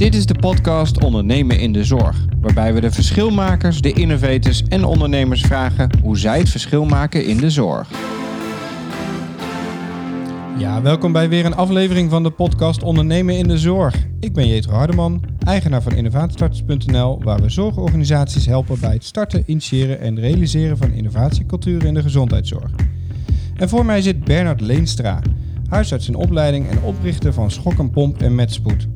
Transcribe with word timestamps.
Dit 0.00 0.14
is 0.14 0.26
de 0.26 0.34
podcast 0.34 1.04
Ondernemen 1.04 1.58
in 1.58 1.72
de 1.72 1.84
Zorg, 1.84 2.24
waarbij 2.40 2.74
we 2.74 2.80
de 2.80 2.90
verschilmakers, 2.90 3.80
de 3.80 3.92
innovators 3.92 4.62
en 4.62 4.84
ondernemers 4.84 5.40
vragen 5.40 5.90
hoe 6.02 6.18
zij 6.18 6.38
het 6.38 6.48
verschil 6.48 6.84
maken 6.84 7.26
in 7.26 7.36
de 7.36 7.50
zorg. 7.50 7.90
Ja, 10.58 10.82
welkom 10.82 11.12
bij 11.12 11.28
weer 11.28 11.44
een 11.44 11.54
aflevering 11.54 12.10
van 12.10 12.22
de 12.22 12.30
podcast 12.30 12.82
Ondernemen 12.82 13.36
in 13.36 13.48
de 13.48 13.58
Zorg. 13.58 14.06
Ik 14.20 14.32
ben 14.32 14.46
Jetro 14.46 14.72
Hardeman, 14.72 15.22
eigenaar 15.46 15.82
van 15.82 15.92
innovatiestarters.nl, 15.92 17.22
waar 17.22 17.40
we 17.40 17.48
zorgorganisaties 17.48 18.46
helpen 18.46 18.80
bij 18.80 18.92
het 18.92 19.04
starten, 19.04 19.42
initiëren 19.46 20.00
en 20.00 20.20
realiseren 20.20 20.76
van 20.76 20.92
innovatiecultuur 20.92 21.84
in 21.84 21.94
de 21.94 22.02
gezondheidszorg. 22.02 22.70
En 23.56 23.68
voor 23.68 23.84
mij 23.84 24.02
zit 24.02 24.24
Bernard 24.24 24.60
Leenstra, 24.60 25.20
huisarts 25.68 26.08
in 26.08 26.14
opleiding 26.14 26.68
en 26.68 26.82
oprichter 26.82 27.32
van 27.32 27.50
Schok 27.50 27.78
en 27.78 27.90
Pomp 27.90 28.22
en 28.22 28.34
Metspoed. 28.34 28.88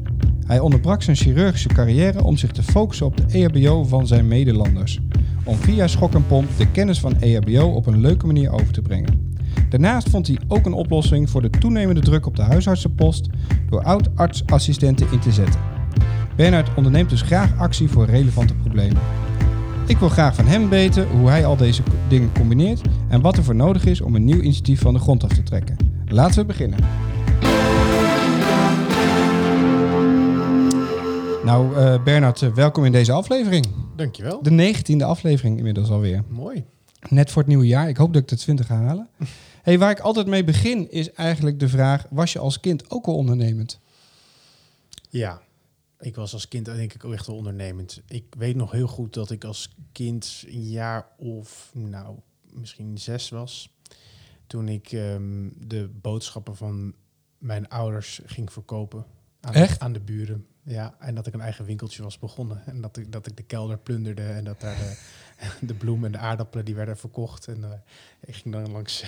Hij 0.47 0.61
onderbrak 0.61 1.03
zijn 1.03 1.17
chirurgische 1.17 1.69
carrière 1.69 2.25
om 2.25 2.37
zich 2.37 2.51
te 2.51 2.63
focussen 2.63 3.07
op 3.07 3.17
de 3.17 3.25
EHBO 3.29 3.85
van 3.85 4.07
zijn 4.07 4.29
medelanders. 4.29 5.01
Om 5.45 5.57
via 5.57 5.87
Schok 5.87 6.15
en 6.15 6.27
Pomp 6.27 6.49
de 6.57 6.71
kennis 6.71 7.01
van 7.01 7.21
EHBO 7.21 7.67
op 7.67 7.87
een 7.87 8.01
leuke 8.01 8.27
manier 8.27 8.53
over 8.53 8.73
te 8.73 8.83
brengen. 8.83 9.37
Daarnaast 9.69 10.11
vond 10.11 10.27
hij 10.27 10.39
ook 10.49 10.67
een 10.67 10.73
oplossing 10.73 11.31
voor 11.31 11.43
de 11.43 11.51
toenemende 11.51 12.01
druk 12.01 12.27
op 12.27 12.37
de 12.37 12.43
huisartsenpost 12.43 13.29
door 13.71 13.83
oud-artsassistenten 13.83 15.07
in 15.13 15.19
te 15.19 15.33
zetten. 15.33 15.61
Bernard 16.37 16.75
onderneemt 16.75 17.11
dus 17.11 17.23
graag 17.23 17.59
actie 17.59 17.89
voor 17.89 18.07
relevante 18.07 18.55
problemen. 18.55 19.03
Ik 19.87 19.99
wil 19.99 20.09
graag 20.09 20.35
van 20.35 20.47
hem 20.47 20.69
weten 20.69 21.09
hoe 21.09 21.29
hij 21.29 21.47
al 21.47 21.57
deze 21.57 21.83
dingen 22.09 22.33
combineert 22.33 22.81
en 23.09 23.21
wat 23.21 23.37
er 23.37 23.45
voor 23.45 23.55
nodig 23.55 23.85
is 23.85 24.01
om 24.01 24.15
een 24.15 24.25
nieuw 24.25 24.41
initiatief 24.41 24.81
van 24.81 24.95
de 24.95 25.01
grond 25.01 25.25
af 25.25 25.33
te 25.33 25.43
trekken. 25.43 25.77
Laten 26.07 26.41
we 26.41 26.45
beginnen. 26.45 26.79
Nou, 31.45 31.77
eh 31.77 32.03
Bernard, 32.03 32.43
eh, 32.43 32.55
welkom 32.55 32.85
in 32.85 32.93
deze 32.93 33.13
aflevering. 33.13 33.67
Dankjewel. 33.97 34.43
De 34.43 34.51
negentiende 34.51 35.05
aflevering 35.05 35.57
inmiddels 35.57 35.91
alweer. 35.91 36.25
Mooi. 36.29 36.65
Net 37.09 37.31
voor 37.31 37.43
het 37.43 37.51
nieuwe 37.51 37.67
jaar. 37.67 37.89
Ik 37.89 37.97
hoop 37.97 38.13
dat 38.13 38.23
ik 38.23 38.29
de 38.29 38.37
20 38.37 38.67
ga 38.67 38.77
halen. 38.77 39.09
Hey, 39.63 39.79
waar 39.79 39.91
ik 39.91 40.01
altijd 40.01 40.27
mee 40.27 40.45
begin 40.45 40.91
is 40.91 41.13
eigenlijk 41.13 41.61
de 41.61 41.69
vraag: 41.69 42.07
was 42.11 42.33
je 42.33 42.39
als 42.39 42.61
kind 42.61 42.91
ook 42.91 43.07
al 43.07 43.17
ondernemend? 43.17 43.81
Ja, 45.09 45.41
ik 46.01 46.15
was 46.17 46.33
als 46.33 46.49
kind 46.49 46.65
denk 46.65 46.95
ik 46.95 47.05
ook 47.05 47.13
echt 47.13 47.27
wel 47.27 47.37
ondernemend. 47.37 48.03
Ik 48.09 48.25
weet 48.39 48.57
nog 48.57 48.71
heel 48.71 48.87
goed 48.87 49.15
dat 49.15 49.31
ik 49.31 49.45
als 49.45 49.75
kind 49.93 50.45
een 50.47 50.69
jaar 50.71 51.07
of, 51.17 51.71
nou, 51.75 52.17
misschien 52.53 52.99
zes 52.99 53.29
was. 53.29 53.71
Toen 54.47 54.69
ik 54.69 54.93
ehm, 54.93 55.49
de 55.57 55.91
boodschappen 56.01 56.57
van 56.57 56.95
mijn 57.39 57.69
ouders 57.69 58.21
ging 58.27 58.53
verkopen 58.53 59.05
aan, 59.41 59.53
Echt? 59.53 59.81
aan 59.81 59.93
de 59.93 60.01
buren. 60.01 60.47
Ja, 60.65 60.95
en 60.99 61.15
dat 61.15 61.27
ik 61.27 61.35
een 61.35 61.41
eigen 61.41 61.65
winkeltje 61.65 62.03
was 62.03 62.19
begonnen. 62.19 62.63
En 62.67 62.81
dat 62.81 62.97
ik, 62.97 63.13
dat 63.13 63.27
ik 63.27 63.37
de 63.37 63.43
kelder 63.43 63.79
plunderde 63.79 64.23
en 64.23 64.45
dat 64.45 64.61
daar 64.61 64.77
de, 64.77 64.97
de 65.67 65.75
bloemen 65.75 66.07
en 66.07 66.13
de 66.13 66.19
aardappelen 66.19 66.65
die 66.65 66.75
werden 66.75 66.97
verkocht. 66.97 67.47
En 67.47 67.65
eh, 67.65 67.71
ik 68.21 68.35
ging 68.35 68.55
dan 68.55 68.71
langs 68.71 69.05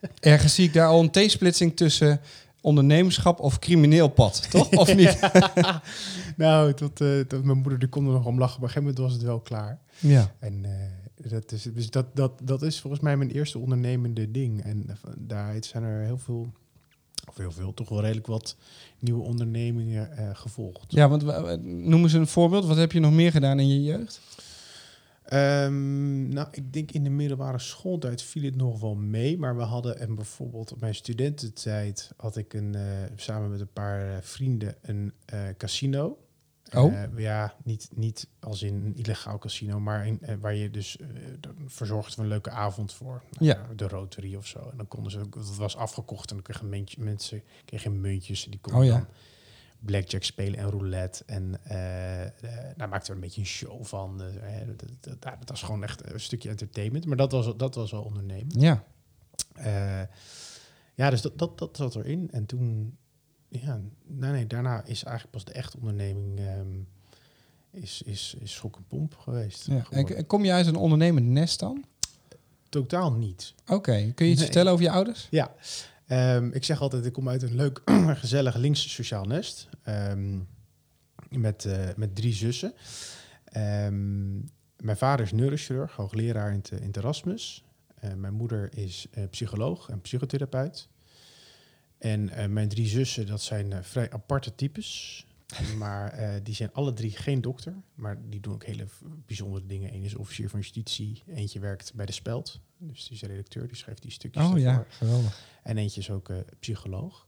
Ergens 0.20 0.54
zie 0.54 0.66
ik 0.66 0.72
daar 0.72 0.86
al 0.86 1.00
een 1.00 1.10
T-splitsing 1.10 1.76
tussen 1.76 2.20
ondernemerschap 2.60 3.40
of 3.40 3.58
crimineel 3.58 4.08
pad, 4.08 4.50
toch? 4.50 4.70
Of 4.70 4.94
niet? 5.02 5.18
nou, 6.36 6.74
tot, 6.74 7.00
eh, 7.00 7.20
tot 7.20 7.44
mijn 7.44 7.58
moeder 7.58 7.78
die 7.78 7.88
kon 7.88 8.06
er 8.06 8.12
nog 8.12 8.26
om 8.26 8.38
lachen. 8.38 8.60
Maar 8.60 8.68
op 8.70 8.76
een 8.76 8.82
gegeven 8.82 8.82
moment 8.82 8.98
was 8.98 9.12
het 9.12 9.22
wel 9.22 9.40
klaar. 9.40 9.78
Ja. 9.98 10.32
En 10.38 10.64
eh, 10.64 11.30
dat, 11.30 11.52
is, 11.52 11.62
dus 11.62 11.90
dat, 11.90 12.06
dat, 12.14 12.32
dat 12.42 12.62
is 12.62 12.80
volgens 12.80 13.02
mij 13.02 13.16
mijn 13.16 13.30
eerste 13.30 13.58
ondernemende 13.58 14.30
ding. 14.30 14.62
En 14.62 14.84
eh, 14.88 15.10
daaruit 15.18 15.66
zijn 15.66 15.82
er 15.82 16.04
heel 16.04 16.18
veel, 16.18 16.52
of 17.28 17.36
heel 17.36 17.52
veel, 17.52 17.74
toch 17.74 17.88
wel 17.88 18.00
redelijk 18.00 18.26
wat 18.26 18.56
nieuwe 18.98 19.22
ondernemingen 19.22 20.16
eh, 20.16 20.30
gevolgd. 20.32 20.92
Ja, 20.92 21.08
want 21.08 21.22
wa- 21.22 21.42
wa- 21.42 21.56
noem 21.62 22.02
eens 22.02 22.12
een 22.12 22.26
voorbeeld. 22.26 22.66
Wat 22.66 22.76
heb 22.76 22.92
je 22.92 23.00
nog 23.00 23.12
meer 23.12 23.30
gedaan 23.30 23.60
in 23.60 23.68
je 23.68 23.82
jeugd? 23.82 24.20
Ehm, 25.24 26.28
nou, 26.28 26.48
ik 26.52 26.72
denk 26.72 26.90
in 26.90 27.04
de 27.04 27.10
middelbare 27.10 27.58
schooltijd 27.58 28.22
viel 28.22 28.42
het 28.42 28.56
nog 28.56 28.80
wel 28.80 28.94
mee. 28.94 29.38
Maar 29.38 29.56
we 29.56 29.62
hadden, 29.62 29.98
en 29.98 30.14
bijvoorbeeld 30.14 30.72
op 30.72 30.80
mijn 30.80 30.94
studententijd, 30.94 32.10
had 32.16 32.36
ik 32.36 32.54
een, 32.54 32.74
eh, 32.74 32.82
samen 33.16 33.50
met 33.50 33.60
een 33.60 33.72
paar 33.72 34.10
eh, 34.10 34.16
vrienden 34.20 34.74
een 34.82 35.12
eh, 35.24 35.40
casino. 35.56 36.18
Oh. 36.74 36.94
Eh, 37.02 37.08
ja, 37.16 37.54
niet, 37.64 37.88
niet 37.94 38.28
als 38.40 38.62
in 38.62 38.74
een 38.74 38.96
illegaal 38.96 39.38
casino, 39.38 39.80
maar 39.80 40.06
in, 40.06 40.18
eh, 40.22 40.36
waar 40.40 40.54
je 40.54 40.70
dus 40.70 40.96
eh, 40.96 41.06
dan 41.40 41.54
verzorgd 41.66 42.16
een 42.16 42.26
leuke 42.26 42.50
avond 42.50 42.92
voor. 42.92 43.22
Nou, 43.30 43.44
Ja. 43.44 43.66
De 43.76 43.88
Rotary 43.88 44.34
of 44.34 44.46
zo. 44.46 44.68
En 44.70 44.76
dan 44.76 44.88
konden 44.88 45.12
ze, 45.12 45.18
ook- 45.20 45.34
dat 45.34 45.56
was 45.56 45.76
afgekocht 45.76 46.28
en 46.30 46.36
dan 46.36 46.44
kregen 46.44 46.68
mensen 47.04 47.42
kregen 47.64 48.00
muntjes. 48.00 48.44
En 48.44 48.50
die 48.50 48.60
konden 48.60 48.80
Oh 48.80 48.86
ja. 48.86 48.92
dan 48.92 49.06
blackjack 49.80 50.22
spelen 50.22 50.58
en 50.58 50.70
roulette. 50.70 51.22
En 51.26 51.64
eh 51.64 52.22
eh, 52.24 52.76
nou, 52.76 52.90
maakte 52.90 53.08
er 53.08 53.14
een 53.14 53.20
beetje 53.20 53.40
een 53.40 53.46
show 53.46 53.84
van. 53.84 54.22
Eh, 54.22 54.60
eh, 54.60 54.66
dat, 54.68 54.88
dat, 55.00 55.22
dat, 55.22 55.48
was 55.48 55.62
gewoon 55.62 55.82
echt 55.82 56.12
een 56.12 56.20
stukje 56.20 56.48
entertainment. 56.48 57.06
Maar 57.06 57.16
dat 57.16 57.32
was, 57.32 57.56
dat 57.56 57.74
was 57.74 57.90
wel 57.90 58.02
ondernemen. 58.02 58.60
Ja. 58.60 58.84
Eh, 59.54 60.02
ja, 60.94 61.10
dus 61.10 61.20
dat, 61.22 61.38
dat, 61.38 61.58
dat 61.58 61.76
zat 61.76 61.94
erin. 61.94 62.28
En 62.30 62.46
toen, 62.46 62.96
ja, 63.60 63.80
nee, 64.06 64.30
nee, 64.30 64.46
daarna 64.46 64.84
is 64.84 65.02
eigenlijk 65.04 65.30
pas 65.34 65.44
de 65.44 65.52
echte 65.52 65.76
onderneming 65.76 66.38
ehm, 66.38 66.78
is, 67.70 68.02
is, 68.02 68.34
is 68.38 68.52
schok 68.52 68.76
en 68.76 68.84
pomp 68.88 69.16
geweest. 69.16 69.66
ja. 69.66 69.84
En 69.90 70.26
kom 70.26 70.44
je 70.44 70.52
uit 70.52 70.66
een 70.66 70.76
ondernemend 70.76 71.26
nest 71.26 71.60
dan? 71.60 71.84
Totaal 72.68 73.12
niet. 73.12 73.54
Oké. 73.66 74.12
Kun 74.14 74.26
je 74.26 74.30
iets 74.32 74.40
Nee. 74.40 74.44
vertellen 74.50 74.72
over 74.72 74.84
je 74.84 74.90
ouders? 74.90 75.26
Ja, 75.30 75.54
ehm, 76.06 76.48
ik 76.52 76.64
zeg 76.64 76.80
altijd, 76.80 77.04
ik 77.04 77.12
kom 77.12 77.28
uit 77.28 77.42
een 77.42 77.54
leuk, 77.54 77.80
gezellig 78.24 78.56
links 78.56 78.92
sociaal 78.94 79.24
nest. 79.24 79.68
ehm, 79.82 80.38
met, 81.30 81.64
eh, 81.64 81.88
met 81.96 82.14
drie 82.14 82.32
zussen. 82.32 82.72
Mijn 84.76 84.96
vader 84.96 85.24
is 85.24 85.32
neurochirurg, 85.32 85.92
hoogleraar 85.96 86.50
in 86.50 86.56
het, 86.56 86.70
in 86.70 86.86
het 86.86 86.96
Erasmus. 86.96 87.64
Eh, 87.94 88.12
mijn 88.14 88.34
moeder 88.34 88.76
is 88.78 89.06
eh, 89.10 89.24
psycholoog 89.30 89.88
en 89.88 90.00
psychotherapeut. 90.00 90.88
En 92.02 92.28
eh, 92.28 92.48
mijn 92.48 92.68
drie 92.68 92.86
zussen, 92.86 93.26
dat 93.26 93.42
zijn 93.42 93.72
eh, 93.72 93.78
vrij 93.82 94.10
aparte 94.10 94.54
types. 94.54 95.26
Maar 95.78 96.12
eh, 96.12 96.40
die 96.42 96.54
zijn 96.54 96.72
alle 96.72 96.92
drie 96.92 97.10
geen 97.10 97.40
dokter. 97.40 97.74
Maar 97.94 98.18
die 98.28 98.40
doen 98.40 98.54
ook 98.54 98.64
hele 98.64 98.86
bijzondere 99.26 99.66
dingen. 99.66 99.94
Eén 99.94 100.02
is 100.02 100.14
officier 100.14 100.48
van 100.48 100.60
justitie. 100.60 101.22
Eentje 101.26 101.60
werkt 101.60 101.94
bij 101.94 102.06
de 102.06 102.12
Speld. 102.12 102.60
Dus 102.78 103.06
die 103.06 103.16
is 103.16 103.22
redacteur, 103.22 103.66
die 103.66 103.76
schrijft 103.76 104.02
die 104.02 104.10
stukjes 104.10 104.44
Oh 104.44 104.58
ja, 104.58 104.84
geweldig. 104.88 105.40
En 105.62 105.78
eentje 105.78 106.00
is 106.00 106.10
ook 106.10 106.32
psycholoog. 106.58 107.26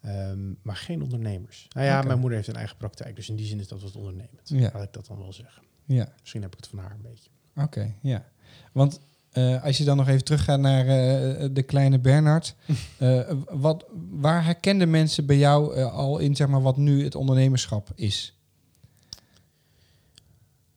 Ehm, 0.00 0.52
maar 0.62 0.76
geen 0.76 1.02
ondernemers. 1.02 1.66
Nou 1.68 1.86
ja, 1.86 2.02
mijn 2.02 2.18
moeder 2.18 2.36
heeft 2.36 2.48
een 2.48 2.56
eigen 2.56 2.76
praktijk. 2.76 3.16
Dus 3.16 3.28
in 3.28 3.36
die 3.36 3.46
zin 3.46 3.60
is 3.60 3.68
dat 3.68 3.82
wat 3.82 3.96
ondernemend. 3.96 4.48
Ja. 4.48 4.70
Laat 4.72 4.82
ik 4.82 4.92
dat 4.92 5.06
dan 5.06 5.18
wel 5.18 5.32
zeggen. 5.32 5.62
Ja. 5.84 6.12
Misschien 6.20 6.42
heb 6.42 6.52
ik 6.52 6.56
het 6.56 6.68
van 6.68 6.78
haar 6.78 6.90
een 6.90 7.02
beetje. 7.02 7.30
Oké, 7.56 7.94
ja. 8.00 8.28
Want 8.72 9.00
eh, 9.34 9.64
als 9.64 9.78
je 9.78 9.84
dan 9.84 9.96
nog 9.96 10.08
even 10.08 10.24
teruggaat 10.24 10.60
naar 10.60 10.86
eh, 10.86 11.48
de 11.52 11.62
kleine 11.62 11.98
Bernard. 11.98 12.54
eh, 12.98 13.32
wat, 13.48 13.86
waar 14.10 14.44
herkenden 14.44 14.90
mensen 14.90 15.26
bij 15.26 15.36
jou 15.36 15.82
al 15.82 16.18
in 16.18 16.36
zeg 16.36 16.48
maar, 16.48 16.62
wat 16.62 16.76
nu 16.76 17.04
het 17.04 17.14
ondernemerschap 17.14 17.92
is? 17.94 18.38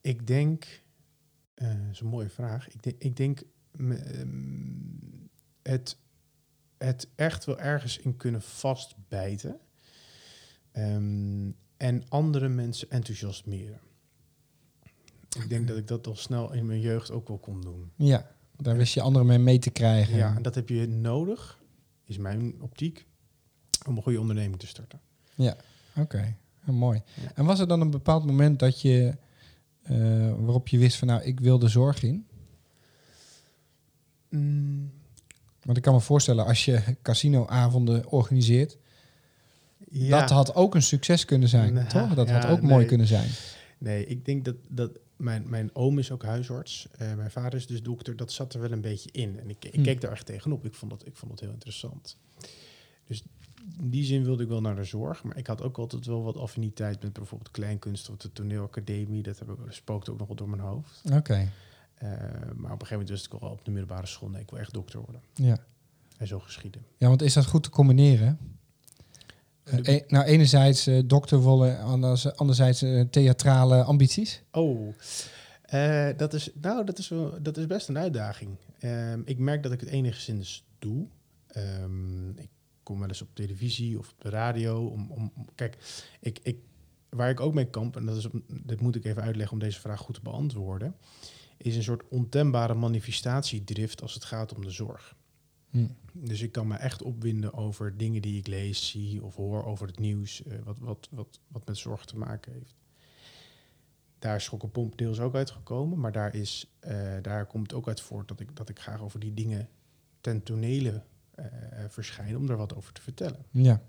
Ik 0.01 0.27
denk, 0.27 0.81
dat 1.55 1.67
is 1.91 1.99
een 1.99 2.07
mooie 2.07 2.29
vraag. 2.29 2.69
Ik 2.69 2.83
denk, 2.83 2.95
ik 2.99 3.15
denk 3.15 3.41
ehm, 3.77 4.29
het, 5.61 5.97
het 6.77 7.07
echt 7.15 7.45
wel 7.45 7.59
ergens 7.59 7.97
in 7.97 8.15
kunnen 8.15 8.41
vastbijten. 8.41 9.59
Ehm, 10.71 11.51
en 11.77 12.03
andere 12.09 12.47
mensen 12.47 12.89
enthousiasmeren. 12.89 13.79
Ik 15.35 15.49
denk 15.49 15.67
dat 15.67 15.77
ik 15.77 15.87
dat 15.87 16.07
al 16.07 16.15
snel 16.15 16.53
in 16.53 16.65
mijn 16.65 16.79
jeugd 16.79 17.11
ook 17.11 17.27
wel 17.27 17.37
kon 17.37 17.61
doen. 17.61 17.91
Ja, 17.95 18.35
daar 18.57 18.77
wist 18.77 18.93
je 18.93 19.01
anderen 19.01 19.27
mee 19.27 19.39
mee 19.39 19.59
te 19.59 19.69
krijgen. 19.69 20.17
Ja, 20.17 20.35
en 20.35 20.41
dat 20.41 20.55
heb 20.55 20.69
je 20.69 20.87
nodig, 20.87 21.59
is 22.05 22.17
mijn 22.17 22.55
optiek, 22.61 23.05
om 23.87 23.97
een 23.97 24.03
goede 24.03 24.19
onderneming 24.19 24.59
te 24.59 24.67
starten. 24.67 24.99
Oké, 25.95 26.35
ja, 26.65 26.71
mooi. 26.71 27.01
Ja. 27.13 27.31
En 27.35 27.45
was 27.45 27.59
er 27.59 27.67
dan 27.67 27.81
een 27.81 27.91
bepaald 27.91 28.25
moment 28.25 28.59
dat 28.59 28.81
je, 28.81 29.15
eh, 29.83 29.97
waarop 30.37 30.67
je 30.67 30.77
wist 30.77 30.97
van 30.97 31.07
nou, 31.07 31.21
ik 31.21 31.39
wil 31.39 31.59
de 31.59 31.67
zorg 31.67 32.03
in? 32.03 32.27
Mm, 34.29 34.91
Want 35.61 35.77
ik 35.77 35.83
kan 35.83 35.93
me 35.93 35.99
voorstellen, 35.99 36.45
als 36.45 36.65
je 36.65 36.95
casinoavonden 37.01 38.09
organiseert, 38.09 38.77
ja. 39.89 40.19
dat 40.19 40.29
had 40.29 40.55
ook 40.55 40.75
een 40.75 40.81
succes 40.81 41.25
kunnen 41.25 41.49
zijn, 41.49 41.73
Nou, 41.73 41.87
toch? 41.87 42.13
Dat 42.13 42.29
had 42.29 42.45
ook 42.45 42.61
mooi 42.61 42.85
kunnen 42.85 43.07
zijn. 43.07 43.29
Nee, 43.77 44.05
ik 44.05 44.25
denk 44.25 44.45
dat, 44.45 44.55
dat 44.69 44.99
mijn, 45.17 45.49
mijn 45.49 45.69
oom 45.75 45.99
is 45.99 46.11
ook 46.11 46.23
huisarts. 46.23 46.87
Eh, 46.97 47.13
mijn 47.15 47.31
vader 47.31 47.53
is 47.59 47.67
dus 47.67 47.83
dokter. 47.83 48.15
Dat 48.15 48.31
zat 48.31 48.53
er 48.53 48.59
wel 48.61 48.71
een 48.71 48.81
beetje 48.81 49.09
in. 49.11 49.39
En 49.39 49.49
ik, 49.49 49.65
ik 49.65 49.73
Hm. 49.75 49.81
keek 49.83 50.01
daar 50.01 50.11
echt 50.11 50.25
tegenop. 50.25 50.65
Ik 50.65 50.73
vond, 50.73 50.91
dat, 50.91 51.05
ik 51.05 51.15
vond 51.15 51.31
het 51.31 51.39
heel 51.41 51.51
interessant. 51.51 52.17
Dus 53.07 53.23
in 53.79 53.89
die 53.89 54.03
zin 54.03 54.23
wilde 54.23 54.43
ik 54.43 54.49
wel 54.49 54.61
naar 54.61 54.75
de 54.75 54.83
zorg. 54.83 55.23
Maar 55.23 55.37
ik 55.37 55.47
had 55.47 55.61
ook 55.61 55.77
altijd 55.77 56.05
wel 56.05 56.23
wat 56.23 56.37
affiniteit 56.37 57.01
met 57.03 57.13
bijvoorbeeld 57.13 57.51
kleinkunst 57.51 58.09
of 58.09 58.17
de 58.17 58.31
toneelacademie. 58.33 59.23
Dat 59.23 59.39
heb 59.39 59.49
ik, 59.49 59.57
spookte 59.69 60.11
ook 60.11 60.17
nog 60.17 60.27
wel 60.27 60.35
door 60.35 60.49
mijn 60.49 60.61
hoofd. 60.61 61.01
Oké, 61.13 61.51
Eh, 61.97 62.09
maar 62.09 62.21
op 62.51 62.55
een 62.55 62.69
gegeven 62.69 62.89
moment 62.91 63.09
wist 63.09 63.25
ik 63.25 63.33
al 63.33 63.49
op 63.49 63.65
de 63.65 63.71
middelbare 63.71 64.07
school... 64.07 64.29
nee, 64.29 64.41
ik 64.41 64.49
wil 64.49 64.59
echt 64.59 64.73
dokter 64.73 64.99
worden. 65.01 65.21
ja. 65.33 65.57
En 66.17 66.27
zo 66.27 66.39
geschieden. 66.39 66.85
Ja, 66.97 67.07
want 67.07 67.21
is 67.21 67.33
dat 67.33 67.45
goed 67.45 67.63
te 67.63 67.69
combineren? 67.69 68.37
Eh, 69.67 69.95
e- 69.95 70.03
nou, 70.07 70.25
enerzijds 70.25 70.87
eh, 70.87 70.99
dokter 71.05 71.43
willen, 71.43 71.79
anders, 71.79 72.35
anderzijds 72.35 72.81
eh, 72.81 73.01
theatrale 73.01 73.83
ambities. 73.83 74.41
Oh, 74.51 74.93
eh, 75.61 76.09
dat, 76.17 76.33
is, 76.33 76.49
nou, 76.61 76.85
dat, 76.85 76.97
is 76.97 77.07
wel, 77.09 77.41
dat 77.41 77.57
is 77.57 77.65
best 77.65 77.87
een 77.87 77.97
uitdaging. 77.97 78.57
Ehm, 78.79 79.21
ik 79.25 79.37
merk 79.37 79.63
dat 79.63 79.71
ik 79.71 79.79
het 79.79 79.89
enigszins 79.89 80.65
doe. 80.79 81.07
Ehm, 81.47 82.29
ik 82.29 82.49
kom 82.83 82.99
wel 82.99 83.07
eens 83.07 83.21
op 83.21 83.29
televisie 83.33 83.99
of 83.99 84.11
op 84.11 84.21
de 84.21 84.29
radio. 84.29 84.85
Om, 84.85 85.11
om, 85.11 85.31
kijk, 85.55 85.77
ik, 86.19 86.39
ik, 86.43 86.57
waar 87.09 87.29
ik 87.29 87.39
ook 87.39 87.53
mee 87.53 87.69
kamp, 87.69 87.95
en 87.95 88.05
dat 88.05 88.17
is, 88.17 88.27
dit 88.47 88.81
moet 88.81 88.95
ik 88.95 89.05
even 89.05 89.23
uitleggen 89.23 89.53
om 89.53 89.59
deze 89.59 89.79
vraag 89.79 89.99
goed 89.99 90.15
te 90.15 90.21
beantwoorden, 90.21 90.95
is 91.57 91.75
een 91.75 91.83
soort 91.83 92.03
ontembare 92.09 92.73
manifestatiedrift 92.73 94.01
als 94.01 94.13
het 94.13 94.23
gaat 94.23 94.55
om 94.55 94.61
de 94.61 94.71
zorg. 94.71 95.15
Hm. 95.69 95.87
Dus 96.11 96.41
ik 96.41 96.51
kan 96.51 96.67
me 96.67 96.75
echt 96.75 97.03
opwinden 97.03 97.53
over 97.53 97.97
dingen 97.97 98.21
die 98.21 98.37
ik 98.37 98.47
lees, 98.47 98.89
zie 98.89 99.23
of 99.23 99.35
hoor 99.35 99.65
over 99.65 99.87
het 99.87 99.99
nieuws, 99.99 100.43
eh, 100.43 100.57
wat, 100.63 100.79
wat, 100.79 101.07
wat, 101.11 101.39
wat 101.47 101.67
met 101.67 101.77
zorg 101.77 102.05
te 102.05 102.17
maken 102.17 102.53
heeft. 102.53 102.75
Daar 104.19 104.35
is 104.35 104.43
Schokkenpomp 104.43 104.97
deels 104.97 105.19
ook 105.19 105.35
uitgekomen, 105.35 105.99
maar 105.99 106.11
daar, 106.11 106.35
is, 106.35 106.71
eh, 106.79 107.17
daar 107.21 107.45
komt 107.45 107.73
ook 107.73 107.87
uit 107.87 108.01
voort 108.01 108.27
dat 108.27 108.39
ik, 108.39 108.55
dat 108.55 108.69
ik 108.69 108.79
graag 108.79 109.01
over 109.01 109.19
die 109.19 109.33
dingen 109.33 109.69
ten 110.21 110.43
tonele 110.43 111.03
eh, 111.31 111.45
eh, 111.45 111.89
verschijn 111.89 112.37
om 112.37 112.49
er 112.49 112.57
wat 112.57 112.75
over 112.75 112.93
te 112.93 113.01
vertellen. 113.01 113.45
Ja. 113.51 113.81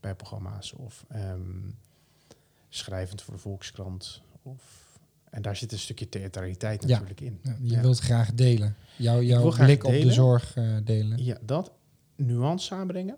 Bij 0.00 0.14
programma's 0.14 0.72
of 0.72 1.04
ehm, 1.08 1.70
schrijvend 2.68 3.22
voor 3.22 3.34
de 3.34 3.40
Volkskrant. 3.40 4.22
Of, 4.42 4.89
en 5.30 5.42
daar 5.42 5.56
zit 5.56 5.72
een 5.72 5.78
stukje 5.78 6.08
theatraliteit 6.08 6.82
Ja. 6.82 6.88
natuurlijk 6.88 7.20
in. 7.20 7.40
Ja, 7.42 7.56
je 7.62 7.80
wilt 7.80 7.98
graag 7.98 8.34
delen. 8.34 8.76
Jouw, 8.96 9.22
jouw 9.22 9.50
blik 9.50 9.84
op 9.84 9.92
de 9.92 10.12
zorg 10.12 10.56
eh, 10.56 10.76
delen. 10.84 11.24
Ja, 11.24 11.38
dat 11.42 11.72
nuance 12.16 12.74
aanbrengen. 12.74 13.16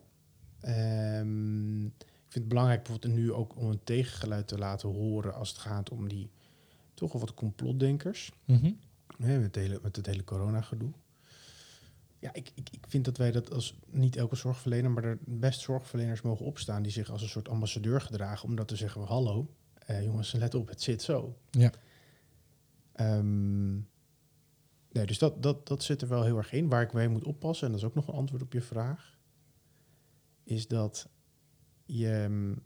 Ehm, 0.60 1.84
ik 1.86 2.28
vind 2.28 2.44
het 2.44 2.48
belangrijk 2.48 2.82
bijvoorbeeld 2.82 3.14
nu 3.14 3.32
ook 3.32 3.56
om 3.56 3.70
een 3.70 3.84
tegengeluid 3.84 4.48
te 4.48 4.58
laten 4.58 4.88
horen 4.88 5.34
als 5.34 5.48
het 5.48 5.58
gaat 5.58 5.90
om 5.90 6.08
die 6.08 6.30
toch 6.94 7.12
wel 7.12 7.20
wat 7.20 7.34
complotdenkers. 7.34 8.32
Mhm. 8.44 8.70
Met, 9.16 9.42
het 9.42 9.54
hele, 9.54 9.78
met 9.82 9.96
het 9.96 10.06
hele 10.06 10.24
corona-gedoe. 10.24 10.90
Ja, 12.18 12.32
ik, 12.32 12.52
ik, 12.54 12.68
ik 12.70 12.84
vind 12.88 13.04
dat 13.04 13.16
wij 13.16 13.30
dat 13.32 13.52
als 13.52 13.78
niet 13.90 14.16
elke 14.16 14.36
zorgverlener, 14.36 14.90
maar 14.90 15.04
er 15.04 15.18
best 15.24 15.60
zorgverleners 15.60 16.22
mogen 16.22 16.46
opstaan 16.46 16.82
die 16.82 16.92
zich 16.92 17.10
als 17.10 17.22
een 17.22 17.28
soort 17.28 17.48
ambassadeur 17.48 18.00
gedragen. 18.00 18.48
Om 18.48 18.56
dat 18.56 18.68
te 18.68 18.76
zeggen: 18.76 19.02
hallo, 19.02 19.54
eh, 19.86 20.04
jongens, 20.04 20.32
let 20.32 20.54
op, 20.54 20.68
het 20.68 20.82
zit 20.82 21.02
zo. 21.02 21.36
Ja. 21.50 21.72
Ehm, 23.02 23.72
nee, 24.92 25.06
dus 25.06 25.18
dat, 25.18 25.42
dat, 25.42 25.66
dat 25.66 25.82
zit 25.82 26.02
er 26.02 26.08
wel 26.08 26.24
heel 26.24 26.36
erg 26.36 26.52
in. 26.52 26.68
Waar 26.68 26.82
ik 26.82 26.92
mee 26.92 27.08
moet 27.08 27.24
oppassen, 27.24 27.66
en 27.66 27.72
dat 27.72 27.80
is 27.80 27.86
ook 27.86 27.94
nog 27.94 28.08
een 28.08 28.14
antwoord 28.14 28.42
op 28.42 28.52
je 28.52 28.60
vraag, 28.60 29.18
is 30.44 30.68
dat 30.68 31.08
je, 31.84 32.26
mm, 32.30 32.62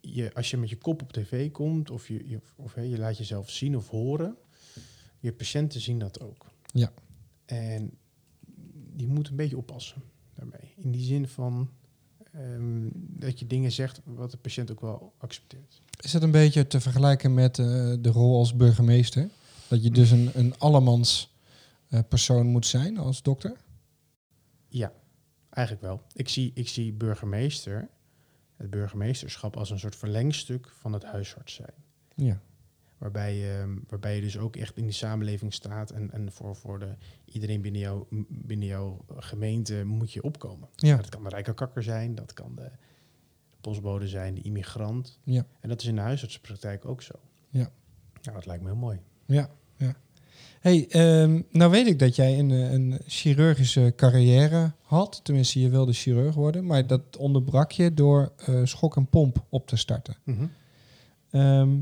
je 0.00 0.34
als 0.34 0.50
je 0.50 0.56
met 0.56 0.70
je 0.70 0.76
kop 0.76 1.02
op 1.02 1.12
tv 1.12 1.50
komt, 1.50 1.90
of 1.90 2.08
je, 2.08 2.28
je, 2.28 2.40
of, 2.56 2.74
hè, 2.74 2.82
je 2.82 2.98
laat 2.98 3.18
jezelf 3.18 3.50
zien 3.50 3.76
of 3.76 3.88
horen, 3.88 4.36
je 5.18 5.32
patiënten 5.32 5.80
zien 5.80 5.98
dat 5.98 6.20
ook. 6.20 6.46
Ja. 6.72 6.92
En 7.44 7.98
die 8.96 9.08
moeten 9.08 9.32
een 9.32 9.38
beetje 9.38 9.56
oppassen 9.56 10.02
daarmee. 10.34 10.74
In 10.76 10.90
die 10.90 11.04
zin 11.04 11.28
van 11.28 11.70
ehm, 12.32 12.88
dat 12.94 13.38
je 13.38 13.46
dingen 13.46 13.72
zegt 13.72 14.00
wat 14.04 14.30
de 14.30 14.36
patiënt 14.36 14.70
ook 14.70 14.80
wel 14.80 15.12
accepteert. 15.18 15.82
Is 16.00 16.12
het 16.12 16.22
een 16.22 16.30
beetje 16.30 16.66
te 16.66 16.80
vergelijken 16.80 17.34
met 17.34 17.58
eh, 17.58 17.66
de 18.00 18.10
rol 18.10 18.38
als 18.38 18.56
burgemeester? 18.56 19.30
Dat 19.70 19.82
je 19.82 19.90
dus 19.90 20.10
een, 20.10 20.30
een 20.34 20.58
allemans 20.58 21.34
eh, 21.88 22.00
persoon 22.08 22.46
moet 22.46 22.66
zijn 22.66 22.98
als 22.98 23.22
dokter? 23.22 23.56
Ja, 24.68 24.92
eigenlijk 25.50 25.86
wel. 25.86 26.02
Ik 26.12 26.28
zie, 26.28 26.50
ik 26.54 26.68
zie 26.68 26.92
burgemeester, 26.92 27.88
het 28.56 28.70
burgemeesterschap 28.70 29.56
als 29.56 29.70
een 29.70 29.78
soort 29.78 29.96
verlengstuk 29.96 30.68
van 30.78 30.92
het 30.92 31.04
huisarts 31.04 31.54
zijn. 31.54 31.74
Ja. 32.14 32.40
Waarbij 32.98 33.36
je, 33.36 33.82
waarbij 33.88 34.14
je 34.14 34.20
dus 34.20 34.38
ook 34.38 34.56
echt 34.56 34.76
in 34.76 34.84
die 34.84 34.92
samenleving 34.92 35.54
staat 35.54 35.90
en, 35.90 36.10
en 36.10 36.32
voor, 36.32 36.56
voor 36.56 36.78
de, 36.78 36.96
iedereen 37.24 37.60
binnen, 37.60 37.80
jou, 37.80 38.24
binnen 38.28 38.68
jouw 38.68 39.04
gemeente 39.16 39.84
moet 39.84 40.12
je 40.12 40.22
opkomen. 40.22 40.68
Ja. 40.76 40.96
Dat 40.96 41.08
kan 41.08 41.22
de 41.22 41.28
rijke 41.28 41.54
kakker 41.54 41.82
zijn, 41.82 42.14
dat 42.14 42.32
kan 42.32 42.54
de 42.54 42.70
postbode 43.60 44.08
zijn, 44.08 44.34
de 44.34 44.42
immigrant. 44.42 45.18
Ja. 45.24 45.46
En 45.60 45.68
dat 45.68 45.80
is 45.80 45.86
in 45.86 45.94
de 45.94 46.00
huisartsenpraktijk 46.00 46.84
ook 46.84 47.02
zo. 47.02 47.14
Ja. 47.48 47.70
Nou, 48.22 48.34
dat 48.36 48.46
lijkt 48.46 48.62
me 48.62 48.68
heel 48.68 48.78
mooi. 48.78 49.00
Ja, 49.26 49.50
ja. 49.80 49.96
Hey, 50.60 50.86
ehm, 50.88 51.42
nou 51.50 51.70
weet 51.70 51.86
ik 51.86 51.98
dat 51.98 52.16
jij 52.16 52.38
een, 52.38 52.50
eh, 52.50 52.72
een 52.72 53.00
chirurgische 53.06 53.92
carrière 53.96 54.72
had. 54.82 55.20
Tenminste, 55.22 55.60
je 55.60 55.68
wilde 55.68 55.92
chirurg 55.92 56.34
worden. 56.34 56.66
Maar 56.66 56.86
dat 56.86 57.16
onderbrak 57.16 57.72
je 57.72 57.94
door 57.94 58.32
eh, 58.36 58.60
schok 58.64 58.96
en 58.96 59.06
pomp 59.06 59.44
op 59.48 59.66
te 59.66 59.76
starten. 59.76 60.16
Ehm, 61.30 61.78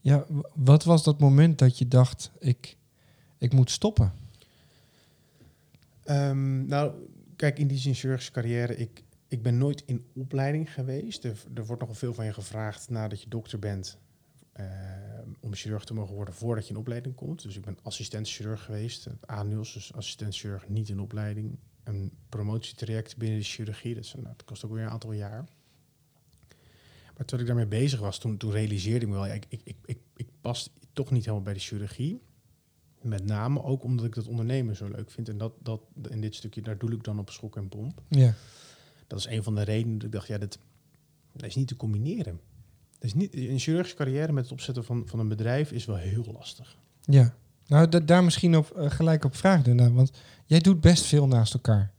ja, 0.00 0.26
wat 0.54 0.84
was 0.84 1.04
dat 1.04 1.18
moment 1.18 1.58
dat 1.58 1.78
je 1.78 1.88
dacht, 1.88 2.30
ik, 2.38 2.76
ik 3.38 3.52
moet 3.52 3.70
stoppen? 3.70 4.12
Ehm, 6.02 6.66
nou, 6.66 6.92
kijk, 7.36 7.58
in 7.58 7.66
die 7.66 7.78
zin 7.78 7.94
chirurgische 7.94 8.32
carrière, 8.32 8.76
ik, 8.76 9.02
ik 9.28 9.42
ben 9.42 9.58
nooit 9.58 9.82
in 9.86 10.04
opleiding 10.14 10.72
geweest. 10.72 11.24
Er, 11.24 11.44
er 11.54 11.66
wordt 11.66 11.80
nogal 11.80 11.96
veel 11.96 12.14
van 12.14 12.24
je 12.24 12.32
gevraagd 12.32 12.90
nadat 12.90 13.22
je 13.22 13.28
dokter 13.28 13.58
bent 13.58 13.98
ehm, 14.52 15.23
om 15.44 15.54
chirurg 15.54 15.84
te 15.84 15.94
mogen 15.94 16.14
worden 16.14 16.34
voordat 16.34 16.64
je 16.66 16.72
in 16.72 16.78
opleiding 16.78 17.14
komt. 17.14 17.42
Dus 17.42 17.56
ik 17.56 17.64
ben 17.64 17.78
assistent 17.82 18.28
chirurg 18.28 18.64
geweest, 18.64 19.04
het 19.04 19.30
A-NILS, 19.30 19.72
dus 19.72 19.92
assistent 19.92 20.36
chirurg 20.36 20.68
niet 20.68 20.88
in 20.88 21.00
opleiding. 21.00 21.58
Een 21.82 22.12
promotietraject 22.28 23.16
binnen 23.16 23.38
de 23.38 23.44
chirurgie, 23.44 23.94
dat, 23.94 24.14
nou, 24.22 24.34
kost 24.44 24.64
ook 24.64 24.72
weer 24.72 24.82
een 24.82 24.90
aantal 24.90 25.12
jaar. 25.12 25.48
Maar 27.16 27.26
toen 27.26 27.40
ik 27.40 27.46
daarmee 27.46 27.66
bezig 27.66 28.00
was, 28.00 28.18
toen, 28.18 28.36
toen 28.36 28.50
realiseerde 28.50 29.04
ik 29.04 29.10
me 29.10 29.14
wel, 29.14 29.26
ja, 29.26 29.32
ik, 29.32 29.46
ik, 29.48 29.76
ik, 29.84 29.98
ik 30.16 30.28
pas 30.40 30.70
toch 30.92 31.10
niet 31.10 31.24
helemaal 31.24 31.44
bij 31.44 31.54
de 31.54 31.60
chirurgie. 31.60 32.22
Met 33.02 33.24
name 33.24 33.62
ook 33.62 33.82
omdat 33.82 34.06
ik 34.06 34.14
dat 34.14 34.26
ondernemen 34.26 34.76
zo 34.76 34.88
leuk 34.88 35.10
vind. 35.10 35.28
En 35.28 35.38
dat, 35.38 35.52
dat 35.62 35.80
in 36.08 36.20
dit 36.20 36.34
stukje, 36.34 36.62
daar 36.62 36.78
doe 36.78 36.92
ik 36.92 37.04
dan 37.04 37.18
op 37.18 37.30
schok 37.30 37.56
en 37.56 37.68
pomp. 37.68 38.02
Ja, 38.08 38.34
Dat 39.06 39.18
is 39.18 39.26
een 39.26 39.42
van 39.42 39.54
de 39.54 39.62
redenen 39.62 39.98
dat 39.98 40.06
ik 40.06 40.12
dacht, 40.12 40.26
ja, 40.26 40.38
dat, 40.38 40.58
dat 41.32 41.46
is 41.46 41.54
niet 41.54 41.68
te 41.68 41.76
combineren. 41.76 42.40
Is 43.04 43.14
niet, 43.14 43.34
een 43.34 43.58
chirurgische 43.58 43.96
carrière 43.96 44.32
met 44.32 44.42
het 44.42 44.52
opzetten 44.52 44.84
van, 44.84 45.02
van 45.06 45.18
een 45.18 45.28
bedrijf 45.28 45.72
is 45.72 45.84
wel 45.84 45.96
heel 45.96 46.24
lastig. 46.32 46.76
ja. 47.04 47.34
Nou, 47.66 47.88
da- 47.88 48.00
daar 48.00 48.24
misschien 48.24 48.56
op, 48.56 48.70
eh, 48.70 48.90
gelijk 48.90 49.24
op 49.24 49.36
vraag 49.36 49.62
doen. 49.62 49.94
Want 49.94 50.10
jij 50.44 50.58
doet 50.58 50.80
best 50.80 51.04
veel 51.04 51.26
naast 51.26 51.54
elkaar. 51.54 51.92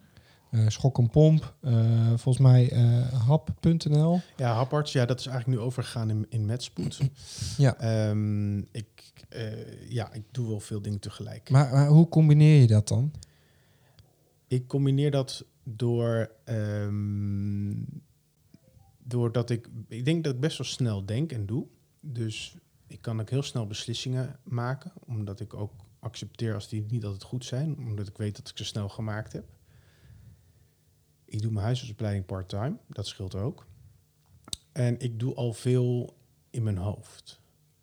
Eh, 0.52 0.68
schok 0.68 0.98
en 0.98 1.10
pomp, 1.10 1.56
eh, 1.62 2.08
volgens 2.08 2.38
mij 2.38 2.66
hap.nl. 3.28 4.20
Ja, 4.38 4.54
Happarts, 4.54 4.92
ja, 4.92 5.06
dat 5.06 5.20
is 5.20 5.26
eigenlijk 5.26 5.60
nu 5.60 5.66
overgegaan 5.66 6.10
in, 6.10 6.26
in 6.30 6.46
Medspoed. 6.46 7.00
Ja. 7.58 7.78
Ehm, 7.78 8.58
ik, 8.58 9.14
ja, 9.88 10.14
ik 10.14 10.24
doe 10.32 10.48
wel 10.48 10.60
veel 10.60 10.82
dingen 10.82 11.00
tegelijk. 11.00 11.50
Maar, 11.50 11.72
maar 11.74 11.88
hoe 11.88 12.10
combineer 12.10 12.62
je 12.62 12.68
dat 12.68 12.88
dan? 12.88 13.12
Ik 14.48 14.68
combineer 14.68 15.12
dat 15.12 15.46
door, 15.64 16.32
ehm, 16.44 17.72
doordat 19.08 19.50
ik, 19.50 19.68
ik 19.88 20.06
denk 20.06 20.24
dat 20.24 20.34
ik 20.34 20.40
best 20.40 20.58
wel 20.58 20.68
snel 20.68 21.06
denk 21.06 21.32
en 21.32 21.46
doe. 21.46 21.68
Dus 22.00 22.56
ik 22.88 23.02
kan 23.02 23.20
ook 23.20 23.30
heel 23.30 23.44
snel 23.44 23.68
beslissingen 23.68 24.40
maken, 24.44 24.92
omdat 25.06 25.40
ik 25.40 25.54
ook 25.54 25.72
accepteer 26.00 26.54
als 26.54 26.70
die 26.70 26.86
niet 26.90 27.04
altijd 27.04 27.24
goed 27.24 27.46
zijn, 27.46 27.78
omdat 27.78 28.08
ik 28.08 28.18
weet 28.18 28.36
dat 28.36 28.50
ik 28.50 28.58
ze 28.58 28.64
snel 28.66 28.90
gemaakt 28.90 29.34
heb. 29.34 29.46
Ik 31.26 31.42
doe 31.42 31.52
mijn 31.52 31.66
huisartsopleiding 31.66 32.26
part-time, 32.26 32.78
dat 32.88 33.08
scheelt 33.08 33.36
ook. 33.36 33.66
En 34.72 35.00
ik 35.00 35.20
doe 35.20 35.36
al 35.36 35.54
veel 35.54 36.18
in 36.50 36.64
mijn 36.64 36.78
hoofd. 36.78 37.42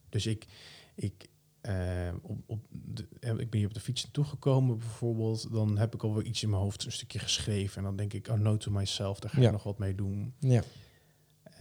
Dus 0.09 0.27
ik, 0.27 0.47
ik, 0.95 1.29
eh, 1.61 2.11
op, 2.23 2.39
op 2.47 2.61
de, 2.71 3.07
eh, 3.21 3.31
ik 3.39 3.51
ben 3.51 3.59
hier 3.59 3.69
op 3.69 3.75
de 3.75 3.81
fiets 3.81 4.03
naartoe 4.03 4.25
gekomen 4.25 4.79
bijvoorbeeld. 4.79 5.53
Dan 5.53 5.79
heb 5.79 5.95
ik 5.95 6.03
alweer 6.03 6.25
iets 6.25 6.43
in 6.43 6.51
mijn 6.51 6.63
hoofd, 6.63 6.85
een 6.85 6.93
stukje 6.93 7.19
geschreven. 7.19 7.77
En 7.77 7.83
dan 7.83 7.97
denk 7.97 8.13
ik, 8.13 8.29
oh, 8.29 8.39
no 8.39 8.57
to 8.57 8.71
myself, 8.71 9.21
daar 9.21 9.31
ga 9.31 9.37
ik 9.37 9.43
Ja. 9.43 9.51
nog 9.51 9.63
wat 9.63 9.79
mee 9.79 9.95
doen. 9.95 10.35
Ja. 10.39 10.63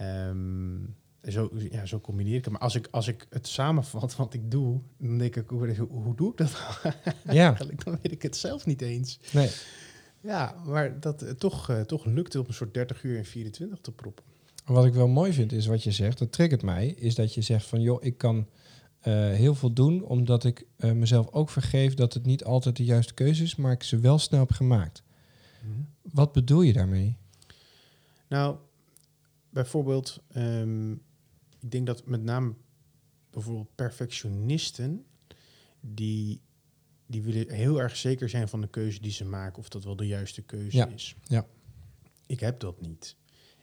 Ehm, 0.02 1.32
zo, 1.32 1.50
ja, 1.70 1.86
zo 1.86 2.00
combineer 2.00 2.36
ik 2.36 2.44
het. 2.44 2.52
Maar 2.52 2.62
als 2.62 2.74
ik, 2.74 2.88
als 2.90 3.08
ik 3.08 3.26
het 3.30 3.46
samenvat 3.46 4.16
wat 4.16 4.34
ik 4.34 4.50
doe, 4.50 4.80
dan 4.98 5.18
denk 5.18 5.36
ik, 5.36 5.48
hoe, 5.48 5.76
hoe, 5.90 6.14
doe 6.14 6.30
ik 6.30 6.36
dat 6.36 6.56
Ja, 7.24 7.46
eigenlijk? 7.48 7.84
Dan 7.84 7.98
weet 8.02 8.12
ik 8.12 8.22
het 8.22 8.36
zelf 8.36 8.66
niet 8.66 8.82
eens. 8.82 9.18
nee. 9.32 9.50
Ja, 10.20 10.54
maar 10.66 11.00
dat, 11.00 11.22
eh, 11.22 11.30
toch, 11.30 11.68
eh, 11.68 11.80
toch 11.80 12.04
lukt 12.04 12.32
het 12.32 12.42
op 12.42 12.48
een 12.48 12.54
soort 12.54 12.74
30 12.74 13.02
uur 13.02 13.18
en 13.18 13.24
24 13.24 13.78
te 13.80 13.92
proppen. 13.92 14.24
Wat 14.64 14.84
ik 14.84 14.94
wel 14.94 15.08
mooi 15.08 15.32
vind 15.32 15.52
is 15.52 15.66
wat 15.66 15.82
je 15.82 15.90
zegt, 15.90 16.18
dat 16.18 16.32
triggert 16.32 16.62
mij, 16.62 16.88
is 16.88 17.14
dat 17.14 17.34
je 17.34 17.42
zegt 17.42 17.66
van 17.66 17.80
joh, 17.80 18.04
ik 18.04 18.18
kan 18.18 18.48
eh, 19.00 19.12
heel 19.12 19.54
veel 19.54 19.72
doen 19.72 20.04
omdat 20.04 20.44
ik 20.44 20.66
mezelf 20.78 21.28
ook 21.30 21.50
vergeef 21.50 21.94
dat 21.94 22.14
het 22.14 22.26
niet 22.26 22.44
altijd 22.44 22.76
de 22.76 22.84
juiste 22.84 23.14
keuze 23.14 23.42
is, 23.42 23.56
maar 23.56 23.72
ik 23.72 23.82
ze 23.82 23.98
wel 23.98 24.18
snel 24.18 24.40
heb 24.40 24.50
gemaakt. 24.50 25.02
Wat 26.02 26.32
bedoel 26.32 26.62
je 26.62 26.72
daarmee? 26.72 27.16
Nou, 28.28 28.56
bijvoorbeeld, 29.52 30.20
ehm, 30.28 30.92
ik 31.60 31.70
denk 31.70 31.86
dat 31.86 32.06
met 32.06 32.22
name 32.22 32.54
bijvoorbeeld 33.30 33.74
perfectionisten, 33.74 35.04
die, 35.80 36.40
die 37.06 37.22
willen 37.22 37.50
heel 37.50 37.80
erg 37.80 37.96
zeker 37.96 38.28
zijn 38.28 38.48
van 38.48 38.60
de 38.60 38.68
keuze 38.68 39.00
die 39.00 39.10
ze 39.10 39.24
maken, 39.24 39.58
of 39.58 39.68
dat 39.68 39.84
wel 39.84 39.96
de 39.96 40.06
juiste 40.06 40.42
keuze 40.42 40.76
Ja, 40.76 40.86
is. 40.88 41.16
ja. 41.24 41.46
Ik 42.26 42.40
heb 42.40 42.60
dat 42.60 42.80
niet. 42.80 43.16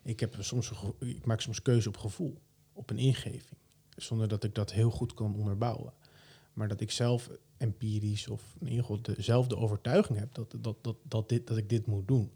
Ik, 0.04 0.20
heb 0.20 0.36
soms 0.40 0.72
ik 1.00 1.26
maak 1.26 1.42
soms 1.42 1.62
keuze 1.62 1.88
op 1.88 1.98
gevoel, 1.98 2.42
op 2.74 2.90
een 2.90 2.98
ingeving. 2.98 3.58
Zonder 3.96 4.28
dat 4.28 4.44
ik 4.44 4.56
dat 4.56 4.72
heel 4.72 4.90
goed 4.90 5.14
kan 5.14 5.36
onderbouwen. 5.36 5.94
Maar 6.54 6.68
dat 6.68 6.82
ik 6.82 6.92
zelf 6.92 7.30
empirisch 7.58 8.28
of 8.28 8.56
in 8.60 8.68
ieder 8.68 8.86
geval 8.86 9.02
dezelfde 9.02 9.58
overtuiging 9.58 10.20
heb 10.20 10.34
dat, 10.34 10.56
dat, 10.60 10.84
dat, 10.84 10.96
dat, 11.04 11.30
dit, 11.30 11.48
dat 11.48 11.58
ik 11.58 11.70
dit 11.70 11.86
moet 11.86 12.08
doen. 12.08 12.32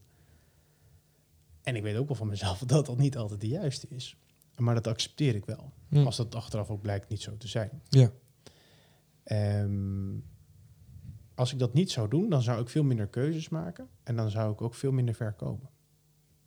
En 1.63 1.75
ik 1.75 1.81
weet 1.83 1.95
ook 1.95 2.07
wel 2.07 2.17
van 2.17 2.27
mezelf 2.27 2.59
dat 2.65 2.85
dat 2.85 2.97
niet 2.97 3.17
altijd 3.17 3.41
de 3.41 3.47
juiste 3.47 3.87
is. 3.89 4.17
Maar 4.57 4.75
dat 4.75 4.87
accepteer 4.87 5.35
ik 5.35 5.45
wel. 5.45 5.71
Als 6.05 6.15
dat 6.15 6.35
achteraf 6.35 6.69
ook 6.69 6.81
blijkt 6.81 7.09
niet 7.09 7.21
zo 7.21 7.37
te 7.37 7.47
zijn. 7.47 7.81
Ja. 7.89 8.11
Ehm, 9.23 10.17
als 11.35 11.53
ik 11.53 11.59
dat 11.59 11.73
niet 11.73 11.91
zou 11.91 12.09
doen, 12.09 12.29
dan 12.29 12.41
zou 12.41 12.61
ik 12.61 12.69
veel 12.69 12.83
minder 12.83 13.07
keuzes 13.07 13.49
maken. 13.49 13.87
En 14.03 14.15
dan 14.15 14.29
zou 14.29 14.51
ik 14.53 14.61
ook 14.61 14.75
veel 14.75 14.91
minder 14.91 15.15
ver 15.15 15.33
komen. 15.33 15.69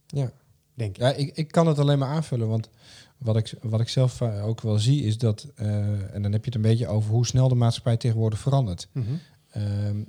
Ja. 0.07 0.33
Denk 0.77 0.97
ik. 0.97 1.03
Ja, 1.03 1.13
ik, 1.13 1.37
ik 1.37 1.49
kan 1.49 1.67
het 1.67 1.79
alleen 1.79 1.99
maar 1.99 2.09
aanvullen, 2.09 2.49
want 2.49 2.71
wat 3.19 3.37
ik, 3.37 3.55
wat 3.63 3.81
ik 3.81 3.89
zelf 3.89 4.21
eh, 4.21 4.47
ook 4.47 4.61
wel 4.61 4.79
zie 4.79 5.03
is 5.03 5.19
dat, 5.19 5.53
eh, 5.55 6.15
en 6.15 6.23
dan 6.23 6.33
heb 6.33 6.41
je 6.41 6.47
het 6.47 6.55
een 6.55 6.71
beetje 6.71 6.87
over 6.87 7.11
hoe 7.11 7.27
snel 7.27 7.49
de 7.49 7.55
maatschappij 7.55 7.97
tegenwoordig 7.97 8.39
verandert. 8.39 8.89
Ehm, 9.51 10.03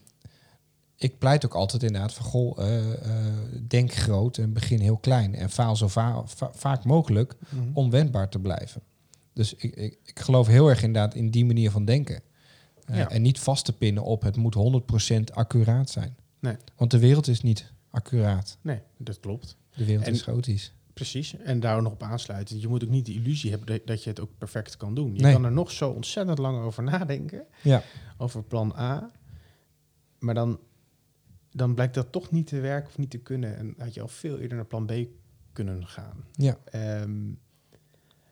ik 0.98 1.18
pleit 1.18 1.46
ook 1.46 1.54
altijd 1.56 1.84
inderdaad 1.84 2.14
van, 2.14 2.26
goh, 2.26 2.60
eh, 2.60 2.94
eh, 2.94 3.34
denk 3.68 3.94
groot 3.94 4.38
en 4.38 4.54
begin 4.54 4.80
heel 4.80 4.98
klein 4.98 5.36
en 5.36 5.50
faal 5.50 5.76
zo 5.76 5.88
va- 5.88 6.24
va- 6.26 6.52
vaak 6.54 6.84
mogelijk 6.84 7.36
Mhm. 7.50 7.64
om 7.74 7.90
wendbaar 7.90 8.30
te 8.30 8.40
blijven. 8.40 8.82
Dus 9.34 9.54
ik, 9.54 9.76
ik, 9.76 9.98
ik 10.06 10.20
geloof 10.20 10.48
heel 10.48 10.68
erg 10.70 10.84
inderdaad 10.84 11.16
in 11.16 11.30
die 11.32 11.46
manier 11.46 11.72
van 11.72 11.86
denken. 11.86 12.22
Eh, 12.86 12.98
Ja. 12.98 13.10
En 13.10 13.22
niet 13.22 13.40
vast 13.40 13.66
te 13.66 13.74
pinnen 13.74 14.04
op 14.04 14.22
het 14.22 14.36
moet 14.36 14.54
100% 14.56 15.32
accuraat 15.34 15.90
zijn. 15.90 16.16
Nee. 16.40 16.56
Want 16.76 16.92
de 16.92 17.00
wereld 17.00 17.28
is 17.28 17.42
niet 17.42 17.72
accuraat. 17.90 18.58
Nee, 18.62 18.80
dat 18.98 19.20
klopt. 19.20 19.56
De 19.76 19.86
wereld 19.86 20.06
En- 20.06 20.14
is 20.14 20.22
chaotisch. 20.22 20.74
Precies. 20.94 21.36
En 21.38 21.60
daar 21.60 21.82
nog 21.82 21.92
op 21.92 22.04
aansluiten. 22.04 22.60
Je 22.60 22.68
moet 22.68 22.84
ook 22.84 22.90
niet 22.90 23.06
de 23.06 23.14
illusie 23.14 23.50
hebben 23.50 23.68
dat- 23.68 23.88
dat 23.88 24.04
je 24.04 24.10
het 24.10 24.20
ook 24.20 24.30
perfect 24.38 24.78
kan 24.78 24.96
doen. 24.96 25.14
Je 25.16 25.22
Nee. 25.22 25.34
kan 25.34 25.46
er 25.46 25.52
nog 25.52 25.72
zo 25.72 25.90
ontzettend 25.90 26.38
lang 26.38 26.64
over 26.64 26.84
nadenken. 26.84 27.44
Ja. 27.64 27.84
Over 28.18 28.44
plan 28.44 28.74
A. 28.78 29.12
Maar 30.20 30.34
dan, 30.34 30.60
dan 31.58 31.74
blijkt 31.74 31.94
dat 31.94 32.12
toch 32.12 32.32
niet 32.32 32.48
te 32.48 32.60
werken 32.60 32.90
of 32.90 32.98
niet 32.98 33.10
te 33.10 33.18
kunnen. 33.18 33.58
En 33.58 33.74
had 33.78 33.94
je 33.94 34.02
al 34.02 34.08
veel 34.08 34.40
eerder 34.40 34.58
naar 34.58 34.66
plan 34.66 34.86
B 34.86 34.94
kunnen 35.54 35.88
gaan. 35.88 36.24
Ja. 36.32 36.58
Ehm, 36.66 37.30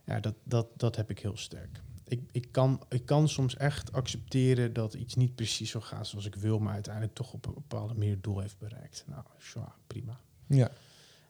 ja, 0.06 0.20
dat, 0.20 0.36
dat, 0.44 0.68
dat 0.76 0.96
heb 0.96 1.10
ik 1.10 1.20
heel 1.20 1.38
sterk. 1.38 1.82
Ik, 2.08 2.22
ik, 2.32 2.48
kan, 2.52 2.82
ik 2.90 3.06
kan 3.06 3.30
soms 3.30 3.58
echt 3.58 3.92
accepteren 3.92 4.74
dat 4.74 4.94
iets 4.94 5.16
niet 5.16 5.36
precies 5.36 5.70
zo 5.70 5.82
gaat 5.82 6.08
zoals 6.08 6.26
ik 6.26 6.36
wil, 6.36 6.60
maar 6.60 6.74
uiteindelijk 6.74 7.14
toch 7.14 7.34
op 7.34 7.46
een 7.46 7.54
bepaalde 7.54 7.94
manier 7.94 8.12
het 8.12 8.24
doel 8.24 8.40
heeft 8.40 8.58
bereikt. 8.58 9.06
Nou, 9.08 9.24
ja, 9.54 9.76
prima. 9.88 10.20
Ja. 10.48 10.72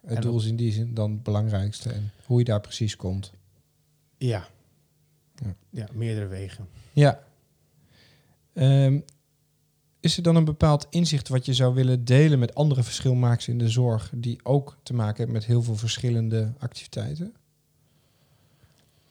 Het 0.02 0.16
En 0.16 0.22
doel 0.22 0.38
is 0.38 0.46
in 0.46 0.56
die 0.56 0.72
zin 0.72 0.94
dan 0.94 1.12
het 1.12 1.24
belangrijkste. 1.24 1.92
En 1.92 2.12
hoe 2.26 2.40
je 2.40 2.46
daar 2.46 2.62
precies 2.62 2.96
komt. 2.96 3.34
Ja. 4.18 4.48
Ja. 5.36 5.56
Ja, 5.70 5.88
meerdere 5.94 6.28
wegen. 6.28 6.68
Ja. 6.94 7.24
Ehm, 8.54 9.00
is 10.06 10.18
er 10.18 10.24
dan 10.24 10.36
een 10.36 10.46
bepaald 10.46 10.88
inzicht 10.90 11.28
wat 11.28 11.46
je 11.46 11.54
zou 11.54 11.74
willen 11.74 12.06
delen 12.06 12.40
met 12.40 12.56
andere 12.56 12.84
verschilmakers 12.84 13.48
in 13.48 13.58
de 13.58 13.70
zorg, 13.70 14.12
die 14.16 14.40
ook 14.44 14.78
te 14.84 14.94
maken 14.94 15.18
hebben 15.18 15.36
met 15.36 15.46
heel 15.46 15.64
veel 15.64 15.76
verschillende 15.76 16.54
activiteiten? 16.58 17.34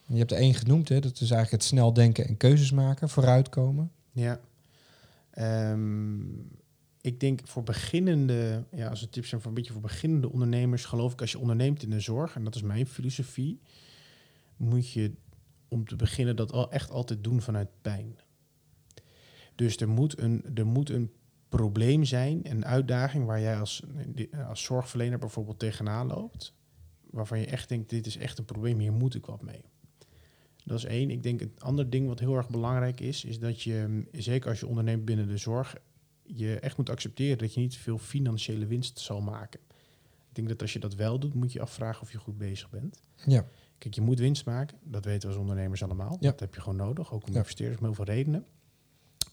Je 0.07 0.17
hebt 0.17 0.31
er 0.31 0.37
één 0.37 0.53
genoemd, 0.53 0.89
hè? 0.89 0.99
dat 0.99 1.13
is 1.13 1.19
eigenlijk 1.19 1.51
het 1.51 1.63
snel 1.63 1.93
denken 1.93 2.27
en 2.27 2.37
keuzes 2.37 2.71
maken, 2.71 3.09
vooruitkomen. 3.09 3.91
Ja. 4.11 4.39
Ehm, 5.29 6.19
ik 7.01 7.19
denk 7.19 7.39
voor 7.43 7.63
beginnende, 7.63 8.63
ja, 8.71 8.89
als 8.89 9.01
een 9.01 9.09
tip 9.09 9.25
zijn 9.25 9.41
voor 9.41 9.49
een 9.49 9.55
beetje 9.55 9.73
voor 9.73 9.81
beginnende 9.81 10.31
ondernemers, 10.31 10.85
geloof 10.85 11.13
ik 11.13 11.21
als 11.21 11.31
je 11.31 11.39
onderneemt 11.39 11.83
in 11.83 11.89
de 11.89 11.99
zorg, 11.99 12.35
en 12.35 12.43
dat 12.43 12.55
is 12.55 12.61
mijn 12.61 12.87
filosofie, 12.87 13.59
moet 14.57 14.91
je 14.91 15.11
om 15.67 15.87
te 15.87 15.95
beginnen 15.95 16.35
dat 16.35 16.51
al 16.51 16.71
echt 16.71 16.89
altijd 16.89 17.23
doen 17.23 17.41
vanuit 17.41 17.69
pijn. 17.81 18.15
Dus 19.55 19.77
er 19.77 19.89
moet 19.89 20.19
een, 20.19 20.45
er 20.55 20.65
moet 20.65 20.89
een 20.89 21.11
probleem 21.49 22.03
zijn, 22.03 22.51
een 22.51 22.65
uitdaging 22.65 23.25
waar 23.25 23.41
jij 23.41 23.59
als, 23.59 23.83
als 24.47 24.63
zorgverlener 24.63 25.19
bijvoorbeeld 25.19 25.59
tegenaan 25.59 26.07
loopt, 26.07 26.53
waarvan 27.09 27.39
je 27.39 27.45
echt 27.45 27.69
denkt, 27.69 27.89
dit 27.89 28.05
is 28.05 28.17
echt 28.17 28.37
een 28.37 28.45
probleem, 28.45 28.79
hier 28.79 28.93
moet 28.93 29.15
ik 29.15 29.25
wat 29.25 29.41
mee. 29.41 29.61
Dat 30.63 30.77
is 30.77 30.85
één. 30.85 31.09
Ik 31.09 31.23
denk 31.23 31.41
een 31.41 31.53
ander 31.57 31.89
ding 31.89 32.07
wat 32.07 32.19
heel 32.19 32.35
erg 32.35 32.49
belangrijk 32.49 32.99
is, 32.99 33.23
is 33.25 33.39
dat 33.39 33.61
je, 33.61 34.03
zeker 34.11 34.49
als 34.49 34.59
je 34.59 34.67
onderneemt 34.67 35.05
binnen 35.05 35.27
de 35.27 35.37
zorg, 35.37 35.75
je 36.23 36.59
echt 36.59 36.77
moet 36.77 36.89
accepteren 36.89 37.37
dat 37.37 37.53
je 37.53 37.59
niet 37.59 37.77
veel 37.77 37.97
financiële 37.97 38.65
winst 38.65 38.99
zal 38.99 39.21
maken. 39.21 39.59
Ik 40.29 40.35
denk 40.41 40.47
dat 40.47 40.61
als 40.61 40.73
je 40.73 40.79
dat 40.79 40.95
wel 40.95 41.19
doet, 41.19 41.33
moet 41.33 41.51
je 41.51 41.61
afvragen 41.61 42.01
of 42.01 42.11
je 42.11 42.17
goed 42.17 42.37
bezig 42.37 42.69
bent. 42.69 43.01
Ja. 43.25 43.45
Kijk, 43.77 43.93
je 43.93 44.01
moet 44.01 44.19
winst 44.19 44.45
maken. 44.45 44.77
Dat 44.83 45.05
weten 45.05 45.21
we 45.21 45.27
als 45.27 45.41
ondernemers 45.41 45.83
allemaal. 45.83 46.17
Ja. 46.19 46.29
Dat 46.29 46.39
heb 46.39 46.55
je 46.55 46.61
gewoon 46.61 46.77
nodig, 46.77 47.13
ook 47.13 47.27
om 47.27 47.33
Ja. 47.33 47.37
investeerders 47.39 47.79
om 47.79 47.85
heel 47.85 47.93
veel 47.95 48.05
redenen. 48.05 48.45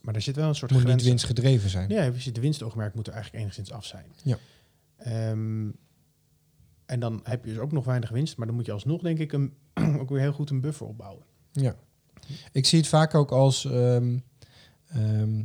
Maar 0.02 0.14
er 0.14 0.22
zit 0.22 0.36
wel 0.36 0.48
een 0.48 0.54
soort 0.54 0.70
moet 0.70 0.80
niet 0.80 0.88
grens. 0.88 1.04
winstgedreven 1.04 1.70
zijn. 1.70 1.88
Ja, 1.88 2.10
de 2.32 2.40
winstoogmerk 2.40 2.94
moet 2.94 3.06
er 3.06 3.12
eigenlijk 3.12 3.42
enigszins 3.42 3.72
af 3.72 3.84
zijn. 3.84 4.06
Ja. 4.22 4.38
Ehm, 4.96 5.70
en 6.86 7.00
dan 7.00 7.20
heb 7.22 7.44
je 7.44 7.50
dus 7.50 7.60
ook 7.60 7.72
nog 7.72 7.84
weinig 7.84 8.10
winst, 8.10 8.36
maar 8.36 8.46
dan 8.46 8.56
moet 8.56 8.66
je 8.66 8.72
alsnog, 8.72 9.02
denk 9.02 9.18
ik, 9.18 9.32
een, 9.32 9.54
ook 10.00 10.08
weer 10.08 10.20
heel 10.20 10.32
goed 10.32 10.50
een 10.50 10.60
buffer 10.60 10.86
opbouwen. 10.86 11.24
Ja. 11.52 11.76
Ik 12.52 12.66
zie 12.66 12.78
het 12.78 12.88
vaak 12.88 13.14
ook 13.14 13.30
als 13.30 13.64
ehm, 13.64 14.18
ehm, 14.86 15.42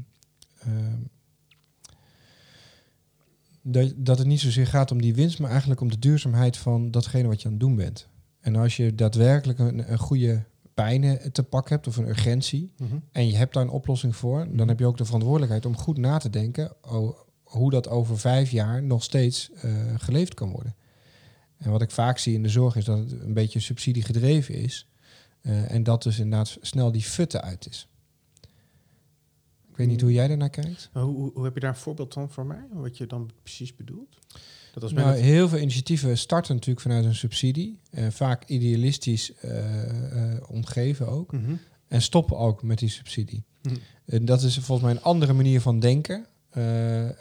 dat, 3.62 3.94
dat 3.96 4.18
het 4.18 4.28
niet 4.28 4.40
zozeer 4.40 4.68
gaat 4.68 4.92
om 4.92 5.02
die 5.02 5.16
winst, 5.16 5.40
maar 5.40 5.50
eigenlijk 5.50 5.82
om 5.82 5.90
de 5.90 6.00
duurzaamheid 6.00 6.58
van 6.58 6.92
datgene 6.92 7.28
wat 7.28 7.42
je 7.42 7.46
aan 7.46 7.54
het 7.54 7.62
doen 7.62 7.76
bent. 7.76 8.08
En 8.40 8.56
als 8.56 8.78
je 8.78 8.96
daadwerkelijk 8.96 9.60
een, 9.60 9.92
een 9.92 9.98
goede 9.98 10.44
pijn 10.77 11.31
te 11.31 11.43
pak 11.43 11.69
hebt 11.69 11.88
of 11.88 11.98
een 11.98 12.07
urgentie 12.07 12.74
en 13.12 13.27
je 13.27 13.36
hebt 13.36 13.53
daar 13.53 13.63
een 13.63 13.69
oplossing 13.69 14.15
voor, 14.15 14.48
dan 14.51 14.67
heb 14.67 14.79
je 14.79 14.86
ook 14.86 14.98
de 14.98 15.05
verantwoordelijkheid 15.05 15.65
om 15.65 15.77
goed 15.77 15.98
na 15.98 16.17
te 16.17 16.29
denken 16.29 16.75
hoe 17.43 17.69
dat 17.69 17.89
over 17.89 18.19
vijf 18.19 18.51
jaar 18.51 18.84
nog 18.84 19.03
steeds 19.03 19.51
eh, 19.51 19.72
geleefd 19.98 20.34
kan 20.34 20.51
worden. 20.51 20.75
En 21.57 21.72
wat 21.72 21.81
ik 21.81 21.91
vaak 21.91 22.17
zie 22.17 22.34
in 22.34 22.43
de 22.43 22.50
zorg 22.50 22.75
is 22.75 22.86
dat 22.86 22.98
het 22.98 23.12
een 23.12 23.34
beetje 23.34 23.60
subsidie 23.60 24.03
gedreven 24.03 24.55
is. 24.55 24.88
Eh, 25.41 25.72
en 25.72 25.84
dat 25.84 26.03
dus 26.03 26.19
inderdaad 26.19 26.57
snel 26.62 26.91
die 26.91 27.01
futte 27.01 27.41
uit 27.41 27.67
is. 27.67 27.88
Ik 29.69 29.77
weet 29.77 29.88
niet 29.88 30.01
hoe 30.01 30.13
jij 30.13 30.27
daarnaar 30.27 30.50
kijkt. 30.50 30.89
Hoe, 30.93 31.31
hoe 31.34 31.43
heb 31.43 31.53
je 31.53 31.60
daar 31.60 31.69
een 31.69 31.75
voorbeeld 31.75 32.13
van 32.13 32.29
voor 32.29 32.46
mij? 32.46 32.67
Wat 32.72 32.98
je 32.98 33.07
dan 33.07 33.31
precies 33.43 33.75
bedoelt? 33.75 34.17
Dat 34.79 34.89
als 34.89 34.93
Nou, 35.01 35.15
het- 35.15 35.19
heel 35.25 35.50
veel 35.50 35.57
initiatieven 35.60 36.17
starten 36.17 36.53
natuurlijk 36.53 36.81
vanuit 36.81 37.05
een 37.05 37.15
subsidie. 37.15 37.79
eh, 37.91 38.05
vaak 38.10 38.43
idealistisch 38.48 39.34
eh, 39.34 40.34
eh, 40.34 40.41
omgeven 40.50 41.07
ook. 41.07 41.31
Mhm. 41.31 41.55
En 41.88 42.01
stoppen 42.01 42.38
ook 42.38 42.63
met 42.63 42.79
die 42.79 42.89
subsidie. 42.89 43.43
Mhm. 43.62 43.75
En 44.05 44.25
dat 44.25 44.41
is 44.41 44.53
volgens 44.57 44.81
mij 44.88 44.91
een 44.98 45.03
andere 45.03 45.34
manier 45.34 45.62
van 45.62 45.79
denken. 45.79 46.25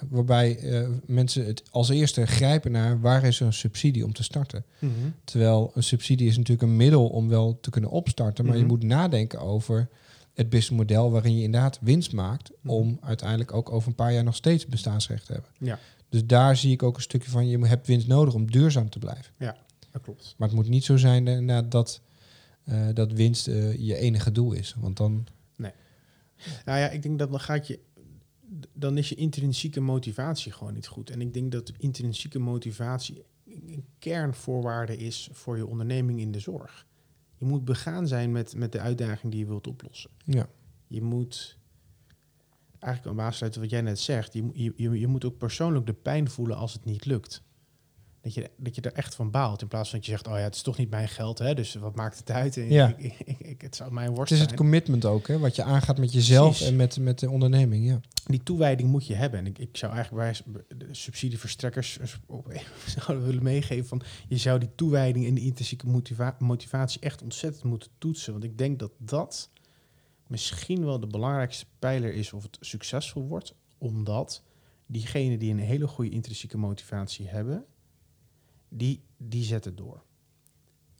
waarbij 0.08 0.58
mensen 1.06 1.46
het 1.46 1.62
als 1.70 1.88
eerste 1.88 2.26
grijpen 2.26 2.72
naar 2.72 3.00
waar 3.00 3.24
is 3.24 3.40
er 3.40 3.46
een 3.46 3.52
subsidie 3.52 4.04
om 4.04 4.12
te 4.12 4.22
starten. 4.22 4.64
Mhm. 4.78 4.92
Terwijl 5.24 5.70
een 5.74 5.82
subsidie 5.82 6.28
is 6.28 6.36
natuurlijk 6.36 6.68
een 6.68 6.76
middel 6.76 7.06
om 7.08 7.28
wel 7.28 7.58
te 7.60 7.70
kunnen 7.70 7.90
opstarten. 7.90 8.46
Maar 8.46 8.56
je 8.56 8.64
moet 8.64 8.82
nadenken 8.82 9.40
over 9.40 9.88
het 10.34 10.48
businessmodel 10.48 11.10
waarin 11.10 11.36
je 11.36 11.42
inderdaad 11.42 11.78
winst 11.82 12.12
maakt. 12.12 12.50
Om 12.64 12.98
uiteindelijk 13.02 13.54
ook 13.54 13.72
over 13.72 13.88
een 13.88 13.94
paar 13.94 14.12
jaar 14.12 14.24
nog 14.24 14.34
steeds 14.36 14.66
bestaansrecht 14.66 15.26
te 15.26 15.32
hebben. 15.32 15.50
Ja. 15.58 15.78
Dus 16.08 16.26
daar 16.26 16.56
zie 16.56 16.72
ik 16.72 16.82
ook 16.82 16.96
een 16.96 17.02
stukje 17.02 17.30
van, 17.30 17.48
je 17.48 17.66
hebt 17.66 17.86
winst 17.86 18.06
nodig 18.06 18.34
om 18.34 18.50
duurzaam 18.50 18.90
te 18.90 18.98
blijven. 18.98 19.32
Dat 19.90 20.02
klopt. 20.02 20.34
Maar 20.38 20.48
het 20.48 20.56
moet 20.56 20.68
niet 20.68 20.84
zo 20.84 20.96
zijn 20.96 21.48
eh, 21.50 21.58
dat, 21.68 22.00
eh, 22.64 22.88
dat 22.94 23.12
winst 23.12 23.48
eh, 23.48 23.78
je 23.78 23.96
enige 23.96 24.32
doel 24.32 24.52
is. 24.52 24.74
Want 24.78 24.96
dan, 24.96 25.26
Nou 26.64 26.78
ja, 26.78 26.88
ik 26.90 27.02
denk 27.02 27.18
dat 27.18 27.30
dan 27.30 27.40
gaat 27.40 27.66
je... 27.66 27.80
Dan 28.72 28.98
is 28.98 29.08
je 29.08 29.14
intrinsieke 29.14 29.80
motivatie 29.80 30.52
gewoon 30.52 30.74
niet 30.74 30.86
goed. 30.86 31.10
En 31.10 31.20
ik 31.20 31.34
denk 31.34 31.52
dat 31.52 31.72
intrinsieke 31.78 32.38
motivatie 32.38 33.24
een 33.44 33.84
kernvoorwaarde 33.98 34.96
is 34.96 35.28
voor 35.32 35.56
je 35.56 35.66
onderneming 35.66 36.20
in 36.20 36.32
de 36.32 36.40
zorg. 36.40 36.86
Je 37.36 37.44
moet 37.44 37.64
begaan 37.64 38.08
zijn 38.08 38.32
met, 38.32 38.54
met 38.54 38.72
de 38.72 38.80
uitdaging 38.80 39.32
die 39.32 39.40
je 39.40 39.46
wilt 39.46 39.66
oplossen. 39.66 40.10
ja. 40.24 40.48
Je 40.86 41.02
moet 41.02 41.55
eigenlijk 42.78 43.18
aan 43.18 43.24
aansluiten 43.26 43.60
wat 43.60 43.70
jij 43.70 43.80
net 43.80 43.98
zegt. 44.00 44.32
Je, 44.32 44.42
moet- 44.42 44.56
je, 44.56 44.98
je, 44.98 45.06
moet 45.06 45.24
ook 45.24 45.38
persoonlijk 45.38 45.86
de 45.86 45.92
pijn 45.92 46.30
voelen 46.30 46.56
als 46.56 46.72
het 46.72 46.84
niet 46.84 47.04
lukt. 47.04 47.44
Dat 48.20 48.34
je, 48.34 48.50
dat 48.56 48.74
je 48.74 48.80
er 48.80 48.92
echt 48.92 49.14
van 49.14 49.30
baalt. 49.30 49.62
In 49.62 49.68
plaats 49.68 49.90
van 49.90 49.98
dat 49.98 50.06
je 50.08 50.12
zegt, 50.14 50.26
oh 50.26 50.32
ja, 50.36 50.40
het 50.42 50.54
is 50.54 50.62
toch 50.62 50.76
niet 50.78 50.90
mijn 50.90 51.08
geld, 51.08 51.38
hè, 51.38 51.54
dus 51.54 51.74
wat 51.74 51.94
maakt 51.94 52.18
het 52.18 52.30
uit? 52.30 52.56
En 52.56 52.70
Ja. 52.70 52.94
Ik, 52.96 53.14
ik, 53.24 53.38
ik- 53.38 53.60
het 53.60 53.76
zou 53.76 53.92
mijn 53.92 54.14
worst 54.14 54.30
Het 54.30 54.38
is 54.38 54.44
het 54.46 54.54
commitment 54.54 55.04
ook, 55.04 55.28
hè, 55.28 55.38
wat 55.38 55.56
je 55.56 55.62
aangaat 55.62 55.98
met 55.98 56.12
jezelf 56.12 56.48
Precies. 56.48 56.66
en 56.66 56.76
met, 56.76 56.98
met 56.98 57.18
de 57.18 57.30
onderneming. 57.30 57.86
Ja. 57.86 58.00
Die 58.26 58.42
toewijding 58.42 58.88
moet 58.90 59.06
je 59.06 59.14
hebben. 59.14 59.38
En 59.40 59.46
ik, 59.46 59.58
ik 59.58 59.76
zou 59.76 59.92
eigenlijk 59.92 60.42
bij 60.46 60.62
de 60.78 60.88
subsidieverstrekkers 60.94 61.98
zouden 62.98 63.26
willen 63.26 63.42
meegeven 63.42 63.86
van 63.86 64.02
je 64.28 64.36
zou 64.36 64.58
die 64.58 64.74
toewijding 64.74 65.26
en 65.26 65.34
die 65.34 65.44
intrinsieke 65.44 65.86
motiva- 65.86 66.36
motivatie 66.38 67.00
echt 67.00 67.22
ontzettend 67.22 67.64
moeten 67.64 67.90
toetsen. 67.98 68.32
Want 68.32 68.44
ik 68.44 68.58
denk 68.58 68.78
dat 68.78 68.92
dat 68.98 69.50
misschien 70.26 70.84
wel 70.84 71.00
de 71.00 71.06
belangrijkste 71.06 71.66
pijler 71.78 72.14
is 72.14 72.32
of 72.32 72.42
het 72.42 72.58
succesvol 72.60 73.26
wordt, 73.26 73.54
omdat 73.78 74.42
diegenen 74.86 75.38
die 75.38 75.50
een 75.50 75.58
hele 75.58 75.86
goede 75.86 76.10
intrinsieke 76.10 76.58
motivatie 76.58 77.28
hebben, 77.28 77.66
die, 78.68 79.02
die 79.16 79.44
zetten 79.44 79.76
door. 79.76 80.05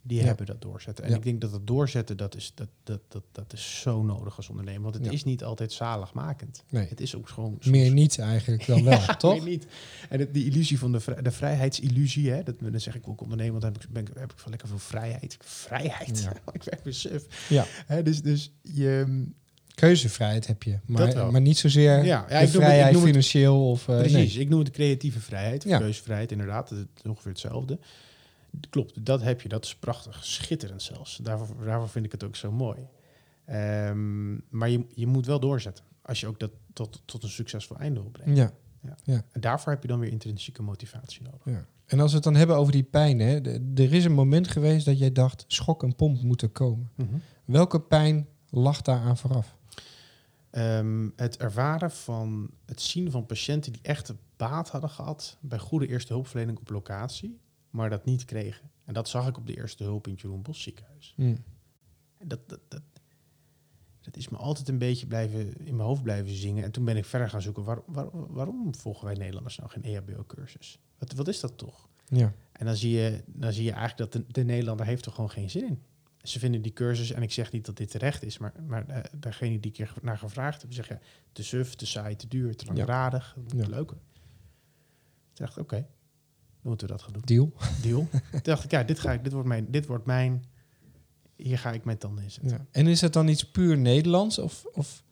Die 0.07 0.19
Ja. 0.19 0.25
hebben 0.25 0.47
dat 0.47 0.61
doorzetten. 0.63 1.05
En 1.05 1.11
Ja. 1.11 1.17
ik 1.17 1.23
denk 1.23 1.41
dat 1.41 1.51
dat 1.51 1.67
doorzetten, 1.67 2.17
dat 2.17 2.37
is, 2.37 2.53
dat, 2.55 2.69
dat, 2.83 3.01
dat, 3.09 3.23
dat 3.33 3.53
is 3.53 3.81
zo 3.81 4.03
nodig 4.03 4.37
als 4.37 4.49
ondernemer. 4.49 4.83
Want 4.83 4.95
het 4.95 5.05
Ja. 5.05 5.11
is 5.11 5.25
niet 5.25 5.45
altijd 5.45 5.73
zaligmakend. 5.73 6.65
Nee. 6.71 6.87
Het 6.89 7.01
is 7.01 7.15
ook 7.17 7.29
gewoon... 7.29 7.59
Meer 7.65 7.91
niet 7.93 8.19
eigenlijk 8.19 8.67
dan 8.67 8.85
wel, 8.91 8.99
toch? 9.19 9.33
meer 9.41 9.49
niet. 9.49 9.67
En 10.09 10.19
het, 10.19 10.35
die 10.35 10.45
illusie 10.45 10.79
van 10.79 10.93
de, 10.93 11.01
vrij- 11.01 11.23
de 11.23 11.31
vrijheidsillusie, 11.31 12.31
hè, 12.31 12.43
dat, 12.43 12.55
dan 12.61 12.81
zeg 12.81 12.95
ik 12.95 13.09
ook 13.09 13.21
ondernemer, 13.21 13.61
want 13.61 13.63
dan 13.63 13.73
heb 13.73 13.83
ik, 13.83 13.91
ben 13.91 14.21
heb 14.21 14.33
ik 14.33 14.39
wel 14.39 14.49
lekker 14.51 14.69
veel 14.69 14.79
vrijheid. 14.79 15.37
Vrijheid? 15.41 16.29
Ik 16.53 16.63
werk 16.63 16.85
weer 16.85 16.95
suf. 16.95 17.49
Ja. 17.49 17.65
Hè, 17.87 18.03
dus, 18.03 18.23
dus 18.23 18.53
je... 18.63 19.25
Keuzevrijheid 19.75 20.47
heb 20.47 20.63
je, 20.63 20.79
maar, 20.85 21.31
maar 21.33 21.41
niet 21.41 21.59
zozeer 21.59 22.05
Ja, 22.05 22.05
ja, 22.05 22.27
de 22.27 22.27
ik 22.27 22.31
noem 22.31 22.39
het- 22.41 22.49
ik 22.55 22.61
vrijheid 22.61 22.93
noem 22.93 23.01
het- 23.03 23.11
financieel 23.11 23.71
of... 23.71 23.89
eh, 23.89 23.97
Precies, 23.99 24.35
nee. 24.35 24.43
ik 24.43 24.49
noem 24.49 24.59
het 24.59 24.67
de 24.69 24.73
creatieve 24.75 25.21
vrijheid, 25.21 25.65
of 25.65 25.71
Ja. 25.71 25.79
keuzevrijheid, 25.79 26.33
inderdaad. 26.33 26.71
Het 26.71 26.79
is 27.03 27.11
ongeveer 27.11 27.31
hetzelfde. 27.31 27.79
Klopt, 28.71 29.07
dat 29.07 29.23
heb 29.23 29.41
je. 29.41 29.49
Dat 29.49 29.65
is 29.65 29.77
prachtig. 29.77 30.25
Schitterend 30.25 30.83
zelfs. 30.83 31.17
Daarvoor, 31.17 31.65
daarvoor 31.65 31.89
vind 31.89 32.05
ik 32.05 32.13
het 32.13 32.25
ook 32.25 32.37
zo 32.37 32.53
mooi. 32.53 32.79
Ehm, 33.45 34.35
maar 34.49 34.69
je, 34.71 34.87
je 34.95 35.07
moet 35.07 35.27
wel 35.27 35.41
doorzetten. 35.41 35.85
Als 36.03 36.21
je 36.21 36.27
ook 36.27 36.39
dat 36.41 36.51
tot, 36.73 37.03
tot 37.05 37.23
een 37.23 37.29
succesvol 37.29 37.77
einde 37.77 38.01
wil 38.01 38.11
brengen. 38.11 38.35
Ja, 38.35 38.53
En 39.33 39.41
daarvoor 39.41 39.73
heb 39.73 39.83
je 39.83 39.89
dan 39.89 39.99
weer 39.99 40.11
intrinsieke 40.11 40.63
motivatie 40.63 41.23
nodig. 41.23 41.41
ja. 41.45 41.67
En 41.87 42.01
als 42.01 42.11
we 42.11 42.15
het 42.15 42.25
dan 42.25 42.35
hebben 42.35 42.57
over 42.57 42.73
die 42.73 42.83
pijn, 42.83 43.19
hè, 43.19 43.41
er 43.75 43.93
is 43.93 44.05
een 44.05 44.13
moment 44.13 44.49
geweest 44.49 44.87
dat 44.87 44.99
jij 44.99 45.13
dacht, 45.13 45.45
schok 45.47 45.83
en 45.83 45.95
pomp 45.97 46.23
moeten 46.23 46.53
komen. 46.53 46.91
Welke 47.45 47.81
pijn 47.81 48.29
lag 48.51 48.83
daar 48.83 49.01
aan 49.01 49.17
vooraf? 49.17 49.57
Ehm, 50.51 51.09
het 51.17 51.37
ervaren 51.37 51.91
van 51.91 52.51
het 52.65 52.81
zien 52.81 53.11
van 53.11 53.27
patiënten 53.27 53.73
die 53.73 53.83
echt 53.83 54.15
baat 54.37 54.69
hadden 54.69 54.91
gehad 54.91 55.37
bij 55.41 55.59
goede 55.59 55.87
eerste 55.89 56.13
hulpverlening 56.13 56.59
op 56.59 56.69
locatie, 56.71 57.39
maar 57.77 57.91
dat 57.91 58.05
niet 58.05 58.25
kregen. 58.25 58.71
En 58.85 58.95
dat 58.95 59.09
zag 59.09 59.29
ik 59.29 59.37
op 59.37 59.47
de 59.47 59.57
eerste 59.57 59.85
hulp 59.85 60.07
in 60.07 60.13
het 60.13 60.21
Jeroen 60.21 60.43
Bos 60.43 60.63
ziekenhuis. 60.63 61.15
En 62.19 62.29
dat, 62.29 62.49
dat, 62.49 62.61
dat, 62.69 62.83
dat 64.01 64.17
is 64.17 64.29
me 64.29 64.37
altijd 64.37 64.69
een 64.69 64.79
beetje 64.79 65.07
blijven, 65.07 65.67
in 65.67 65.77
mijn 65.77 65.89
hoofd 65.89 66.03
blijven 66.03 66.35
zingen. 66.35 66.65
En 66.65 66.71
toen 66.71 66.85
ben 66.85 66.97
ik 66.97 67.05
verder 67.05 67.29
gaan 67.31 67.43
zoeken, 67.43 67.65
waar, 67.65 67.81
waar- 67.87 68.33
waarom 68.33 68.75
volgen 68.75 69.05
wij 69.05 69.15
Nederlanders 69.15 69.57
nou 69.59 69.71
geen 69.71 69.83
EHBO-cursus? 69.83 70.79
Wat, 70.99 71.13
wat 71.13 71.29
is 71.29 71.41
dat 71.41 71.59
toch? 71.59 71.89
Ja, 72.09 72.33
En 72.53 72.67
dan 72.67 72.77
zie 72.77 72.91
je, 72.91 73.23
dan 73.27 73.53
zie 73.53 73.65
je 73.65 73.73
eigenlijk 73.73 74.13
dat 74.13 74.23
de, 74.23 74.33
de 74.33 74.45
Nederlander 74.45 74.87
heeft 74.87 75.07
er 75.07 75.13
gewoon 75.13 75.31
geen 75.31 75.51
zin 75.51 75.67
in. 75.67 75.83
Ze 76.23 76.39
vinden 76.39 76.63
die 76.63 76.73
cursus, 76.73 77.11
en 77.11 77.23
ik 77.23 77.33
zeg 77.33 77.53
niet 77.53 77.67
dat 77.67 77.77
dit 77.77 77.91
terecht 77.91 78.23
is, 78.23 78.39
maar, 78.39 78.53
maar 78.67 78.89
eh, 78.89 79.05
degene 79.21 79.61
die 79.61 79.71
ik 79.73 79.79
er 79.79 79.93
naar 80.03 80.19
gevraagd 80.19 80.63
heb, 80.63 80.73
zeggen 80.73 80.99
ja, 81.03 81.07
te 81.33 81.43
suf, 81.43 81.75
te 81.75 81.87
saai, 81.87 82.17
te 82.17 82.29
duur, 82.29 82.57
te 82.57 82.65
langdradig, 82.67 83.37
dat 83.45 83.53
moet 83.55 83.63
Ja. 83.67 83.69
leuker. 83.71 83.97
Toen 85.33 85.47
dacht 85.47 85.57
ik, 85.57 85.63
oké, 85.63 85.87
dan 86.67 86.77
moeten 86.79 86.87
we 86.87 86.93
dat 86.93 87.03
gaan 87.03 87.13
doen. 87.13 87.23
deal. 87.25 87.53
Deal. 87.83 88.09
Toen 88.31 88.41
dacht 88.43 88.65
ik, 88.65 88.71
ja, 88.71 88.83
dit, 88.83 88.99
ga 88.99 89.13
ik, 89.13 89.25
dit, 89.25 89.33
wordt 89.33 89.49
mijn, 89.49 89.71
dit 89.71 89.87
wordt 89.87 90.07
mijn, 90.07 90.45
hier 91.37 91.59
ga 91.59 91.73
ik 91.73 91.85
mijn 91.85 91.99
tanden 91.99 92.25
in 92.25 92.31
zetten. 92.31 92.51
Ja. 92.51 92.67
En 92.71 92.87
is 92.87 93.01
het 93.01 93.13
dan 93.13 93.29
iets 93.29 93.51
puur 93.51 93.79
Nederlands? 93.79 94.39
Of, 94.39 94.67
of 94.73 95.03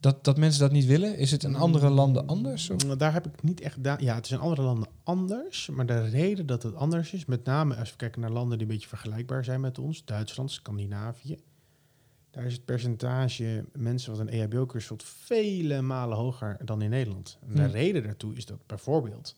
dat, 0.00 0.24
dat 0.24 0.36
mensen 0.38 0.60
dat 0.60 0.72
niet 0.72 0.84
willen? 0.84 1.16
Is 1.16 1.30
het 1.30 1.42
in 1.42 1.54
andere 1.54 1.90
landen 1.90 2.26
anders? 2.26 2.70
Of? 2.70 2.84
Mm, 2.86 2.98
Daar 2.98 3.12
heb 3.12 3.26
ik 3.26 3.42
niet 3.42 3.60
echt... 3.60 3.78
Ja, 3.82 4.14
het 4.14 4.24
is 4.24 4.30
in 4.30 4.38
andere 4.38 4.62
landen 4.62 4.88
anders. 5.02 5.68
Maar 5.68 5.86
de 5.86 6.08
reden 6.08 6.46
dat 6.46 6.62
het 6.62 6.74
anders 6.74 7.12
is... 7.12 7.24
met 7.24 7.44
name 7.44 7.76
als 7.76 7.90
we 7.90 7.96
kijken 7.96 8.20
naar 8.20 8.30
landen 8.30 8.58
die 8.58 8.66
een 8.66 8.72
beetje 8.72 8.88
vergelijkbaar 8.88 9.44
zijn 9.44 9.60
met 9.60 9.78
ons... 9.78 10.04
Duitsland, 10.04 10.50
Scandinavië... 10.50 11.38
daar 12.30 12.44
is 12.44 12.52
het 12.52 12.64
percentage 12.64 13.64
mensen 13.72 14.10
wat 14.10 14.20
een 14.20 14.28
EHBO-cursus 14.28 14.96
vele 15.02 15.82
malen 15.82 16.16
hoger 16.16 16.56
dan 16.64 16.82
in 16.82 16.90
Nederland. 16.90 17.38
En 17.48 17.54
de 17.54 17.62
Hmm. 17.62 17.70
reden 17.70 18.02
daartoe 18.02 18.34
is 18.34 18.46
dat 18.46 18.66
bijvoorbeeld... 18.66 19.36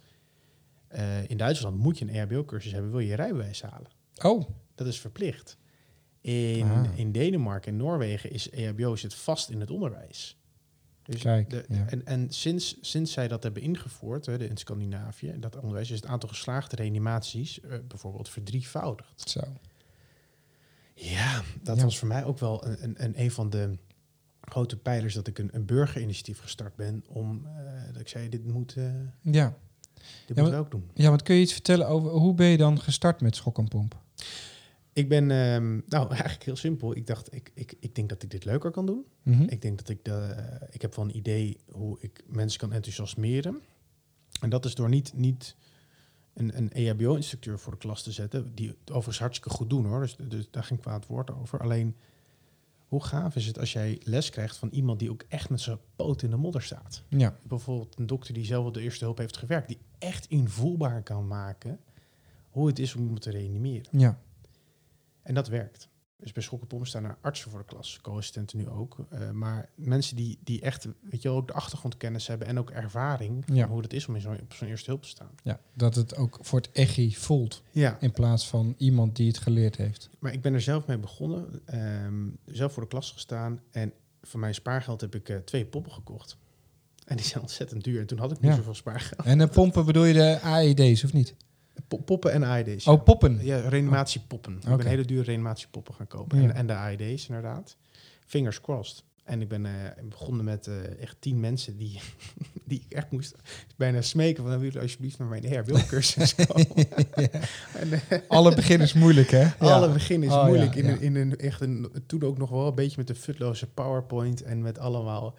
eh, 0.97 1.29
in 1.31 1.37
Duitsland 1.37 1.79
moet 1.79 1.99
je 1.99 2.05
een 2.05 2.15
EHBO-cursus 2.15 2.73
hebben... 2.73 2.91
wil 2.91 3.01
je 3.01 3.07
je 3.07 3.15
rijbewijs 3.17 3.63
halen. 3.63 3.91
Oh, 4.23 4.49
Dat 4.75 4.87
is 4.87 5.01
verplicht. 5.01 5.57
In, 6.21 6.63
Ah. 6.71 6.85
in 6.99 7.13
Denemarken 7.13 7.71
en 7.73 7.77
Noorwegen 7.79 8.31
is 8.31 8.51
EHBO 8.51 8.97
zit 8.97 9.15
vast 9.15 9.51
in 9.51 9.61
het 9.61 9.71
onderwijs. 9.71 10.37
Dus 11.03 11.21
Kijk, 11.23 11.51
de- 11.51 11.65
ja. 11.69 11.87
En, 11.89 12.07
en 12.07 12.31
sinds, 12.31 12.77
sinds 12.81 13.13
zij 13.13 13.29
dat 13.29 13.43
hebben 13.43 13.63
ingevoerd 13.63 14.27
hè, 14.27 14.39
de- 14.39 14.49
in 14.49 14.57
Scandinavië, 14.57 15.35
dat 15.39 15.57
onderwijs, 15.57 15.91
is 15.91 15.97
het 16.01 16.07
aantal 16.11 16.29
geslaagde 16.29 16.77
reanimaties 16.77 17.61
eh, 17.61 17.79
bijvoorbeeld 17.89 18.29
verdrievoudigd. 18.29 19.31
zo. 19.31 19.41
Ja, 20.95 21.43
dat 21.63 21.77
Ja. 21.77 21.83
was 21.83 21.99
voor 21.99 22.09
mij 22.09 22.25
ook 22.25 22.39
wel 22.39 22.67
een, 22.67 22.83
een, 22.85 23.05
een, 23.05 23.21
een 23.21 23.31
van 23.31 23.51
de 23.51 23.79
grote 24.41 24.77
pijlers 24.77 25.15
dat 25.15 25.27
ik 25.27 25.39
een, 25.39 25.49
een 25.53 25.65
burgerinitiatief 25.65 26.39
gestart 26.41 26.77
ben 26.77 27.05
om, 27.09 27.47
eh, 27.47 27.63
dat 27.93 28.01
ik 28.01 28.09
zei, 28.09 28.29
dit 28.29 28.45
moet, 28.47 28.75
eh, 28.77 28.85
dit 30.27 30.37
Ja. 30.37 30.43
moeten 30.43 30.59
we 30.61 30.65
ook 30.65 30.71
doen. 30.71 30.91
ja, 30.95 31.09
want 31.09 31.23
kun 31.23 31.35
je 31.35 31.41
iets 31.41 31.53
vertellen 31.53 31.89
over 31.89 32.11
hoe 32.11 32.35
ben 32.35 32.47
je 32.47 32.57
dan 32.57 32.81
gestart 32.81 33.21
met 33.21 33.37
schok 33.37 33.59
en 33.59 33.69
pomp? 33.69 33.97
Ik 34.93 35.09
ben, 35.09 35.31
ehm, 35.31 35.81
nou 35.87 36.09
eigenlijk 36.11 36.43
heel 36.45 36.57
simpel, 36.57 36.97
ik 36.97 37.07
dacht, 37.07 37.35
ik, 37.35 37.51
ik, 37.55 37.75
ik 37.81 37.95
denk 37.95 38.09
dat 38.09 38.23
ik 38.23 38.31
dit 38.31 38.45
leuker 38.45 38.71
kan 38.71 38.87
doen. 38.87 39.05
Mhm. 39.23 39.43
Ik 39.43 39.63
denk 39.63 39.79
dat 39.79 39.89
ik 39.89 40.05
de, 40.05 40.35
ik 40.71 40.83
heb 40.83 40.95
wel 40.95 41.05
een 41.05 41.17
idee 41.17 41.57
hoe 41.71 41.97
ik 42.01 42.23
mensen 42.27 42.59
kan 42.61 42.73
enthousiasmeren. 42.73 43.61
En 44.41 44.51
dat 44.51 44.65
is 44.65 44.75
door 44.75 44.89
niet, 44.89 45.13
niet 45.15 45.57
een, 46.35 46.57
een 46.57 46.73
EHBO-instructeur 46.73 47.59
voor 47.59 47.73
de 47.73 47.79
klas 47.79 48.03
te 48.03 48.13
zetten, 48.13 48.55
die 48.55 48.69
het 48.69 48.77
overigens 48.91 49.19
hartstikke 49.19 49.57
goed 49.57 49.71
doen 49.71 49.87
hoor, 49.87 50.01
dus, 50.01 50.17
dus 50.29 50.49
daar 50.51 50.65
geen 50.65 50.79
kwaad 50.81 51.07
woord 51.07 51.31
over. 51.35 51.61
Alleen, 51.61 51.97
hoe 52.87 53.05
gaaf 53.05 53.37
is 53.37 53.47
het 53.47 53.59
als 53.59 53.73
jij 53.73 54.01
les 54.05 54.31
krijgt 54.31 54.57
van 54.57 54.69
iemand 54.69 54.99
die 54.99 55.11
ook 55.11 55.25
echt 55.29 55.51
met 55.51 55.61
zijn 55.61 55.79
poot 55.97 56.23
in 56.23 56.31
de 56.31 56.37
modder 56.37 56.63
staat? 56.63 57.03
Ja, 57.09 57.37
Bijvoorbeeld 57.43 57.99
een 57.99 58.07
dokter 58.07 58.35
die 58.35 58.45
zelf 58.45 58.67
op 58.67 58.75
de 58.75 58.81
eerste 58.81 59.05
hulp 59.05 59.19
heeft 59.19 59.37
gewerkt, 59.37 59.69
die 59.69 59.79
echt 59.99 60.27
invoelbaar 60.27 61.03
kan 61.03 61.27
maken 61.27 61.81
hoe 62.51 62.67
het 62.67 62.79
is 62.79 62.95
om 62.95 63.03
iemand 63.03 63.21
te 63.23 63.31
reanimeren. 63.31 63.99
ja, 63.99 64.19
En 65.23 65.35
dat 65.35 65.49
werkt. 65.49 65.89
Dus 66.19 66.33
bij 66.33 66.43
schokkenpompen 66.43 66.89
staan 66.89 67.05
er 67.05 67.17
artsen 67.21 67.51
voor 67.51 67.59
de 67.61 67.65
klas, 67.65 67.99
co-assistenten 68.03 68.59
nu 68.59 68.69
ook. 68.69 68.97
Eh, 69.11 69.31
maar 69.31 69.69
mensen 69.75 70.17
die, 70.17 70.39
die 70.45 70.61
echt, 70.61 70.85
weet 71.11 71.23
je 71.23 71.29
wel, 71.29 71.37
ook 71.37 71.47
de 71.47 71.53
achtergrondkennis 71.53 72.27
hebben 72.27 72.47
en 72.49 72.59
ook 72.59 72.71
ervaring 72.71 73.45
van 73.47 73.55
Ja. 73.55 73.67
hoe 73.69 73.83
het 73.83 73.93
is 73.93 74.07
om 74.09 74.15
in 74.15 74.21
zo'n, 74.21 74.41
op 74.41 74.53
zo'n 74.53 74.69
eerste 74.69 74.91
hulp 74.91 75.03
te 75.03 75.09
staan. 75.09 75.31
ja. 75.43 75.61
Dat 75.75 75.95
het 75.95 76.17
ook 76.17 76.39
voor 76.41 76.59
het 76.61 76.71
echi 76.73 77.15
voelt 77.17 77.63
Ja, 77.71 77.97
in 78.01 78.13
plaats 78.13 78.49
van 78.49 78.75
iemand 78.79 79.17
die 79.17 79.27
het 79.29 79.39
geleerd 79.39 79.77
heeft. 79.77 80.11
maar 80.19 80.33
ik 80.33 80.43
ben 80.43 80.55
er 80.55 80.61
zelf 80.61 80.87
mee 80.87 80.99
begonnen. 80.99 81.61
ehm, 81.65 82.29
zelf 82.45 82.73
voor 82.73 82.83
de 82.83 82.89
klas 82.89 83.11
gestaan 83.13 83.61
en 83.71 83.93
van 84.23 84.41
mijn 84.41 84.55
spaargeld 84.55 85.01
heb 85.01 85.15
ik 85.15 85.29
eh, 85.29 85.37
twee 85.37 85.65
poppen 85.67 85.93
gekocht. 85.93 86.37
En 87.05 87.17
die 87.17 87.25
zijn 87.27 87.43
ontzettend 87.43 87.85
duur. 87.85 88.01
En 88.01 88.07
toen 88.07 88.19
had 88.19 88.31
ik 88.33 88.41
niet 88.41 88.51
Ja. 88.51 88.57
zoveel 88.57 88.75
spaargeld. 88.75 89.27
En 89.27 89.39
de 89.39 89.47
pompen 89.49 89.85
bedoel 89.85 90.05
je 90.05 90.13
de 90.13 90.41
AED's 90.41 91.05
of 91.05 91.13
niet? 91.13 91.35
Po- 91.89 91.99
poppen 91.99 92.33
en 92.33 92.43
AED's. 92.45 92.87
Oh, 92.87 93.03
poppen. 93.05 93.39
Ja, 93.45 93.69
reanimatiepoppen. 93.69 94.57
Ik 94.57 94.67
Oké. 94.69 94.77
ben 94.77 94.87
hele 94.87 95.05
dure 95.05 95.23
reanimatiepoppen 95.23 95.95
gaan 95.95 96.07
kopen. 96.07 96.43
Ja. 96.43 96.49
En, 96.49 96.55
en 96.55 96.67
de 96.67 96.73
AED's 96.75 97.29
inderdaad. 97.29 97.77
Fingers 98.27 98.61
crossed. 98.61 99.05
En 99.25 99.41
ik 99.41 99.49
ben 99.49 99.67
eh, 99.67 99.73
begonnen 100.09 100.45
met 100.45 100.67
eh, 100.67 101.01
echt 101.03 101.17
tien 101.19 101.41
mensen 101.41 101.77
die, 101.77 102.01
die 102.65 102.85
ik 102.89 102.97
echt 102.97 103.11
moest 103.11 103.35
bijna 103.77 104.01
smeken 104.03 104.45
van... 104.45 104.59
willen 104.59 104.83
alsjeblieft 104.83 105.19
naar 105.19 105.29
mijn 105.29 105.45
EHBO-cursus 105.45 106.35
komen? 106.47 106.67
en, 107.75 107.93
eh, 108.09 108.19
Alle 108.29 108.55
begin 108.55 108.81
is 108.81 108.93
moeilijk, 108.93 109.31
hè? 109.31 109.49
alle 109.59 109.93
begin 109.93 110.23
is 110.23 110.31
Oh, 110.31 110.35
ja, 110.37 110.47
moeilijk. 110.47 110.75
in. 110.75 110.87
Een, 110.89 111.01
in 111.01 111.17
een 111.17 111.37
echt 111.39 111.61
een, 111.61 111.89
toen 112.07 112.23
ook 112.23 112.39
nog 112.39 112.51
wel 112.51 112.67
een 112.67 112.75
beetje 112.75 112.97
met 112.99 113.09
een 113.09 113.17
futloze 113.17 113.67
PowerPoint 113.67 114.43
en 114.43 114.63
met 114.63 114.79
allemaal. 114.79 115.35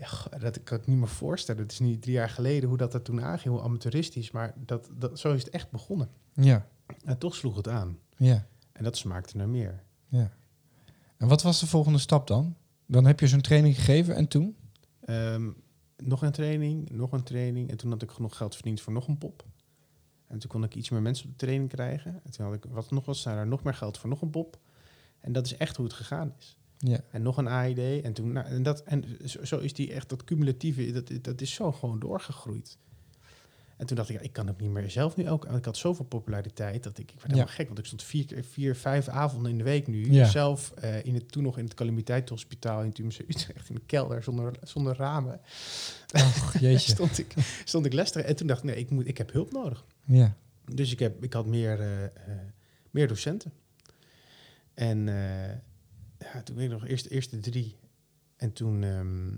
Ja, 0.00 0.38
dat 0.38 0.56
ik 0.56 0.64
kan 0.64 0.78
het 0.78 0.86
niet 0.86 0.96
meer 0.98 1.08
voorstellen. 1.08 1.62
Het 1.62 1.72
is 1.72 1.78
nu 1.78 1.98
drie 1.98 2.14
jaar 2.14 2.28
geleden 2.30 2.68
hoe 2.68 2.78
dat 2.78 2.94
er 2.94 3.02
toen 3.02 3.22
aanging, 3.22 3.54
hoe 3.54 3.62
amateuristisch. 3.62 4.30
Maar 4.30 4.54
dat, 4.56 4.88
dat, 4.98 5.18
zo 5.18 5.32
is 5.32 5.42
het 5.44 5.52
echt 5.52 5.70
begonnen. 5.70 6.08
Ja, 6.32 6.66
En 7.04 7.18
toch 7.18 7.34
sloeg 7.34 7.56
het 7.56 7.68
aan. 7.68 7.98
ja, 8.16 8.46
En 8.72 8.84
dat 8.84 8.96
smaakte 8.96 9.36
naar 9.36 9.48
meer. 9.48 9.82
ja. 10.08 10.30
En 11.16 11.28
wat 11.28 11.42
was 11.42 11.60
de 11.60 11.66
volgende 11.66 11.98
stap 11.98 12.26
dan? 12.26 12.56
Dan 12.86 13.04
heb 13.06 13.20
je 13.20 13.26
zo'n 13.28 13.40
training 13.40 13.74
gegeven 13.74 14.14
en 14.14 14.28
toen? 14.28 14.56
Ehm, 15.00 15.50
nog 15.96 16.22
een 16.22 16.32
training, 16.32 16.90
nog 16.90 17.12
een 17.12 17.22
training. 17.22 17.70
En 17.70 17.76
toen 17.76 17.90
had 17.90 18.02
ik 18.02 18.10
genoeg 18.10 18.36
geld 18.36 18.54
verdiend 18.54 18.80
voor 18.80 18.92
nog 18.92 19.08
een 19.08 19.18
pop. 19.18 19.44
En 20.26 20.38
toen 20.38 20.50
kon 20.50 20.64
ik 20.64 20.74
iets 20.74 20.90
meer 20.90 21.02
mensen 21.02 21.24
op 21.24 21.30
de 21.30 21.36
training 21.46 21.70
krijgen. 21.70 22.20
En 22.24 22.30
toen 22.30 22.44
had 22.46 22.54
ik 22.54 22.64
wat 22.68 22.90
nog 22.90 23.04
was, 23.04 23.22
daar 23.22 23.46
nog 23.46 23.62
meer 23.62 23.74
geld 23.74 23.98
voor 23.98 24.08
nog 24.10 24.22
een 24.22 24.30
pop. 24.30 24.58
En 25.18 25.32
dat 25.32 25.46
is 25.46 25.56
echt 25.56 25.76
hoe 25.76 25.84
het 25.86 25.94
gegaan 25.94 26.34
is. 26.38 26.56
Ja, 26.82 27.00
En 27.10 27.22
nog 27.22 27.36
een 27.36 27.48
AED. 27.48 28.02
En, 28.04 28.12
toen, 28.12 28.32
nou, 28.32 28.46
en, 28.46 28.62
dat, 28.62 28.82
en 28.82 29.04
zo, 29.42 29.58
is 29.58 29.72
die 29.72 29.92
echt, 29.92 30.08
dat 30.08 30.24
cumulatieve, 30.24 30.90
dat, 30.92 31.10
dat 31.22 31.40
is 31.40 31.54
zo 31.54 31.72
gewoon 31.72 31.98
doorgegroeid. 31.98 32.78
En 33.76 33.86
toen 33.86 33.96
dacht 33.96 34.08
ik, 34.08 34.16
ja, 34.16 34.22
ik 34.22 34.32
kan 34.32 34.48
ook 34.50 34.60
niet 34.60 34.70
meer 34.70 34.90
zelf 34.90 35.16
nu 35.16 35.28
ook. 35.28 35.44
Ik 35.44 35.64
had 35.64 35.76
zoveel 35.76 36.04
populariteit 36.04 36.82
dat 36.82 36.98
ik, 36.98 37.04
ik 37.10 37.10
werd 37.10 37.22
helemaal 37.26 37.46
Ja. 37.46 37.52
gek. 37.52 37.66
Want 37.66 37.78
ik 37.78 37.84
stond 37.84 38.02
vier, 38.02 38.24
keer- 38.26 38.44
vier, 38.44 38.76
vijf 38.76 39.08
avonden 39.08 39.50
in 39.50 39.58
de 39.58 39.64
week 39.64 39.86
nu. 39.86 40.12
Ja. 40.12 40.26
Zelf 40.28 40.70
eh, 40.70 41.04
in 41.04 41.14
het, 41.14 41.32
toen 41.32 41.42
nog 41.42 41.58
in 41.58 41.64
het 41.64 41.74
calamiteitenhospitaal 41.74 42.82
in 42.82 42.92
Tuumse 42.92 43.24
Utrecht 43.28 43.68
in 43.68 43.74
de 43.74 43.80
kelder 43.86 44.22
zonder, 44.22 44.54
zonder 44.62 44.96
ramen. 44.96 45.40
Och, 46.14 46.58
jeetje. 46.60 46.92
stond, 46.92 47.18
ik, 47.18 47.34
stond 47.64 47.86
ik 47.86 47.92
les 47.92 48.10
En 48.12 48.36
toen 48.36 48.46
dacht 48.46 48.58
ik, 48.58 48.64
nee, 48.70 48.76
ik, 48.76 48.90
moet, 48.90 49.06
ik 49.08 49.18
heb 49.18 49.32
hulp 49.32 49.52
nodig. 49.52 49.84
Ja, 50.04 50.36
Dus 50.64 50.92
ik, 50.92 50.98
heb, 50.98 51.24
ik 51.24 51.32
had 51.32 51.46
meer, 51.46 51.80
eh, 51.80 52.04
eh, 52.04 52.10
meer 52.90 53.08
docenten. 53.08 53.52
En 54.74 55.08
ja, 56.32 56.42
toen 56.42 56.56
weet 56.56 56.64
ik 56.64 56.70
nog 56.72 56.86
eerst 56.86 57.04
de 57.08 57.10
eerste 57.14 57.38
drie. 57.40 57.76
En 58.36 58.52
toen, 58.52 58.82
ehm, 58.82 59.30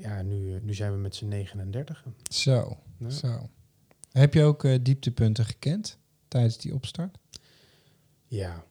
ja, 0.00 0.22
nu, 0.22 0.54
eh, 0.54 0.60
nu 0.60 0.74
zijn 0.74 0.92
we 0.92 0.98
met 0.98 1.14
z'n 1.14 1.28
39. 1.28 2.04
zo, 2.30 2.78
Ja. 2.98 3.10
zo. 3.10 3.48
Heb 4.12 4.34
je 4.34 4.42
ook 4.42 4.64
eh, 4.64 4.78
dieptepunten 4.82 5.44
gekend 5.44 5.98
tijdens 6.28 6.58
die 6.58 6.74
opstart? 6.74 7.18
Ja. 8.26 8.64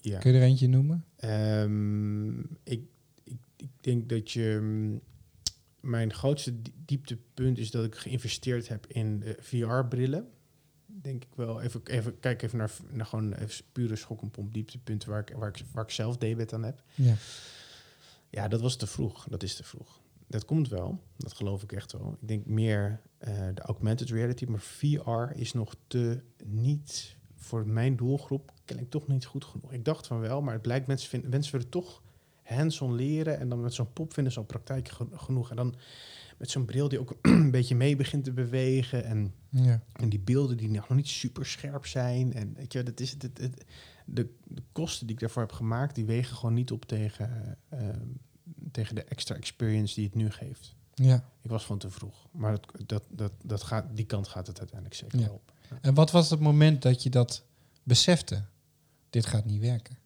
ja. 0.00 0.18
Kun 0.18 0.32
je 0.32 0.38
er 0.38 0.44
eentje 0.44 0.68
noemen? 0.68 1.04
Ehm, 1.16 2.38
ik, 2.62 2.82
ik, 3.24 3.38
ik 3.56 3.70
denk 3.80 4.08
dat 4.08 4.30
je... 4.30 4.58
mm, 4.62 5.00
Mijn 5.80 6.12
grootste 6.12 6.62
di- 6.62 6.72
dieptepunt 6.84 7.58
is 7.58 7.70
dat 7.70 7.84
ik 7.84 7.94
geïnvesteerd 7.94 8.68
heb 8.68 8.86
in 8.86 9.22
eh, 9.22 9.32
VR-brillen. 9.40 10.28
Denk 11.02 11.22
ik 11.24 11.30
wel. 11.34 11.60
Even, 11.60 11.80
even 11.84 12.20
kijk 12.20 12.42
even 12.42 12.58
naar, 12.58 12.70
naar 12.90 13.06
gewoon 13.06 13.32
even 13.32 13.64
pure 13.72 13.96
schok 13.96 14.22
en 14.22 14.30
pomp 14.30 14.54
dieptepunten 14.54 15.08
waar 15.10 15.20
ik, 15.20 15.34
waar, 15.36 15.48
ik, 15.48 15.64
waar 15.72 15.84
ik 15.84 15.90
zelf 15.90 16.16
debet 16.16 16.52
aan 16.52 16.62
heb. 16.64 16.82
Ja. 16.94 17.14
Ja, 18.30 18.48
dat 18.48 18.60
was 18.60 18.76
te 18.76 18.86
vroeg. 18.86 19.26
Dat 19.28 19.42
is 19.42 19.56
te 19.56 19.64
vroeg. 19.64 20.00
Dat 20.26 20.44
komt 20.44 20.68
wel. 20.68 21.00
Dat 21.16 21.32
geloof 21.32 21.62
ik 21.62 21.72
echt 21.72 21.92
wel. 21.92 22.16
Ik 22.20 22.28
denk 22.28 22.46
meer 22.46 23.00
eh, 23.18 23.46
de 23.54 23.62
augmented 23.62 24.10
reality, 24.10 24.44
maar 24.44 24.60
VR 24.60 25.38
is 25.38 25.52
nog 25.52 25.74
te 25.86 26.20
niet 26.44 27.16
voor 27.36 27.66
mijn 27.66 27.96
doelgroep 27.96 28.52
kennelijk 28.64 28.92
toch 28.94 29.06
niet 29.08 29.24
goed 29.26 29.44
genoeg. 29.44 29.72
Ik 29.72 29.84
dacht 29.84 30.06
van 30.06 30.20
wel, 30.20 30.42
maar 30.42 30.52
het 30.52 30.62
blijkt 30.62 30.86
mensen, 30.86 31.08
vinden, 31.08 31.30
mensen 31.30 31.52
willen 31.52 31.68
toch 31.68 32.02
hands-on 32.42 32.94
leren 32.94 33.38
en 33.38 33.48
dan 33.48 33.60
met 33.60 33.74
zo'n 33.74 33.92
pop 33.92 34.12
vinden 34.12 34.32
ze 34.32 34.38
al 34.38 34.44
praktijk 34.44 34.88
ge- 34.88 35.06
genoeg. 35.12 35.50
En 35.50 35.56
dan 35.56 35.74
met 36.38 36.50
zo'n 36.50 36.64
bril 36.64 36.88
die 36.88 36.98
ook 37.00 37.18
een 37.22 37.50
beetje 37.50 37.74
mee 37.74 37.96
begint 37.96 38.24
te 38.24 38.32
bewegen 38.32 39.04
en, 39.04 39.34
Ja. 39.50 39.82
en 39.92 40.08
die 40.08 40.20
beelden 40.20 40.56
die 40.56 40.70
nog 40.70 40.88
niet 40.88 41.08
super 41.08 41.46
scherp 41.46 41.86
zijn. 41.86 42.32
En 42.32 42.54
weet 42.54 42.72
je, 42.72 42.82
dat 42.82 43.00
is 43.00 43.10
het, 43.10 43.22
het, 43.22 43.38
het- 43.38 43.64
de, 44.10 44.34
de 44.44 44.62
kosten 44.72 45.06
die 45.06 45.14
ik 45.14 45.20
daarvoor 45.20 45.42
heb 45.42 45.52
gemaakt, 45.52 45.94
die 45.94 46.04
wegen 46.04 46.36
gewoon 46.36 46.54
niet 46.54 46.70
op 46.70 46.84
tegen, 46.84 47.56
eh, 47.68 47.88
tegen 48.72 48.94
de 48.94 49.04
extra 49.04 49.34
experience 49.34 49.94
die 49.94 50.04
het 50.04 50.14
nu 50.14 50.30
geeft. 50.30 50.74
ja. 50.94 51.24
Ik 51.42 51.50
was 51.50 51.62
gewoon 51.62 51.78
te 51.78 51.90
vroeg. 51.90 52.26
Maar 52.32 52.52
dat, 52.52 52.70
dat, 52.86 53.02
dat, 53.10 53.32
dat 53.44 53.62
gaat, 53.62 53.96
die 53.96 54.04
kant 54.04 54.28
gaat 54.28 54.46
het 54.46 54.58
uiteindelijk 54.58 55.00
zeker 55.00 55.18
Ja. 55.20 55.28
op. 55.30 55.52
En 55.80 55.94
wat 55.94 56.10
was 56.10 56.30
het 56.30 56.40
moment 56.40 56.82
dat 56.82 57.02
je 57.02 57.10
dat 57.10 57.44
besefte? 57.82 58.44
Dit 59.10 59.26
gaat 59.26 59.44
niet 59.44 59.60
werken. 59.60 59.96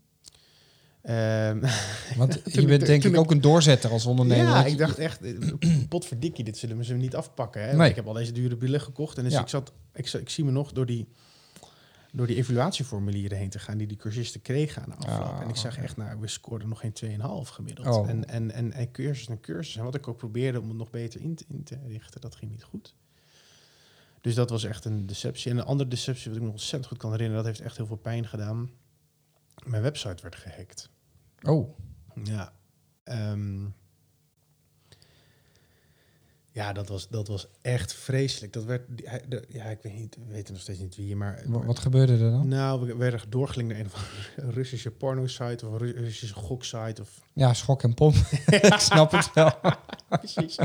Ehm, 1.02 1.60
Want 2.16 2.40
je 2.44 2.66
bent 2.66 2.86
denk 2.86 3.04
ik 3.04 3.16
ook 3.16 3.30
een 3.30 3.40
doorzetter 3.40 3.90
als 3.90 4.06
ondernemer. 4.06 4.44
ja, 4.44 4.64
ik 4.64 4.78
dacht 4.78 4.98
echt, 4.98 5.22
eh, 5.22 5.34
potverdikkie, 5.88 6.44
dit 6.44 6.58
zullen 6.58 6.76
we 6.76 6.84
ze 6.84 6.94
niet 6.94 7.14
afpakken. 7.14 7.68
Hè? 7.68 7.76
Nee. 7.76 7.90
Ik 7.90 7.96
heb 7.96 8.06
al 8.06 8.12
deze 8.12 8.32
dure 8.32 8.56
brillen 8.56 8.80
gekocht. 8.80 9.18
En 9.18 9.24
dus 9.24 9.32
Ja. 9.32 9.40
ik, 9.40 9.48
zat, 9.48 9.72
ik, 9.94 10.28
zie 10.28 10.44
me 10.44 10.50
nog 10.50 10.72
door 10.72 10.86
die, 10.86 11.08
door 12.12 12.26
die 12.26 12.36
evaluatieformulieren 12.36 13.38
heen 13.38 13.50
te 13.50 13.58
gaan... 13.58 13.78
die 13.78 13.86
die 13.86 13.96
cursisten 13.96 14.42
kregen 14.42 14.82
aan 14.82 14.90
de 14.90 15.06
afloop. 15.06 15.34
Ah, 15.34 15.40
en 15.40 15.48
ik 15.48 15.56
zag 15.56 15.78
echt, 15.78 15.96
nou, 15.96 16.20
we 16.20 16.28
scoorden 16.28 16.68
nog 16.68 16.80
geen 16.80 16.94
2,5 17.04 17.52
gemiddeld. 17.52 17.86
Oh. 17.86 18.08
En, 18.08 18.28
en, 18.28 18.50
en, 18.50 18.72
en 18.72 18.90
cursus 18.90 19.28
en 19.28 19.40
cursus. 19.40 19.76
En 19.76 19.84
wat 19.84 19.94
ik 19.94 20.08
ook 20.08 20.16
probeerde 20.16 20.60
om 20.60 20.68
het 20.68 20.76
nog 20.76 20.90
beter 20.90 21.20
in 21.20 21.34
te, 21.34 21.44
in 21.48 21.62
te 21.62 21.78
richten, 21.86 22.20
dat 22.20 22.34
ging 22.34 22.50
niet 22.50 22.64
goed. 22.64 22.94
Dus 24.20 24.34
dat 24.34 24.50
was 24.50 24.64
echt 24.64 24.84
een 24.84 25.06
deceptie. 25.06 25.50
En 25.50 25.58
een 25.58 25.64
andere 25.64 25.90
deceptie, 25.90 26.30
wat 26.30 26.40
ik 26.40 26.46
me 26.46 26.50
ontzettend 26.50 26.86
goed 26.86 26.98
kan 26.98 27.10
herinneren... 27.10 27.44
dat 27.44 27.52
heeft 27.52 27.66
echt 27.66 27.76
heel 27.76 27.86
veel 27.86 27.96
pijn 27.96 28.26
gedaan. 28.26 28.70
Mijn 29.64 29.82
website 29.82 30.22
werd 30.22 30.36
gehackt. 30.36 30.90
Oh, 31.42 31.78
Ja. 32.24 32.52
Ehm, 33.04 33.64
ja, 36.50 36.72
dat 36.72 36.88
was, 36.88 37.08
dat 37.08 37.28
was 37.28 37.48
echt 37.62 37.94
vreselijk. 37.94 38.52
Dat 38.52 38.64
werd, 38.64 38.82
ja, 39.48 39.64
ik 39.64 39.78
weet, 39.82 39.94
niet, 39.94 40.16
we 40.26 40.32
weten 40.32 40.52
nog 40.52 40.62
steeds 40.62 40.78
niet 40.78 40.96
wie, 40.96 41.16
maar... 41.16 41.42
wa- 41.46 41.64
wat 41.64 41.78
gebeurde 41.78 42.12
er 42.12 42.30
dan? 42.30 42.48
Nou, 42.48 42.86
we 42.86 42.96
werden 42.96 43.20
doorgelinkt 43.30 43.72
naar 43.72 43.80
een 43.80 43.86
of 43.86 43.94
andere 43.94 44.52
Russische 44.58 44.90
porno-site 44.90 45.66
of 45.66 45.72
een 45.72 45.78
Ru- 45.78 45.96
Russische 46.00 46.34
gok-site. 46.34 47.02
Of, 47.02 47.20
Ja, 47.34 47.54
schok 47.54 47.82
en 47.82 47.94
pomp. 47.94 48.14
ik 48.70 48.74
snap 48.78 49.10
het 49.10 49.32
wel. 49.32 49.50
precies. 50.20 50.58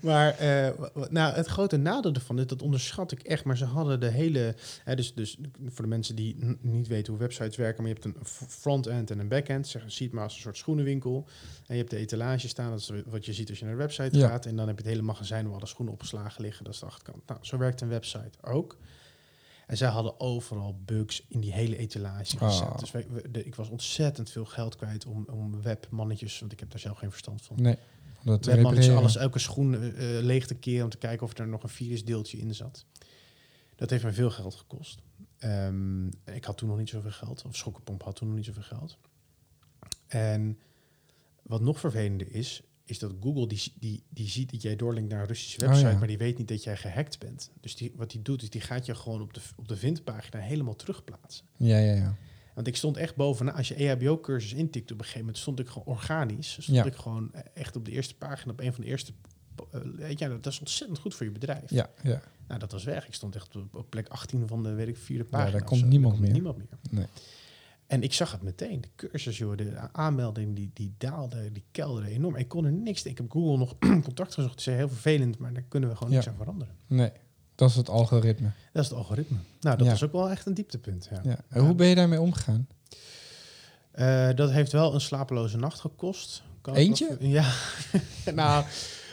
maar 0.00 0.38
eh, 0.38 0.68
nou, 1.10 1.34
het 1.34 1.46
grote 1.46 1.76
nadeel 1.76 2.12
ervan 2.12 2.38
is, 2.38 2.46
dat 2.46 2.62
onderschat 2.62 3.12
ik 3.12 3.22
echt. 3.22 3.44
Maar 3.44 3.56
ze 3.56 3.64
hadden 3.64 4.00
de 4.00 4.08
hele... 4.08 4.54
Hè, 4.84 4.94
dus, 4.94 5.14
dus 5.14 5.38
voor 5.68 5.84
de 5.84 5.90
mensen 5.90 6.16
die 6.16 6.56
niet 6.60 6.86
weten 6.86 7.12
hoe 7.12 7.22
websites 7.22 7.56
werken... 7.56 7.82
maar 7.82 7.92
je 7.92 7.98
hebt 8.00 8.16
een 8.16 8.26
front-end 8.48 9.10
en 9.10 9.18
een 9.18 9.28
back-end. 9.28 9.68
Zeg, 9.68 9.82
zie 9.86 10.06
het 10.06 10.14
maar 10.14 10.24
als 10.24 10.34
een 10.34 10.40
soort 10.40 10.56
schoenenwinkel. 10.56 11.26
En 11.66 11.74
je 11.74 11.80
hebt 11.80 11.90
de 11.90 11.96
etalage 11.98 12.48
staan, 12.48 12.70
dat 12.70 12.78
is 12.78 12.92
wat 13.06 13.26
je 13.26 13.32
ziet 13.32 13.48
als 13.48 13.58
je 13.58 13.64
naar 13.64 13.74
de 13.74 13.80
website 13.80 14.18
Ja. 14.18 14.28
gaat. 14.28 14.46
En 14.46 14.56
dan 14.56 14.66
heb 14.66 14.76
je 14.76 14.82
het 14.82 14.92
hele 14.92 15.06
magazijn 15.06 15.46
waar 15.46 15.56
alle 15.56 15.66
schoenen 15.66 15.94
opgeslagen 15.94 16.42
liggen. 16.42 16.64
Dat 16.64 16.74
is 16.74 16.80
de 16.80 16.86
achterkant. 16.86 17.26
Nou, 17.26 17.40
zo 17.42 17.58
werkt 17.58 17.80
een 17.80 17.88
website 17.88 18.38
ook. 18.40 18.76
En 19.66 19.76
zij 19.76 19.88
hadden 19.88 20.20
overal 20.20 20.78
bugs 20.84 21.24
in 21.28 21.40
die 21.40 21.52
hele 21.52 21.76
etalage 21.76 22.36
gezet. 22.36 22.62
Ah. 22.68 22.78
Dus 22.78 22.90
wij, 22.90 23.06
we- 23.10 23.30
de- 23.30 23.44
ik 23.44 23.54
was 23.54 23.68
ontzettend 23.68 24.30
veel 24.30 24.44
geld 24.44 24.76
kwijt 24.76 25.06
om, 25.06 25.26
om 25.30 25.62
webmannetjes... 25.62 26.40
want 26.40 26.52
ik 26.52 26.60
heb 26.60 26.70
daar 26.70 26.80
zelf 26.80 26.98
geen 26.98 27.10
verstand 27.10 27.42
van. 27.42 27.62
Nee, 27.62 27.74
dat 27.74 28.44
Webmannetjes, 28.44 28.56
repareren. 28.70 28.96
alles, 28.96 29.16
elke 29.16 29.38
schoen 29.38 29.74
eh, 29.74 29.92
leeg 30.20 30.46
te 30.46 30.54
keren... 30.54 30.84
om 30.84 30.90
te 30.90 30.96
kijken 30.98 31.26
of 31.26 31.38
er 31.38 31.48
nog 31.48 31.62
een 31.62 31.68
virusdeeltje 31.68 32.38
in 32.38 32.54
zat. 32.54 32.84
Dat 33.76 33.90
heeft 33.90 34.04
me 34.04 34.12
veel 34.12 34.30
geld 34.30 34.54
gekost. 34.54 35.00
Ehm, 35.38 36.06
ik 36.06 36.44
had 36.44 36.56
toen 36.56 36.68
nog 36.68 36.78
niet 36.78 36.88
zoveel 36.88 37.10
geld. 37.10 37.44
Of 37.44 37.56
Schokkenpomp 37.56 38.02
had 38.02 38.16
toen 38.16 38.28
nog 38.28 38.36
niet 38.36 38.46
zoveel 38.46 38.62
geld. 38.62 38.98
En 40.06 40.58
wat 41.42 41.60
nog 41.60 41.80
vervelender 41.80 42.34
is... 42.34 42.62
is 42.84 42.98
dat 42.98 43.12
Google 43.20 43.46
die, 43.46 43.72
die, 43.80 44.02
die 44.08 44.28
ziet 44.28 44.50
dat 44.50 44.62
jij 44.62 44.76
doorlinkt 44.76 45.10
naar 45.10 45.20
een 45.20 45.26
Russische 45.26 45.60
Oh, 45.60 45.66
website... 45.66 45.88
ja. 45.90 45.98
maar 45.98 46.06
die 46.08 46.18
weet 46.18 46.38
niet 46.38 46.48
dat 46.48 46.62
jij 46.64 46.76
gehackt 46.76 47.18
bent. 47.18 47.50
Dus 47.60 47.76
die, 47.76 47.92
wat 47.96 48.10
die 48.10 48.22
doet, 48.22 48.42
is 48.42 48.50
die 48.50 48.60
gaat 48.60 48.86
je 48.86 48.94
gewoon 48.94 49.20
op 49.20 49.34
de, 49.34 49.40
op 49.56 49.68
de 49.68 49.76
vindpagina 49.76 50.38
helemaal 50.40 50.76
terugplaatsen. 50.76 51.44
Ja, 51.56 51.78
ja, 51.78 51.92
ja. 51.94 52.16
Want 52.54 52.66
ik 52.66 52.76
stond 52.76 52.96
echt 52.96 53.16
bovenaan. 53.16 53.54
Als 53.54 53.68
je 53.68 53.74
EHBO-cursus 53.74 54.52
intikt 54.52 54.90
op 54.92 54.96
een 54.98 55.04
gegeven 55.04 55.20
moment, 55.20 55.38
stond 55.38 55.58
ik 55.60 55.68
gewoon 55.68 55.86
organisch. 55.96 56.52
Stond 56.52 56.66
Ja. 56.78 56.84
ik 56.84 56.94
gewoon 56.94 57.30
echt 57.54 57.76
op 57.76 57.84
de 57.84 57.90
eerste 57.90 58.14
pagina, 58.16 58.52
op 58.52 58.60
een 58.60 58.72
van 58.72 58.84
de 58.84 58.90
eerste. 58.90 59.12
eh, 59.70 60.10
je, 60.10 60.28
dat 60.40 60.46
is 60.52 60.58
ontzettend 60.60 60.98
goed 60.98 61.14
voor 61.14 61.26
je 61.26 61.32
bedrijf. 61.32 61.70
Ja, 61.70 61.90
ja. 62.02 62.22
Nou, 62.48 62.60
dat 62.60 62.72
was 62.72 62.84
weg. 62.84 63.06
Ik 63.06 63.14
stond 63.14 63.34
echt 63.36 63.56
op, 63.56 63.74
op 63.74 63.90
plek 63.90 64.08
18 64.08 64.46
van 64.48 64.62
de 64.62 64.72
weet 64.72 64.88
ik, 64.88 64.96
vierde 64.96 65.24
pagina. 65.24 65.50
daar 65.50 65.60
of 65.60 65.66
komt 65.66 65.86
niemand 65.86 66.12
komt 66.14 66.24
meer. 66.24 66.32
Niemand 66.34 66.56
meer. 66.56 66.66
Nee. 66.90 67.06
En 67.92 68.02
ik 68.02 68.12
zag 68.12 68.32
het 68.32 68.42
meteen. 68.42 68.80
De 68.80 68.88
cursus, 68.96 69.38
joh, 69.38 69.56
de 69.56 69.76
aanmelding, 69.92 70.56
die, 70.56 70.70
die 70.74 70.94
daalde, 70.98 71.52
die 71.52 71.64
kelderde 71.70 72.08
enorm. 72.10 72.36
Ik 72.36 72.48
kon 72.48 72.64
er 72.64 72.72
niks. 72.72 73.02
Ik 73.04 73.16
heb 73.18 73.30
Google 73.30 73.56
nog 73.56 73.74
contact 74.04 74.34
gezocht. 74.34 74.50
Het 74.54 74.66
is 74.68 74.74
heel 74.76 74.88
vervelend, 74.88 75.38
maar 75.38 75.52
daar 75.52 75.64
kunnen 75.68 75.88
we 75.88 75.96
gewoon 75.96 76.12
Ja. 76.12 76.18
niks 76.18 76.28
aan 76.30 76.36
veranderen. 76.36 76.74
Nee, 76.86 77.10
dat 77.54 77.70
is 77.70 77.76
het 77.76 77.88
algoritme. 77.88 78.50
Dat 78.72 78.82
is 78.82 78.88
het 78.88 78.98
algoritme. 78.98 79.36
Nou, 79.60 79.76
dat 79.76 79.86
Ja. 79.86 79.92
was 79.92 80.02
ook 80.02 80.12
wel 80.12 80.30
echt 80.30 80.46
een 80.46 80.54
dieptepunt. 80.54 81.08
Ja. 81.10 81.20
Ja. 81.24 81.36
En 81.48 81.64
hoe 81.64 81.74
ben 81.74 81.86
je 81.86 81.94
daarmee 81.94 82.20
omgegaan? 82.20 82.68
Eh, 83.90 84.28
dat 84.34 84.50
heeft 84.50 84.72
wel 84.72 84.94
een 84.94 85.00
slapeloze 85.00 85.56
nacht 85.56 85.80
gekost. 85.80 86.42
Kan 86.60 86.74
Eentje? 86.74 87.16
Ja, 87.20 87.52
nou, 88.34 88.64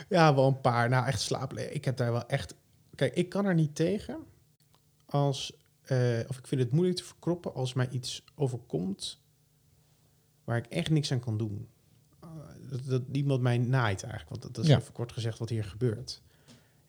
ja, 0.10 0.36
wel 0.36 0.48
een 0.48 0.62
paar. 0.62 0.90
Nou, 0.90 1.06
echt 1.06 1.22
slapeloos. 1.22 1.66
Ik 1.66 1.86
heb 1.86 1.98
daar 1.98 2.12
wel 2.12 2.28
echt... 2.28 2.54
Kijk, 2.96 3.16
ik 3.16 3.30
kan 3.30 3.46
er 3.46 3.56
niet 3.56 3.76
tegen 3.76 4.18
als... 5.06 5.54
eh, 5.90 6.20
of 6.28 6.38
ik 6.38 6.48
vind 6.48 6.62
het 6.62 6.72
moeilijk 6.72 6.98
te 6.98 7.04
verkroppen 7.04 7.54
als 7.54 7.74
mij 7.74 7.90
iets 7.90 8.24
overkomt 8.36 9.22
waar 10.44 10.58
ik 10.58 10.66
echt 10.66 10.90
niks 10.90 11.12
aan 11.12 11.20
kan 11.20 11.38
doen. 11.38 11.68
Eh, 12.20 12.30
dat, 12.70 12.86
dat 12.86 13.02
iemand 13.12 13.42
mij 13.42 13.58
naait 13.58 14.02
eigenlijk. 14.04 14.30
Want 14.30 14.42
dat, 14.42 14.54
dat 14.56 14.64
is 14.64 14.70
Ja. 14.70 14.78
even 14.78 14.94
kort 14.94 15.12
gezegd 15.12 15.40
wat 15.40 15.50
hier 15.50 15.64
gebeurt. 15.64 16.22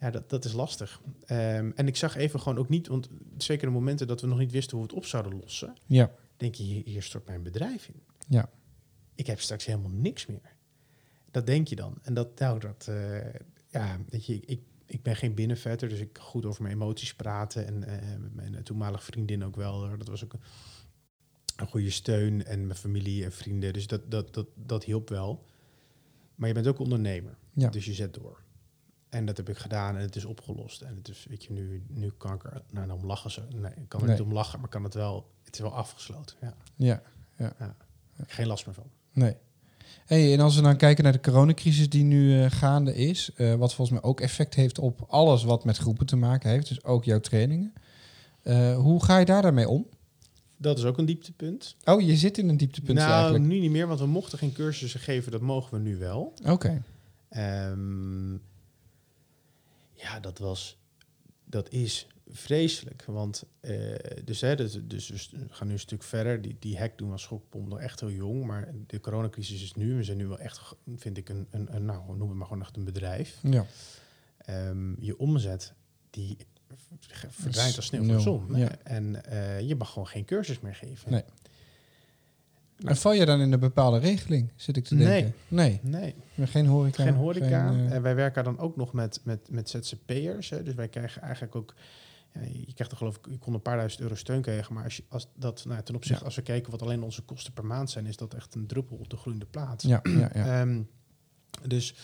Ja, 0.00 0.10
dat, 0.10 0.30
dat 0.30 0.44
is 0.44 0.52
lastig. 0.52 1.00
Ehm, 1.24 1.70
en 1.74 1.86
ik 1.86 1.96
zag 1.96 2.16
even 2.16 2.40
gewoon 2.40 2.58
ook 2.58 2.68
niet... 2.68 2.86
Want 2.86 3.08
zeker 3.36 3.66
de 3.66 3.72
momenten 3.72 4.06
dat 4.06 4.20
we 4.20 4.26
nog 4.26 4.38
niet 4.38 4.52
wisten 4.52 4.76
hoe 4.76 4.86
we 4.86 4.92
het 4.92 5.02
op 5.02 5.06
zouden 5.08 5.38
lossen 5.40 5.74
Ja. 5.86 6.10
denk 6.36 6.54
je, 6.54 6.62
hier, 6.62 6.82
hier 6.84 7.02
stort 7.02 7.26
mijn 7.26 7.42
bedrijf 7.42 7.88
in. 7.88 8.02
Ja. 8.28 8.50
Ik 9.14 9.26
heb 9.26 9.40
straks 9.40 9.66
helemaal 9.66 9.90
niks 9.90 10.26
meer. 10.26 10.56
Dat 11.30 11.46
denk 11.46 11.68
je 11.68 11.76
dan. 11.76 11.98
En 12.02 12.14
dat, 12.14 12.38
nou, 12.38 12.58
dat, 12.58 12.86
eh, 12.88 13.34
ja, 13.68 13.98
weet 14.08 14.26
je, 14.26 14.40
ik, 14.40 14.60
ik 14.90 15.02
ben 15.02 15.16
geen 15.16 15.34
binnenvetter, 15.34 15.88
dus 15.88 15.98
ik 16.00 16.12
kan 16.12 16.24
goed 16.24 16.46
over 16.46 16.62
mijn 16.62 16.74
emoties 16.74 17.14
praten. 17.14 17.66
En 17.66 17.84
eh, 17.84 18.16
mijn 18.32 18.62
toenmalige 18.62 19.04
vriendin 19.04 19.44
ook 19.44 19.56
wel. 19.56 19.98
Dat 19.98 20.08
was 20.08 20.24
ook 20.24 20.32
een, 20.32 20.40
een 21.56 21.66
goede 21.66 21.90
steun. 21.90 22.44
En 22.44 22.66
mijn 22.66 22.78
familie 22.78 23.24
en 23.24 23.32
vrienden. 23.32 23.72
Dus 23.72 23.86
dat, 23.86 24.10
dat, 24.10 24.34
dat, 24.34 24.46
dat 24.54 24.84
hielp 24.84 25.08
wel. 25.08 25.44
Maar 26.34 26.48
je 26.48 26.54
bent 26.54 26.66
ook 26.66 26.78
ondernemer. 26.78 27.38
Ja. 27.52 27.68
Dus 27.68 27.84
je 27.84 27.92
zet 27.92 28.14
door. 28.14 28.42
En 29.08 29.24
dat 29.26 29.36
heb 29.36 29.48
ik 29.48 29.56
gedaan 29.56 29.96
en 29.96 30.02
het 30.02 30.16
is 30.16 30.24
opgelost. 30.24 30.80
En 30.82 30.96
het 30.96 31.08
is, 31.08 31.26
weet 31.28 31.44
je, 31.44 31.52
nu, 31.52 31.82
nu 31.88 32.10
kan 32.10 32.34
ik 32.34 32.44
er 32.44 32.62
nou, 32.70 32.90
om 32.90 33.06
lachen. 33.06 33.30
Zo. 33.30 33.42
Nee, 33.48 33.72
ik 33.76 33.88
kan 33.88 34.00
er 34.00 34.06
Nee. 34.06 34.16
niet 34.16 34.24
om 34.26 34.32
lachen, 34.32 34.60
maar 34.60 34.68
kan 34.68 34.84
het 34.84 34.94
wel. 34.94 35.30
Het 35.42 35.54
is 35.54 35.60
wel 35.60 35.74
afgesloten. 35.74 36.36
Ja. 36.76 37.02
Ja. 37.36 37.76
Geen 38.26 38.46
last 38.46 38.66
meer 38.66 38.74
van. 38.74 38.90
Nee. 39.12 39.36
Hey, 40.06 40.32
en 40.32 40.40
als 40.40 40.56
we 40.56 40.62
dan 40.62 40.76
kijken 40.76 41.04
naar 41.04 41.12
de 41.12 41.20
coronacrisis 41.20 41.88
die 41.88 42.04
nu 42.04 42.42
eh, 42.42 42.50
gaande 42.50 42.94
is, 42.94 43.30
eh, 43.36 43.54
wat 43.54 43.74
volgens 43.74 44.00
mij 44.00 44.10
ook 44.10 44.20
effect 44.20 44.54
heeft 44.54 44.78
op 44.78 45.04
alles 45.08 45.44
wat 45.44 45.64
met 45.64 45.76
groepen 45.76 46.06
te 46.06 46.16
maken 46.16 46.50
heeft, 46.50 46.68
dus 46.68 46.84
ook 46.84 47.04
jouw 47.04 47.20
trainingen. 47.20 47.72
Eh, 48.42 48.76
hoe 48.76 49.04
ga 49.04 49.18
je 49.18 49.24
daar 49.24 49.42
daarmee 49.42 49.68
om? 49.68 49.86
Dat 50.56 50.78
is 50.78 50.84
ook 50.84 50.98
een 50.98 51.04
dieptepunt. 51.04 51.76
Oh, 51.84 52.00
je 52.00 52.16
zit 52.16 52.38
in 52.38 52.48
een 52.48 52.56
dieptepunt 52.56 52.98
nou, 52.98 53.12
eigenlijk. 53.12 53.44
nu 53.44 53.58
niet 53.58 53.70
meer, 53.70 53.86
want 53.86 54.00
we 54.00 54.06
mochten 54.06 54.38
geen 54.38 54.52
cursussen 54.52 55.00
geven. 55.00 55.32
Dat 55.32 55.40
mogen 55.40 55.72
we 55.72 55.78
nu 55.78 55.96
wel. 55.96 56.34
Oké. 56.44 56.82
Ehm, 57.28 58.32
ja, 59.94 60.20
dat 60.20 60.38
was... 60.38 60.78
Dat 61.44 61.72
is 61.72 62.06
vreselijk. 62.32 63.04
Want, 63.06 63.44
eh, 63.60 63.74
dus, 64.24 64.40
hè, 64.40 64.56
dus, 64.56 64.78
dus, 64.82 65.06
dus 65.06 65.30
we 65.30 65.46
gaan 65.50 65.66
nu 65.66 65.72
een 65.72 65.78
stuk 65.78 66.02
verder. 66.02 66.42
Die, 66.42 66.56
die 66.58 66.78
hack 66.78 66.98
doen 66.98 67.10
was 67.10 67.22
schokpom 67.22 67.68
nog 67.68 67.78
echt 67.80 68.00
heel 68.00 68.10
jong. 68.10 68.44
Maar 68.44 68.68
de 68.86 69.00
coronacrisis 69.00 69.62
is 69.62 69.74
nu. 69.74 69.94
We 69.96 70.02
zijn 70.04 70.16
nu 70.16 70.26
wel 70.26 70.38
echt, 70.38 70.74
vind 70.96 71.16
ik, 71.16 71.28
een, 71.28 71.46
een, 71.50 71.74
een 71.74 71.84
nou, 71.84 72.16
noem 72.16 72.28
het 72.28 72.38
maar 72.38 72.46
gewoon 72.46 72.62
echt 72.62 72.76
een 72.76 72.84
bedrijf. 72.84 73.38
Ja. 73.42 73.66
Ehm, 74.38 75.00
je 75.04 75.18
omzet, 75.18 75.72
die 76.10 76.36
verdwijnt 77.30 77.76
als 77.76 77.86
sneeuw 77.86 78.04
van 78.04 78.14
de 78.16 78.20
zon. 78.20 78.46
ja. 78.54 78.70
En 78.82 79.24
eh, 79.24 79.60
je 79.60 79.76
mag 79.76 79.90
gewoon 79.92 80.08
geen 80.08 80.24
cursus 80.24 80.60
meer 80.60 80.74
geven. 80.74 81.10
Nee. 81.10 81.22
En 82.84 82.96
val 82.96 83.12
je 83.12 83.24
dan 83.24 83.40
in 83.40 83.52
een 83.52 83.60
bepaalde 83.60 83.98
regeling, 83.98 84.52
zit 84.56 84.76
ik 84.76 84.84
te 84.84 84.94
Nee. 84.94 85.06
denken? 85.06 85.34
Nee. 85.48 85.80
Nee, 85.82 86.14
Geen 86.46 86.66
horeca. 86.66 87.02
geen 87.04 87.14
horeca. 87.14 87.68
geen, 87.70 87.86
eh, 87.86 87.92
En 87.94 88.02
wij 88.02 88.14
werken 88.14 88.44
dan 88.44 88.58
ook 88.58 88.76
nog 88.76 88.92
met, 88.92 89.20
met, 89.22 89.50
met 89.50 89.68
ZZP'ers. 89.70 90.50
Hè. 90.50 90.62
Dus 90.62 90.74
wij 90.74 90.88
krijgen 90.88 91.22
eigenlijk 91.22 91.56
ook... 91.56 91.74
Ja, 92.34 92.40
je 92.40 92.72
krijgt 92.74 92.92
er 92.92 92.98
geloof 92.98 93.16
ik, 93.16 93.26
je 93.30 93.38
kon 93.38 93.54
een 93.54 93.62
paar 93.62 93.76
duizend 93.76 94.02
euro 94.02 94.14
steun 94.14 94.42
krijgen. 94.42 94.74
Maar 94.74 94.84
als, 94.84 94.96
je, 94.96 95.04
als 95.08 95.28
dat, 95.36 95.64
nou, 95.64 95.82
ten 95.82 95.94
opzichte, 95.94 96.18
Ja. 96.20 96.26
als 96.26 96.36
we 96.36 96.42
kijken 96.42 96.70
wat 96.70 96.82
alleen 96.82 97.02
onze 97.02 97.22
kosten 97.22 97.52
per 97.52 97.64
maand 97.64 97.90
zijn, 97.90 98.06
is 98.06 98.16
dat 98.16 98.34
echt 98.34 98.54
een 98.54 98.66
druppel 98.66 98.96
op 98.96 99.10
de 99.10 99.16
groeiende 99.16 99.46
plaats. 99.46 99.84
ja, 99.84 100.00
ja, 100.02 100.30
ja. 100.34 100.60
Ehm, 100.60 100.82
dus 101.66 101.94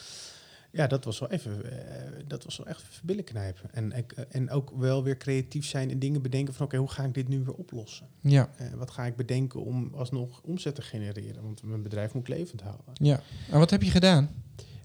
ja, 0.73 0.87
dat 0.87 1.05
was 1.05 1.19
wel 1.19 1.31
even, 1.31 1.71
eh, 1.89 2.23
dat 2.27 2.45
was 2.45 2.57
wel 2.57 2.67
echt 2.67 3.01
billen 3.05 3.25
knijpen. 3.25 3.73
En, 3.75 3.93
eh, 3.93 4.03
en 4.29 4.51
ook 4.51 4.71
wel 4.71 5.03
weer 5.03 5.17
creatief 5.17 5.67
zijn 5.67 5.91
en 5.91 5.99
dingen 5.99 6.23
bedenken 6.23 6.55
van 6.55 6.67
oké, 6.67 6.77
hoe 6.77 6.89
ga 6.91 7.05
ik 7.05 7.15
dit 7.15 7.29
nu 7.29 7.39
weer 7.45 7.55
oplossen? 7.55 8.07
ja, 8.21 8.51
Eh, 8.57 8.73
wat 8.73 8.91
ga 8.91 9.05
ik 9.07 9.17
bedenken 9.17 9.65
om 9.65 9.95
alsnog 9.95 10.41
omzet 10.43 10.75
te 10.75 10.83
genereren? 10.83 11.43
Want 11.43 11.63
mijn 11.63 11.83
bedrijf 11.83 12.15
moet 12.15 12.29
ik 12.29 12.35
levend 12.37 12.61
houden. 12.61 12.85
ja. 12.95 13.21
En 13.51 13.59
wat 13.59 13.71
heb 13.71 13.83
je 13.83 13.91
gedaan? 13.91 14.31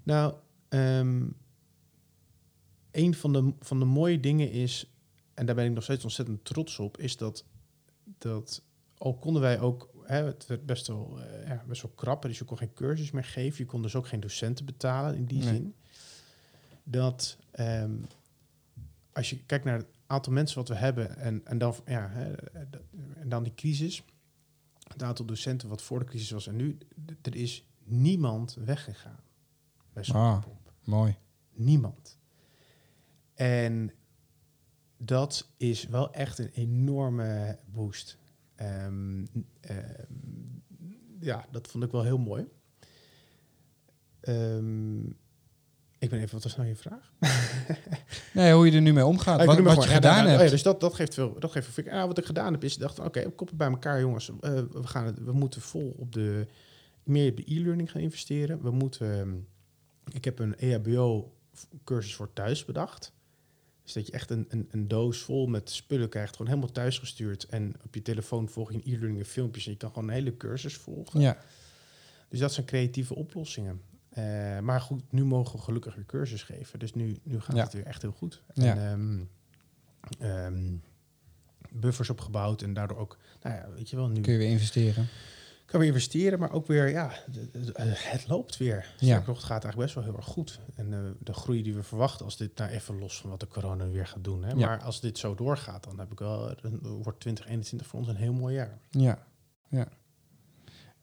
Nou, 0.04 0.34
ehm, 0.69 1.23
een 2.91 3.13
van 3.13 3.34
de, 3.34 3.54
van 3.60 3.80
de 3.80 3.86
mooie 3.86 4.19
dingen 4.19 4.51
is, 4.51 4.93
en 5.41 5.47
daar 5.47 5.56
ben 5.56 5.65
ik 5.65 5.73
nog 5.73 5.84
steeds 5.84 6.04
ontzettend 6.04 6.45
trots 6.45 6.80
op, 6.80 6.97
is 6.97 7.17
dat, 7.17 7.45
dat 8.17 8.62
al 8.97 9.17
konden 9.17 9.41
wij 9.41 9.60
ook, 9.60 9.89
hè, 10.04 10.23
het 10.23 10.45
werd 10.45 10.65
best 10.65 10.88
wel, 10.88 11.19
eh, 11.21 11.47
ja, 11.47 11.63
best 11.67 11.82
wel 11.82 11.91
krap, 11.91 12.21
dus 12.21 12.38
je 12.38 12.43
kon 12.45 12.58
geen 12.58 12.73
cursus 12.73 13.12
meer 13.12 13.23
geven, 13.23 13.58
je 13.58 13.65
kon 13.65 13.82
dus 13.82 13.95
ook 13.95 14.08
geen 14.08 14.19
docenten 14.19 14.65
betalen 14.65 15.15
in 15.15 15.25
die 15.25 15.38
Nee. 15.43 15.47
zin. 15.47 15.75
Dat 16.84 17.38
ehm, 17.51 17.95
als 19.12 19.30
je 19.30 19.43
kijkt 19.45 19.65
naar 19.65 19.77
het 19.77 19.88
aantal 20.06 20.34
mensen 20.34 20.58
wat 20.58 20.67
we 20.67 20.75
hebben 20.75 21.17
en, 21.17 21.45
en, 21.45 21.58
dan, 21.58 21.75
ja, 21.86 22.10
hè, 22.10 22.34
en 23.15 23.30
dan 23.30 23.43
die 23.43 23.54
crisis, 23.54 24.04
het 24.88 25.04
aantal 25.04 25.25
docenten 25.25 25.69
wat 25.69 25.82
voor 25.82 25.99
de 25.99 26.06
crisis 26.06 26.32
was 26.32 26.47
en 26.47 26.56
nu, 26.56 26.77
er 27.21 27.36
is 27.36 27.65
niemand 27.84 28.58
weggegaan 28.65 29.19
bij 29.93 30.04
zo'n 30.04 30.15
Ah. 30.15 30.43
Mooi. 30.84 31.17
Niemand. 31.54 32.17
En 33.34 33.91
dat 35.03 35.47
is 35.57 35.87
wel 35.87 36.13
echt 36.13 36.39
een 36.39 36.51
enorme 36.53 37.57
boost. 37.65 38.17
Ehm, 38.55 39.25
ehm, 39.61 40.03
ja, 41.19 41.45
dat 41.51 41.67
vond 41.67 41.83
ik 41.83 41.91
wel 41.91 42.03
heel 42.03 42.17
mooi. 42.17 42.47
Ehm, 44.19 45.05
ik 45.97 46.09
ben 46.09 46.19
even, 46.19 46.33
wat 46.33 46.43
was 46.43 46.55
nou 46.55 46.67
je 46.67 46.75
vraag? 46.75 47.13
Nee, 48.33 48.53
hoe 48.53 48.65
je 48.65 48.75
er 48.75 48.81
nu 48.81 48.93
mee 48.93 49.05
omgaat. 49.05 49.39
Ah, 49.39 49.45
wat 49.45 49.83
je 49.83 49.89
gedaan 49.89 50.25
hebt. 50.25 50.39
oh 50.39 50.45
ja, 50.45 50.51
dus 50.51 50.63
dat, 50.63 50.79
dat 50.79 50.93
geeft 50.93 51.13
veel. 51.13 51.39
Dat 51.39 51.51
geeft 51.51 51.67
veel 51.67 51.91
ah, 51.91 52.07
wat 52.07 52.17
ik 52.17 52.25
gedaan 52.25 52.53
heb 52.53 52.63
is, 52.63 52.77
dacht, 52.77 52.99
oké, 52.99 53.29
koppen 53.31 53.57
bij 53.57 53.69
elkaar, 53.69 53.99
jongens. 53.99 54.31
Eh, 54.39 54.53
we, 54.53 54.87
gaan 54.87 55.05
het, 55.05 55.23
we 55.23 55.31
moeten 55.31 55.61
vol 55.61 55.95
op 55.97 56.11
de 56.11 56.47
meer 57.03 57.29
op 57.29 57.37
de 57.37 57.53
e-learning 57.55 57.91
gaan 57.91 58.01
investeren. 58.01 58.61
We 58.61 58.71
moeten. 58.71 59.47
ik 60.11 60.25
heb 60.25 60.39
een 60.39 60.55
EHBO-cursus 60.55 62.15
voor 62.15 62.33
thuis 62.33 62.65
bedacht. 62.65 63.13
Dus 63.83 63.93
dat 63.93 64.05
je 64.05 64.11
echt 64.11 64.29
een, 64.29 64.45
een, 64.49 64.67
een 64.71 64.87
doos 64.87 65.17
vol 65.21 65.47
met 65.47 65.69
spullen 65.69 66.09
krijgt, 66.09 66.31
gewoon 66.35 66.47
helemaal 66.47 66.71
thuis 66.71 66.99
gestuurd. 66.99 67.43
En 67.45 67.73
op 67.85 67.95
je 67.95 68.01
telefoon 68.01 68.49
volg 68.49 68.71
je 68.71 68.81
in 68.81 68.93
e-learning 68.93 69.19
en 69.19 69.25
filmpjes. 69.25 69.65
En 69.65 69.71
je 69.71 69.77
kan 69.77 69.89
gewoon 69.89 70.07
een 70.07 70.13
hele 70.13 70.37
cursus 70.37 70.75
volgen. 70.75 71.19
Ja, 71.19 71.37
Dus 72.29 72.39
dat 72.39 72.53
zijn 72.53 72.65
creatieve 72.65 73.15
oplossingen. 73.15 73.81
Eh, 74.09 74.59
maar 74.59 74.81
goed, 74.81 75.11
nu 75.11 75.23
mogen 75.25 75.55
we 75.57 75.61
gelukkig 75.63 75.95
weer 75.95 76.05
cursus 76.05 76.43
geven. 76.43 76.79
Dus 76.79 76.93
nu, 76.93 77.17
nu 77.23 77.39
gaat 77.39 77.55
Ja. 77.55 77.63
het 77.63 77.73
weer 77.73 77.85
echt 77.85 78.01
heel 78.01 78.11
goed. 78.11 78.41
Ja. 78.53 78.75
En, 78.77 79.27
ehm, 80.19 80.29
ehm, 80.29 80.73
buffers 81.79 82.09
opgebouwd 82.09 82.61
en 82.61 82.73
daardoor 82.73 82.97
ook, 82.97 83.17
nou 83.41 83.55
ja, 83.55 83.69
weet 83.75 83.89
je 83.89 83.95
wel, 83.95 84.07
nu 84.07 84.21
kun 84.21 84.31
je 84.33 84.37
weer 84.39 84.49
investeren. 84.49 85.07
Kan 85.71 85.79
weer 85.79 85.89
investeren, 85.89 86.39
maar 86.39 86.51
ook 86.51 86.67
weer, 86.67 86.89
ja, 86.89 87.12
eh, 87.73 87.86
het 87.88 88.27
loopt 88.27 88.57
weer. 88.57 88.93
Ja. 88.99 89.17
Nog, 89.17 89.25
het 89.36 89.38
gaat 89.45 89.63
eigenlijk 89.63 89.77
best 89.77 89.93
wel 89.95 90.03
heel 90.03 90.15
erg 90.15 90.25
goed. 90.25 90.60
En 90.75 90.93
eh, 90.93 90.99
de 91.19 91.34
groei 91.34 91.63
die 91.63 91.73
we 91.73 91.84
verwachten, 91.84 92.25
als 92.25 92.38
dit, 92.38 92.57
nou 92.57 92.71
even 92.71 92.99
los 92.99 93.21
van 93.21 93.29
wat 93.29 93.39
de 93.39 93.47
corona 93.47 93.88
weer 93.89 94.07
gaat 94.07 94.23
doen, 94.23 94.43
hè, 94.43 94.49
Ja. 94.49 94.55
maar 94.55 94.81
als 94.81 94.99
dit 95.01 95.17
zo 95.17 95.36
doorgaat, 95.36 95.84
dan 95.84 95.99
heb 95.99 96.12
ik 96.12 96.19
wel, 96.19 96.39
dan 96.62 96.79
wordt 96.81 97.19
2021 97.19 97.88
voor 97.88 97.99
ons 97.99 98.07
een 98.10 98.15
heel 98.15 98.34
mooi 98.34 98.55
jaar. 98.55 98.79
Ja, 98.89 99.23
ja. 99.69 99.88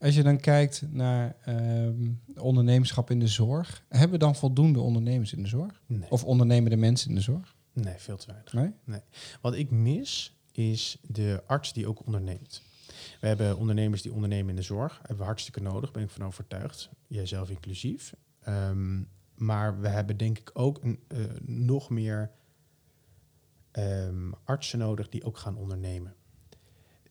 Als 0.00 0.14
je 0.14 0.22
dan 0.22 0.40
kijkt 0.40 0.82
naar 0.90 1.36
ehm, 1.44 2.10
ondernemerschap 2.36 3.10
in 3.10 3.18
de 3.20 3.26
zorg, 3.28 3.84
hebben 3.88 4.10
we 4.10 4.18
dan 4.18 4.34
voldoende 4.36 4.80
ondernemers 4.80 5.32
in 5.32 5.42
de 5.42 5.48
zorg? 5.48 5.82
Nee, 5.86 6.10
Of 6.10 6.24
ondernemende 6.24 6.76
mensen 6.76 7.08
in 7.08 7.14
de 7.14 7.20
zorg? 7.20 7.56
nee 7.72 7.94
veel 7.96 8.16
te 8.16 8.26
weinig. 8.26 8.52
Nee? 8.84 9.00
Wat 9.40 9.54
ik 9.54 9.70
mis 9.70 10.36
is 10.52 10.98
de 11.02 11.42
arts 11.46 11.72
die 11.72 11.86
ook 11.86 12.06
onderneemt. 12.06 12.62
We 13.20 13.26
hebben 13.26 13.56
ondernemers 13.56 14.02
die 14.02 14.12
ondernemen 14.12 14.50
in 14.50 14.56
de 14.56 14.62
zorg. 14.62 14.98
Hebben 14.98 15.18
we 15.18 15.24
hartstikke 15.24 15.60
nodig, 15.60 15.90
ben 15.90 16.02
ik 16.02 16.10
van 16.10 16.26
overtuigd. 16.26 16.90
Jijzelf 17.06 17.50
inclusief. 17.50 18.14
Ehm, 18.40 19.02
maar 19.34 19.80
we 19.80 19.88
hebben 19.88 20.16
denk 20.16 20.38
ik 20.38 20.50
ook 20.52 20.82
een, 20.82 21.00
eh, 21.08 21.18
nog 21.44 21.90
meer 21.90 22.30
ehm, 23.70 24.30
artsen 24.44 24.78
nodig 24.78 25.08
die 25.08 25.24
ook 25.24 25.36
gaan 25.36 25.56
ondernemen. 25.56 26.14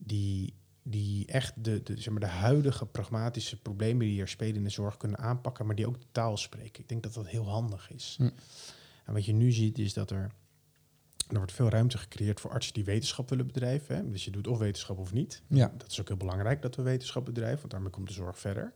Die, 0.00 0.54
die 0.82 1.26
echt 1.26 1.64
de, 1.64 1.82
de, 1.82 2.00
zeg 2.00 2.12
maar, 2.12 2.20
de 2.20 2.26
huidige 2.26 2.86
pragmatische 2.86 3.60
problemen 3.60 4.06
die 4.06 4.20
er 4.20 4.28
spelen 4.28 4.56
in 4.56 4.64
de 4.64 4.70
zorg 4.70 4.96
kunnen 4.96 5.18
aanpakken, 5.18 5.66
maar 5.66 5.74
die 5.74 5.86
ook 5.86 6.00
de 6.00 6.06
taal 6.12 6.36
spreken. 6.36 6.82
Ik 6.82 6.88
denk 6.88 7.02
dat 7.02 7.14
dat 7.14 7.26
heel 7.26 7.48
handig 7.48 7.90
is. 7.90 8.14
Hm. 8.18 8.30
En 9.04 9.12
wat 9.12 9.24
je 9.24 9.32
nu 9.32 9.52
ziet 9.52 9.78
is 9.78 9.92
dat 9.92 10.10
er 10.10 10.32
er 11.28 11.36
wordt 11.36 11.52
veel 11.52 11.68
ruimte 11.68 11.98
gecreëerd 11.98 12.40
voor 12.40 12.50
artsen 12.50 12.74
die 12.74 12.84
wetenschap 12.84 13.28
willen 13.28 13.46
bedrijven. 13.46 13.96
Hè? 13.96 14.10
Dus 14.10 14.24
je 14.24 14.30
doet 14.30 14.46
of 14.46 14.58
wetenschap 14.58 14.98
of 14.98 15.12
niet. 15.12 15.42
Ja. 15.46 15.72
Dat 15.76 15.90
is 15.90 16.00
ook 16.00 16.08
heel 16.08 16.16
belangrijk 16.16 16.62
dat 16.62 16.76
we 16.76 16.82
wetenschap 16.82 17.24
bedrijven, 17.24 17.58
want 17.58 17.70
daarmee 17.70 17.90
komt 17.90 18.08
de 18.08 18.12
zorg 18.12 18.38
verder. 18.38 18.74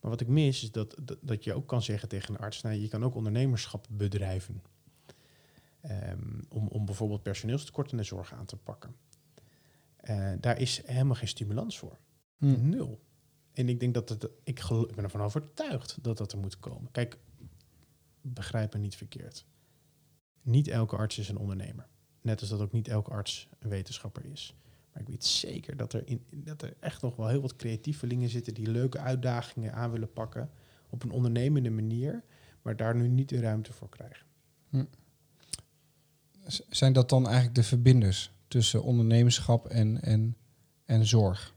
Maar 0.00 0.10
wat 0.10 0.20
ik 0.20 0.28
mis 0.28 0.62
is 0.62 0.72
dat, 0.72 0.96
dat, 1.02 1.18
dat 1.20 1.44
je 1.44 1.54
ook 1.54 1.66
kan 1.66 1.82
zeggen 1.82 2.08
tegen 2.08 2.34
een 2.34 2.40
arts, 2.40 2.62
nou, 2.62 2.76
je 2.76 2.88
kan 2.88 3.04
ook 3.04 3.14
ondernemerschap 3.14 3.86
bedrijven. 3.90 4.62
Ehm, 5.80 6.40
om, 6.48 6.68
om 6.68 6.84
bijvoorbeeld 6.84 7.22
personeelstekort 7.22 7.90
in 7.90 7.96
de 7.96 8.02
zorg 8.02 8.32
aan 8.32 8.46
te 8.46 8.56
pakken. 8.56 8.96
Eh, 9.96 10.32
daar 10.40 10.60
is 10.60 10.86
helemaal 10.86 11.14
geen 11.14 11.28
stimulans 11.28 11.78
voor. 11.78 11.98
Hm. 12.36 12.68
Nul. 12.68 13.00
En 13.52 13.68
ik 13.68 13.80
denk 13.80 13.94
dat 13.94 14.08
het, 14.08 14.28
ik 14.42 14.60
ben 14.94 15.04
ervan 15.04 15.20
overtuigd 15.20 15.98
dat 16.02 16.18
dat 16.18 16.32
er 16.32 16.38
moet 16.38 16.58
komen. 16.58 16.90
Kijk, 16.90 17.18
begrijp 18.20 18.72
me 18.72 18.78
niet 18.78 18.96
verkeerd. 18.96 19.46
Niet 20.42 20.68
elke 20.68 20.96
arts 20.96 21.18
is 21.18 21.28
een 21.28 21.36
ondernemer. 21.38 21.86
Net 22.20 22.40
als 22.40 22.48
dat 22.50 22.60
ook 22.60 22.72
niet 22.72 22.88
elke 22.88 23.10
arts 23.10 23.48
een 23.58 23.68
wetenschapper 23.68 24.24
is. 24.24 24.54
Maar 24.92 25.02
ik 25.02 25.08
weet 25.08 25.24
zeker 25.24 25.76
dat 25.76 25.92
er, 25.92 26.02
in, 26.06 26.22
dat 26.30 26.62
er 26.62 26.74
echt 26.80 27.02
nog 27.02 27.16
wel 27.16 27.28
heel 27.28 27.40
wat 27.40 27.56
creatievelingen 27.56 28.28
zitten 28.28 28.54
die 28.54 28.70
leuke 28.70 28.98
uitdagingen 28.98 29.72
aan 29.74 29.90
willen 29.90 30.12
pakken 30.12 30.50
op 30.90 31.02
een 31.02 31.10
ondernemende 31.10 31.70
manier, 31.70 32.24
maar 32.62 32.76
daar 32.76 32.96
nu 32.96 33.08
niet 33.08 33.28
de 33.28 33.40
ruimte 33.40 33.72
voor 33.72 33.88
krijgen. 33.88 34.26
Z- 36.46 36.60
Zijn 36.70 36.92
dat 36.92 37.08
dan 37.08 37.24
eigenlijk 37.26 37.54
de 37.54 37.62
verbinders 37.62 38.32
tussen 38.48 38.82
ondernemerschap 38.82 39.66
en, 39.66 40.02
en, 40.02 40.36
en 40.84 41.06
zorg? 41.06 41.54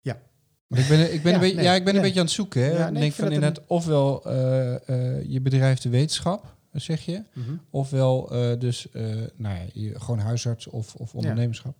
Ja. 0.00 0.20
Want 0.66 0.82
Ik 0.82 0.88
ben, 0.88 1.12
ik 1.14 1.22
ben, 1.22 1.30
Ja, 1.32 1.34
een, 1.34 1.40
beetje, 1.40 1.56
nee, 1.56 1.64
ja, 1.64 1.74
ik 1.74 1.84
ben 1.84 1.94
een 1.96 2.02
beetje 2.02 2.18
aan 2.20 2.24
het 2.26 2.34
zoeken. 2.34 2.62
Hè? 2.62 2.68
Ja, 2.70 2.76
nee, 2.78 2.86
ik 2.88 2.94
ik 2.94 3.00
denk 3.00 3.12
van 3.12 3.24
het 3.24 3.32
een- 3.34 3.40
inderdaad, 3.42 3.66
ofwel 3.68 4.24
eh, 4.24 4.88
eh, 5.18 5.24
je 5.30 5.40
bedrijf 5.40 5.78
de 5.78 5.88
wetenschap, 5.88 6.56
zeg 6.72 7.04
je. 7.04 7.22
Ofwel 7.70 8.30
eh, 8.30 8.58
dus 8.58 8.90
eh, 8.90 9.04
nou 9.36 9.54
ja, 9.54 9.64
je, 9.72 10.00
gewoon 10.00 10.18
huisarts 10.18 10.66
of, 10.66 10.94
of 10.94 11.14
ondernemerschap. 11.14 11.76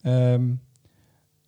Ehm, 0.00 0.54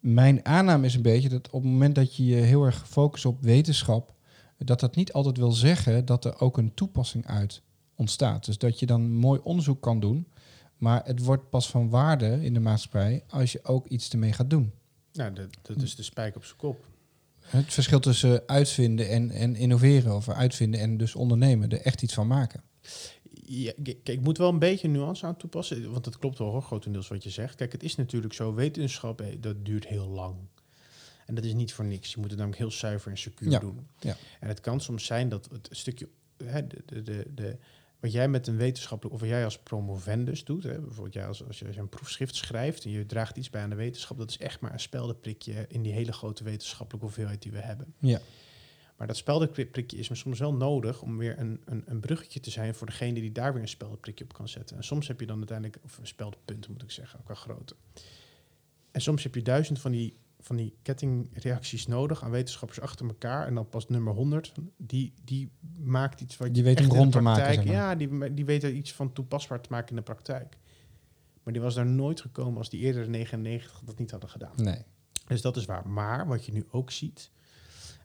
mijn 0.01 0.45
aanname 0.45 0.87
is 0.87 0.95
een 0.95 1.03
beetje 1.03 1.29
dat 1.29 1.51
op 1.51 1.63
het 1.63 1.71
moment 1.71 1.95
dat 1.95 2.17
je 2.17 2.27
je 2.27 2.37
heel 2.37 2.65
erg 2.65 2.89
focust 2.89 3.25
op 3.25 3.43
wetenschap, 3.43 4.15
dat 4.59 4.81
dat 4.81 4.97
niet 4.97 5.13
altijd 5.13 5.37
wil 5.37 5.53
zeggen 5.53 6.05
dat 6.05 6.25
er 6.25 6.41
ook 6.41 6.59
een 6.59 6.75
toepassing 6.75 7.27
uit 7.27 7.63
ontstaat. 7.95 8.45
Dus 8.45 8.59
dat 8.59 8.79
je 8.79 8.87
dan 8.87 9.11
mooi 9.11 9.41
onderzoek 9.43 9.83
kan 9.83 10.01
doen, 10.01 10.27
maar 10.77 11.05
het 11.05 11.25
wordt 11.25 11.51
pas 11.51 11.71
van 11.71 11.89
waarde 11.89 12.45
in 12.45 12.55
de 12.55 12.61
maatschappij 12.61 13.25
als 13.29 13.53
je 13.53 13.65
ook 13.65 13.87
iets 13.87 14.11
ermee 14.11 14.33
gaat 14.33 14.51
doen. 14.51 14.73
Nou, 15.13 15.33
dat, 15.33 15.49
dat 15.63 15.83
is 15.83 15.95
de 15.95 16.03
spijk 16.03 16.37
op 16.37 16.45
zijn 16.45 16.59
kop. 16.59 16.87
Het 17.49 17.75
verschil 17.75 18.01
tussen 18.01 18.43
uitvinden 18.47 19.09
en, 19.09 19.31
en 19.31 19.57
innoveren, 19.57 20.15
of 20.15 20.29
uitvinden 20.29 20.81
en 20.81 20.97
dus 20.97 21.15
ondernemen, 21.15 21.71
er 21.71 21.81
echt 21.81 22.03
iets 22.03 22.15
van 22.15 22.27
maken. 22.27 22.63
Ja, 23.45 23.73
kijk, 23.83 24.09
ik 24.09 24.21
moet 24.21 24.39
wel 24.39 24.49
een 24.49 24.59
beetje 24.59 24.89
nuance 24.89 25.27
aan 25.27 25.37
toepassen, 25.37 25.91
want 25.91 26.05
dat 26.05 26.19
klopt 26.19 26.39
wel 26.39 26.51
hoor, 26.51 26.63
grotendeels 26.63 27.09
wat 27.09 27.23
je 27.23 27.31
zegt. 27.31 27.55
Kijk, 27.55 27.73
het 27.73 27.83
is 27.83 27.97
natuurlijk 27.97 28.35
zo, 28.35 28.55
wetenschap, 28.55 29.21
eh, 29.21 29.27
dat 29.41 29.65
duurt 29.65 29.87
heel 29.87 30.09
lang. 30.09 30.35
En 31.27 31.35
dat 31.35 31.45
is 31.45 31.55
niet 31.55 31.73
voor 31.73 31.85
niks. 31.85 32.11
Je 32.13 32.21
moet 32.21 32.31
het 32.31 32.39
namelijk 32.39 32.61
heel 32.63 32.71
zuiver 32.71 33.11
en 33.11 33.19
secuur 33.19 33.51
Ja, 33.51 33.59
doen. 33.59 33.87
ja. 33.99 34.17
En 34.41 34.49
het 34.49 34.61
kan 34.61 34.81
soms 34.81 35.05
zijn 35.05 35.29
dat 35.29 35.49
het 35.53 35.69
stukje, 35.71 36.09
hè, 36.45 36.67
de, 36.67 37.03
de, 37.03 37.27
de, 37.35 37.57
wat 38.01 38.13
jij 38.13 38.29
met 38.29 38.47
een 38.47 38.57
wetenschappelijk, 38.57 39.15
of 39.15 39.21
wat 39.21 39.31
jij 39.31 39.45
als 39.45 39.59
promovendus 39.59 40.45
doet, 40.45 40.63
hè, 40.63 40.81
bijvoorbeeld 40.81 41.15
jij 41.15 41.27
als, 41.27 41.47
als 41.47 41.59
je 41.59 41.77
een 41.77 41.89
proefschrift 41.89 42.35
schrijft 42.35 42.85
en 42.85 42.91
je 42.91 43.07
draagt 43.07 43.37
iets 43.37 43.51
bij 43.51 43.63
aan 43.63 43.71
de 43.71 43.77
wetenschap, 43.77 44.19
dat 44.19 44.31
is 44.31 44.39
echt 44.39 44.61
maar 44.61 44.73
een 44.73 44.81
speldenprikje 44.81 45.65
in 45.69 45.83
die 45.83 45.93
hele 45.93 46.13
grote 46.13 46.45
wetenschappelijke 46.45 47.07
hoeveelheid 47.07 47.43
die 47.43 47.53
we 47.53 47.59
hebben. 47.59 47.95
Ja. 47.99 48.21
Maar 48.97 49.07
dat 49.07 49.17
speldenprikje 49.17 49.97
is 49.97 50.09
me 50.09 50.15
soms 50.15 50.39
wel 50.39 50.55
nodig 50.55 51.03
om 51.03 51.19
weer 51.19 51.39
een, 51.39 51.61
een, 51.65 51.83
een 51.87 52.01
bruggetje 52.01 52.41
te 52.41 52.51
zijn 52.51 52.75
voor 52.75 52.87
degene 52.87 53.21
die 53.21 53.33
daar 53.33 53.53
weer 53.53 53.63
een 53.63 53.69
speldenprikje 53.69 54.25
op 54.25 54.33
kan 54.33 54.49
zetten. 54.49 54.77
En 54.77 54.85
soms 54.85 55.09
heb 55.09 55.21
je 55.21 55.27
dan 55.27 55.37
uiteindelijk, 55.37 55.79
of 55.85 55.99
een 55.99 56.07
speldenpunt 56.07 56.69
moet 56.69 56.83
ik 56.83 56.91
zeggen, 56.91 57.19
ook 57.19 57.27
wel 57.27 57.37
grote. 57.37 57.77
En 58.91 59.01
soms 59.01 59.23
heb 59.23 59.35
je 59.35 59.43
duizend 59.43 59.81
van 59.81 59.93
die 59.93 60.17
van 60.49 60.57
die 60.57 60.75
kettingreacties 60.83 61.87
nodig 61.87 62.25
aan 62.25 62.31
wetenschappers 62.31 62.81
achter 62.81 63.07
elkaar. 63.07 63.47
En 63.47 63.55
dan 63.55 63.69
pas 63.69 63.89
nummer 63.89 64.15
100, 64.15 64.53
die, 64.77 65.13
die 65.25 65.51
maakt 65.77 66.21
iets 66.21 66.37
wat 66.37 66.55
Die 66.55 66.63
weet 66.63 66.79
echt 66.79 66.93
rond 66.93 67.13
te 67.13 67.21
maken, 67.21 67.43
praktijk- 67.43 67.67
zeg 67.69 67.77
maar. 67.77 67.83
Ja, 67.83 67.95
die, 67.95 68.35
die 68.35 68.45
weet 68.45 68.63
er 68.63 68.73
iets 68.73 68.93
van 68.93 69.13
toepasbaar 69.13 69.61
te 69.61 69.69
maken 69.71 69.89
in 69.89 69.97
de 69.97 70.03
praktijk. 70.03 70.57
Maar 71.43 71.53
die 71.53 71.63
was 71.63 71.75
daar 71.75 71.87
nooit 71.87 72.21
gekomen 72.21 72.59
als 72.59 72.71
die 72.71 72.81
eerdere 72.81 73.07
99 73.07 73.83
dat 73.85 73.99
niet 73.99 74.11
hadden 74.11 74.31
gedaan. 74.31 74.53
Nee. 74.57 74.83
Dus 75.27 75.43
dat 75.43 75.57
is 75.57 75.65
waar. 75.65 75.89
Maar 75.89 76.27
wat 76.27 76.47
je 76.47 76.53
nu 76.53 76.67
ook 76.71 76.91
ziet, 76.91 77.31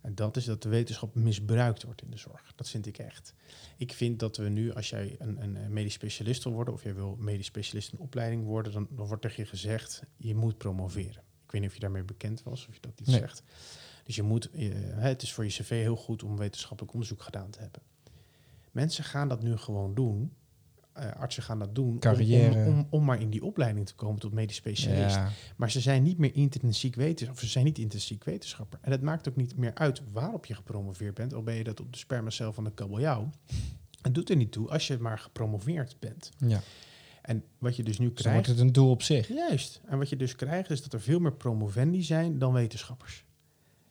en 0.02 0.16
dat 0.16 0.38
is 0.38 0.46
dat 0.46 0.62
de 0.62 0.70
wetenschap 0.70 1.16
misbruikt 1.16 1.84
wordt 1.84 2.02
in 2.02 2.12
de 2.12 2.18
zorg. 2.18 2.54
Dat 2.56 2.70
vind 2.70 2.86
ik 2.86 2.98
echt. 2.98 3.34
Ik 3.78 3.94
vind 3.94 4.20
dat 4.20 4.38
we 4.38 4.50
nu, 4.50 4.74
als 4.74 4.90
jij 4.90 5.16
een, 5.20 5.44
een, 5.44 5.56
een 5.56 5.74
medisch 5.74 5.94
specialist 5.94 6.44
wil 6.44 6.54
worden, 6.54 6.74
of 6.74 6.84
jij 6.84 6.96
wil 6.96 7.16
medisch 7.20 7.46
specialist 7.46 7.92
in 7.92 8.00
opleiding 8.00 8.46
worden, 8.46 8.74
dan, 8.74 8.88
dan 8.90 9.08
wordt 9.08 9.22
tegen 9.22 9.44
je 9.44 9.50
gezegd, 9.50 10.04
je 10.18 10.36
moet 10.36 10.58
promoveren. 10.58 11.24
Ik 11.54 11.60
weet 11.60 11.62
niet 11.62 11.70
of 11.70 11.76
je 11.76 11.80
daarmee 11.94 12.04
bekend 12.04 12.44
was, 12.44 12.68
of 12.68 12.74
je 12.74 12.82
dat 12.82 13.00
iets 13.00 13.10
Nee. 13.10 13.20
zegt. 13.20 13.44
Dus 14.04 14.16
je 14.16 14.24
moet, 14.24 14.50
het 14.96 15.22
is 15.22 15.34
voor 15.34 15.44
je 15.44 15.50
cv 15.50 15.70
heel 15.70 15.96
goed 15.96 16.24
om 16.24 16.38
wetenschappelijk 16.38 16.94
onderzoek 16.94 17.22
gedaan 17.22 17.50
te 17.50 17.60
hebben. 17.60 17.82
Mensen 18.72 19.04
gaan 19.04 19.28
dat 19.28 19.44
nu 19.44 19.58
gewoon 19.58 19.94
doen. 19.94 20.34
Eh, 20.94 21.12
artsen 21.12 21.44
gaan 21.44 21.60
dat 21.60 21.76
doen 21.76 21.90
om- 21.90 22.00
Carrière. 22.00 22.66
Om, 22.66 22.78
om, 22.78 22.88
om 22.90 23.04
maar 23.06 23.22
in 23.22 23.30
die 23.30 23.44
opleiding 23.44 23.86
te 23.86 23.96
komen 23.96 24.20
tot 24.20 24.34
medisch 24.34 24.56
specialist. 24.56 25.16
Ja. 25.16 25.30
Maar 25.56 25.72
ze 25.72 25.80
zijn 25.80 26.04
niet 26.04 26.18
meer 26.18 26.36
intrinsiek 26.36 26.96
wetenschapper. 26.96 27.36
Of 27.36 27.40
ze 27.46 27.48
zijn 27.52 27.66
niet 27.66 27.78
intrinsiek 27.78 28.24
wetenschapper. 28.24 28.80
En 28.82 28.92
het 28.92 29.02
maakt 29.02 29.30
ook 29.30 29.36
niet 29.36 29.58
meer 29.58 29.74
uit 29.74 30.02
waarop 30.12 30.46
je 30.46 30.56
gepromoveerd 30.56 31.14
bent. 31.14 31.34
Al 31.34 31.44
ben 31.44 31.56
je 31.56 31.64
dat 31.64 31.80
op 31.80 31.92
de 31.92 31.98
spermacel 31.98 32.54
van 32.54 32.64
de 32.64 32.72
kabeljauw. 32.72 33.30
Het 34.02 34.14
doet 34.14 34.30
er 34.30 34.36
niet 34.36 34.52
toe 34.52 34.70
als 34.70 34.88
je 34.88 34.98
maar 34.98 35.20
gepromoveerd 35.20 35.96
bent. 36.00 36.32
ja. 36.38 36.62
En 37.24 37.44
wat 37.58 37.76
je 37.76 37.84
dus 37.84 37.98
nu 38.00 38.06
Dus 38.08 38.22
krijgt... 38.22 38.34
wordt 38.46 38.60
het 38.60 38.68
een 38.68 38.74
doel 38.74 38.90
op 38.90 39.02
zich. 39.02 39.28
Juist. 39.28 39.82
En 39.86 39.98
wat 39.98 40.10
je 40.10 40.16
dus 40.16 40.36
krijgt 40.36 40.70
is 40.70 40.82
dat 40.84 40.94
er 40.94 41.02
veel 41.02 41.20
meer 41.20 41.34
promovendi 41.34 42.04
zijn 42.04 42.38
dan 42.38 42.54
wetenschappers. 42.54 43.26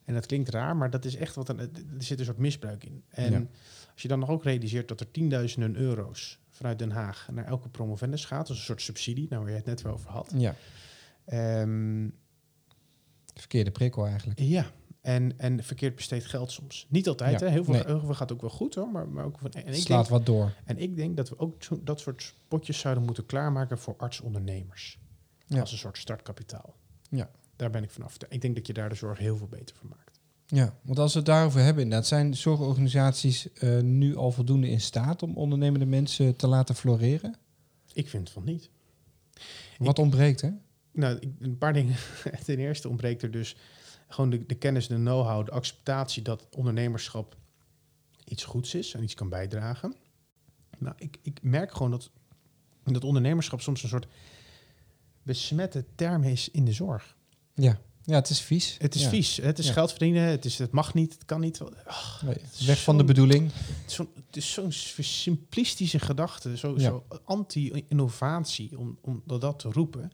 En 0.05 0.15
dat 0.15 0.27
klinkt 0.27 0.49
raar, 0.49 0.77
maar 0.77 0.91
dat 0.91 1.05
is 1.05 1.17
echt 1.17 1.35
wat... 1.35 1.49
Een, 1.49 1.59
er 1.59 1.69
zit 1.99 2.19
een 2.19 2.25
soort 2.25 2.39
misbruik 2.39 2.85
in. 2.85 3.03
En 3.09 3.33
Ja. 3.33 3.47
als 3.93 4.03
je 4.03 4.09
dan 4.09 4.19
nog 4.19 4.29
ook 4.29 4.45
realiseert 4.45 4.89
dat 4.89 5.01
er 5.01 5.11
tienduizenden 5.11 5.77
euro's 5.77 6.39
vanuit 6.51 6.79
Den 6.79 6.91
Haag 6.91 7.29
naar 7.33 7.45
elke 7.45 7.69
promovendus 7.69 8.25
gaat, 8.25 8.49
als 8.49 8.59
een 8.59 8.65
soort 8.65 8.83
subsidie, 8.83 9.27
nou 9.31 9.43
waar 9.43 9.51
je 9.51 9.57
het 9.57 9.67
net 9.67 9.83
wel 9.83 9.93
over 9.93 10.11
had. 10.11 10.33
Ja. 10.37 10.55
Ehm, 11.25 12.09
Verkeerde 13.35 13.71
prikkel 13.71 14.07
eigenlijk. 14.07 14.41
Ja, 14.41 14.71
en, 15.03 15.39
en 15.39 15.65
verkeerd 15.65 15.95
besteed 15.97 16.25
geld 16.27 16.51
soms. 16.53 16.87
Niet 16.89 17.09
altijd, 17.09 17.41
Ja, 17.41 17.47
hè? 17.47 17.53
Heel, 17.53 17.65
veel, 17.65 17.75
nee. 17.75 17.85
heel 17.87 18.01
veel 18.01 18.15
gaat 18.15 18.33
ook 18.33 18.41
wel 18.41 18.51
goed 18.51 18.75
hoor. 18.75 18.89
Maar, 18.89 19.09
maar 19.09 19.25
ook 19.25 19.39
van, 19.39 19.51
en, 19.51 19.67
ik 19.67 19.75
Slaat 19.75 19.99
denk, 19.99 20.09
wat 20.09 20.27
door. 20.27 20.55
en 20.65 20.79
ik 20.79 20.97
denk 20.97 21.17
dat 21.17 21.29
we 21.29 21.39
ook 21.39 21.63
zo, 21.63 21.81
dat 21.85 22.01
soort 22.01 22.35
potjes 22.49 22.79
zouden 22.79 23.05
moeten 23.05 23.27
klaarmaken 23.27 23.79
voor 23.79 23.95
artsondernemers. 23.97 24.99
Ja. 25.47 25.61
Als 25.61 25.73
een 25.73 25.79
soort 25.79 25.99
startkapitaal. 25.99 26.75
Ja. 27.09 27.31
Daar 27.57 27.71
ben 27.71 27.83
ik 27.83 27.91
vanaf. 27.91 28.17
Ik 28.29 28.41
denk 28.41 28.55
dat 28.55 28.67
je 28.67 28.73
daar 28.73 28.89
de 28.89 28.95
zorg 28.95 29.19
heel 29.19 29.37
veel 29.37 29.49
beter 29.49 29.77
van 29.77 29.89
maakt. 29.89 30.21
Ja, 30.47 30.75
want 30.83 30.99
als 30.99 31.13
we 31.13 31.19
het 31.19 31.29
daarover 31.29 31.61
hebben, 31.61 31.83
inderdaad, 31.83 32.07
zijn 32.09 32.35
zorgorganisaties 32.37 33.53
eh, 33.53 33.81
nu 33.81 34.17
al 34.17 34.31
voldoende 34.33 34.69
in 34.69 34.81
staat 34.81 35.23
om 35.23 35.37
ondernemende 35.37 35.87
mensen 35.87 36.37
te 36.37 36.47
laten 36.47 36.75
floreren? 36.75 37.37
Ik 37.93 38.09
vind 38.09 38.31
van 38.31 38.45
niet. 38.45 38.71
Wat 39.79 39.99
ontbreekt, 39.99 40.41
hè? 40.41 40.51
Nou, 40.93 41.17
ik- 41.21 41.33
een 41.39 41.59
paar 41.59 41.73
dingen. 41.73 41.97
Ten 42.45 42.59
eerste 42.59 42.89
ontbreekt 42.89 43.23
er 43.23 43.31
dus 43.31 43.57
gewoon 44.13 44.31
de, 44.31 44.47
de 44.47 44.55
kennis, 44.55 44.87
de 44.87 44.95
know-how, 44.95 45.45
de 45.47 45.51
acceptatie 45.51 46.23
dat 46.23 46.47
ondernemerschap 46.57 47.37
iets 48.25 48.45
goeds 48.45 48.75
is 48.75 48.95
en 48.95 49.03
iets 49.03 49.15
kan 49.15 49.29
bijdragen. 49.29 49.95
Nou, 50.79 50.95
ik, 50.99 51.19
ik 51.23 51.39
merk 51.43 51.73
gewoon 51.73 51.91
dat, 51.91 52.11
dat 52.85 53.05
ondernemerschap 53.05 53.61
soms 53.61 53.83
een 53.83 53.89
soort 53.89 54.07
besmette 55.23 55.85
term 55.95 56.23
is 56.25 56.51
in 56.51 56.65
de 56.65 56.73
zorg. 56.73 57.17
Ja, 57.55 57.81
ja 58.05 58.15
het 58.15 58.29
is 58.29 58.41
vies. 58.41 58.77
Het 58.79 58.95
is 58.95 59.03
Ja. 59.03 59.09
vies, 59.09 59.37
het 59.37 59.59
is 59.59 59.67
Ja. 59.67 59.73
geld 59.73 59.91
verdienen, 59.91 60.23
het, 60.23 60.45
is, 60.45 60.59
het 60.59 60.71
mag 60.73 60.95
niet, 60.95 61.13
het 61.13 61.25
kan 61.25 61.41
niet. 61.41 61.61
Nee, 62.25 62.37
weg 62.67 62.83
van 62.83 62.97
de 62.99 63.05
bedoeling. 63.05 63.51
Het 63.53 64.37
is 64.37 64.53
zo'n- 64.53 64.73
zo'n 64.73 65.03
simplistische 65.05 65.99
gedachte, 65.99 66.57
zo, 66.57 66.73
Ja. 66.77 66.81
zo 66.81 67.05
anti-innovatie, 67.25 68.79
om, 68.79 68.99
om 69.01 69.23
dat, 69.27 69.41
dat 69.41 69.59
te 69.59 69.69
roepen. 69.69 70.13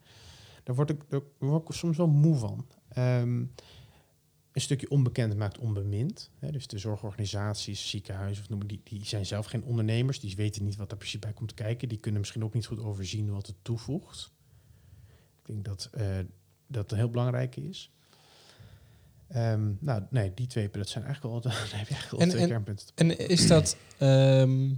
Daar 0.65 0.77
word, 0.77 0.91
ik, 0.91 1.01
daar 1.09 1.21
word 1.39 1.69
ik 1.69 1.75
soms 1.75 1.97
wel 1.97 2.07
moe 2.09 2.37
van. 2.37 2.67
Ehm, 2.89 3.45
een 4.53 4.61
stukje 4.61 4.91
onbekend 4.91 5.37
maakt 5.37 5.59
onbemind. 5.59 6.31
Hè, 6.39 6.51
dus 6.51 6.67
de 6.67 6.79
zorgorganisaties, 6.79 7.91
ziekenhuizen, 7.91 8.43
of 8.43 8.49
noem 8.51 8.67
die, 8.67 8.81
die 8.85 9.05
zijn 9.07 9.27
zelf 9.27 9.47
geen 9.47 9.65
ondernemers. 9.65 10.21
Die 10.21 10.37
weten 10.37 10.65
niet 10.65 10.77
wat 10.77 10.91
er 10.91 10.97
precies 10.97 11.19
bij 11.19 11.33
komt 11.33 11.55
kijken. 11.55 11.89
Die 11.89 11.99
kunnen 11.99 12.21
misschien 12.21 12.45
ook 12.45 12.55
niet 12.55 12.67
goed 12.67 12.79
overzien 12.81 13.31
wat 13.31 13.47
het 13.47 13.57
toevoegt. 13.63 14.33
Ik 15.39 15.47
denk 15.47 15.65
dat 15.65 15.89
eh, 15.93 16.19
dat 16.67 16.91
heel 16.91 17.11
belangrijk 17.11 17.57
is. 17.57 17.91
Ehm, 19.29 19.73
nou, 19.79 20.03
nee, 20.11 20.35
die 20.35 20.47
twee, 20.47 20.71
dat 20.71 20.89
zijn 20.89 21.05
eigenlijk 21.05 21.35
wel, 21.35 21.43
daar 21.53 21.61
heb 21.61 21.87
je 21.89 21.95
eigenlijk 21.95 22.11
wel 22.11 22.21
En- 22.21 22.29
twee 22.29 22.43
en- 22.43 22.49
kernpunten. 22.49 22.87
En 22.95 23.29
is 23.29 23.47
dat, 23.47 23.77
ehm, 23.99 24.71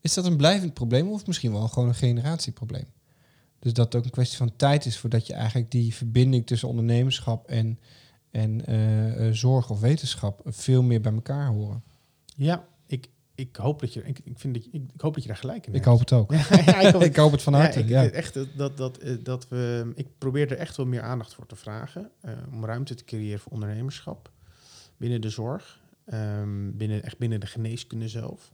is 0.00 0.14
dat 0.14 0.24
een 0.24 0.36
blijvend 0.36 0.74
probleem 0.74 1.08
of 1.08 1.26
misschien 1.26 1.52
wel 1.52 1.68
gewoon 1.68 1.88
een 1.88 1.94
generatieprobleem? 1.94 2.86
Dus 3.58 3.72
dat 3.72 3.84
het 3.84 3.94
ook 3.94 4.04
een 4.04 4.10
kwestie 4.10 4.36
van 4.36 4.56
tijd 4.56 4.86
is 4.86 4.98
voordat 4.98 5.26
je 5.26 5.32
eigenlijk 5.32 5.70
die 5.70 5.94
verbinding 5.94 6.46
tussen 6.46 6.68
ondernemerschap 6.68 7.46
en, 7.48 7.78
en 8.34 8.66
eh, 8.66 9.26
eh, 9.28 9.34
zorg 9.34 9.70
of 9.70 9.80
wetenschap 9.80 10.40
veel 10.44 10.82
meer 10.82 11.00
bij 11.00 11.12
elkaar 11.12 11.46
horen. 11.46 11.82
Ja, 12.36 12.64
ik, 12.86 13.08
ik 13.34 13.56
hoop 13.56 13.80
dat 13.80 13.92
je, 13.92 14.02
ik, 14.04 14.18
ik 14.24 14.38
vind 14.38 14.54
dat 14.54 14.64
je, 14.64 14.70
ik, 14.72 14.82
ik 14.94 15.00
hoop 15.00 15.14
dat 15.14 15.22
je 15.22 15.28
daar 15.28 15.38
gelijk 15.38 15.66
in 15.66 15.74
Ik 15.74 15.84
hebt. 15.84 15.86
hoop 15.86 15.98
het 15.98 16.12
ook. 16.12 16.32
ja, 16.66 16.80
ik 16.80 16.92
hoop, 16.92 17.02
ik 17.12 17.16
hoop 17.16 17.32
het 17.32 17.42
van 17.42 17.54
harte. 17.54 17.78
ja, 17.78 18.02
ik, 18.02 18.10
Ja, 18.10 18.16
Echt 18.16 18.34
dat, 18.34 18.48
dat, 18.56 18.76
dat, 18.76 18.98
eh, 18.98 19.16
dat 19.22 19.48
we, 19.48 19.92
ik 19.94 20.06
probeer 20.18 20.50
er 20.50 20.56
echt 20.56 20.76
wel 20.76 20.86
meer 20.86 21.02
aandacht 21.02 21.34
voor 21.34 21.46
te 21.46 21.56
vragen. 21.56 22.10
om 22.52 22.64
ruimte 22.64 22.94
te 22.94 23.04
creëren 23.04 23.38
voor 23.38 23.52
ondernemerschap 23.52 24.30
binnen 24.96 25.20
de 25.20 25.30
zorg. 25.30 25.80
ehm, 26.04 26.70
binnen, 26.76 27.02
echt 27.02 27.18
binnen 27.18 27.40
de 27.40 27.46
geneeskunde 27.46 28.08
zelf. 28.08 28.50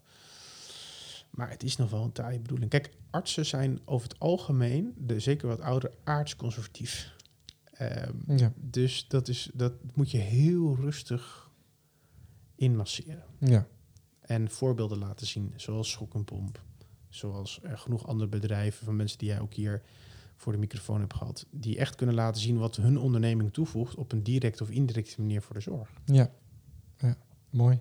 Maar 1.30 1.50
het 1.50 1.62
is 1.62 1.76
nog 1.76 1.90
wel 1.90 2.02
een 2.04 2.12
taaie 2.12 2.40
bedoeling. 2.40 2.70
Kijk, 2.70 2.90
artsen 3.10 3.46
zijn 3.46 3.80
over 3.84 4.08
het 4.08 4.18
algemeen, 4.18 4.94
de, 4.96 5.20
zeker 5.20 5.48
wat 5.48 5.60
ouder, 5.60 5.90
aardsconservatief. 6.04 7.12
Ehm, 7.80 8.36
Ja. 8.36 8.52
Dus 8.56 9.08
dat, 9.08 9.28
is, 9.28 9.50
dat 9.54 9.72
moet 9.94 10.10
je 10.10 10.18
heel 10.18 10.76
rustig 10.76 11.50
inmasseren. 12.54 13.24
ja. 13.38 13.66
En 14.20 14.50
voorbeelden 14.50 14.98
laten 14.98 15.26
zien, 15.26 15.52
zoals 15.56 15.90
Schok 15.90 16.14
en 16.14 16.24
Pomp. 16.24 16.62
Zoals 17.08 17.60
er 17.62 17.78
genoeg 17.78 18.06
andere 18.06 18.28
bedrijven 18.28 18.84
van 18.84 18.96
mensen 18.96 19.18
die 19.18 19.28
jij 19.28 19.40
ook 19.40 19.54
hier 19.54 19.82
voor 20.36 20.52
de 20.52 20.58
microfoon 20.58 21.00
hebt 21.00 21.14
gehad. 21.14 21.46
Die 21.50 21.78
echt 21.78 21.94
kunnen 21.94 22.14
laten 22.14 22.40
zien 22.40 22.58
wat 22.58 22.76
hun 22.76 22.98
onderneming 22.98 23.52
toevoegt 23.52 23.94
op 23.94 24.12
een 24.12 24.22
directe 24.22 24.62
of 24.62 24.70
indirecte 24.70 25.20
manier 25.20 25.42
voor 25.42 25.54
de 25.54 25.60
zorg. 25.60 25.90
Ja. 26.04 26.30
ja, 26.98 27.16
mooi. 27.50 27.80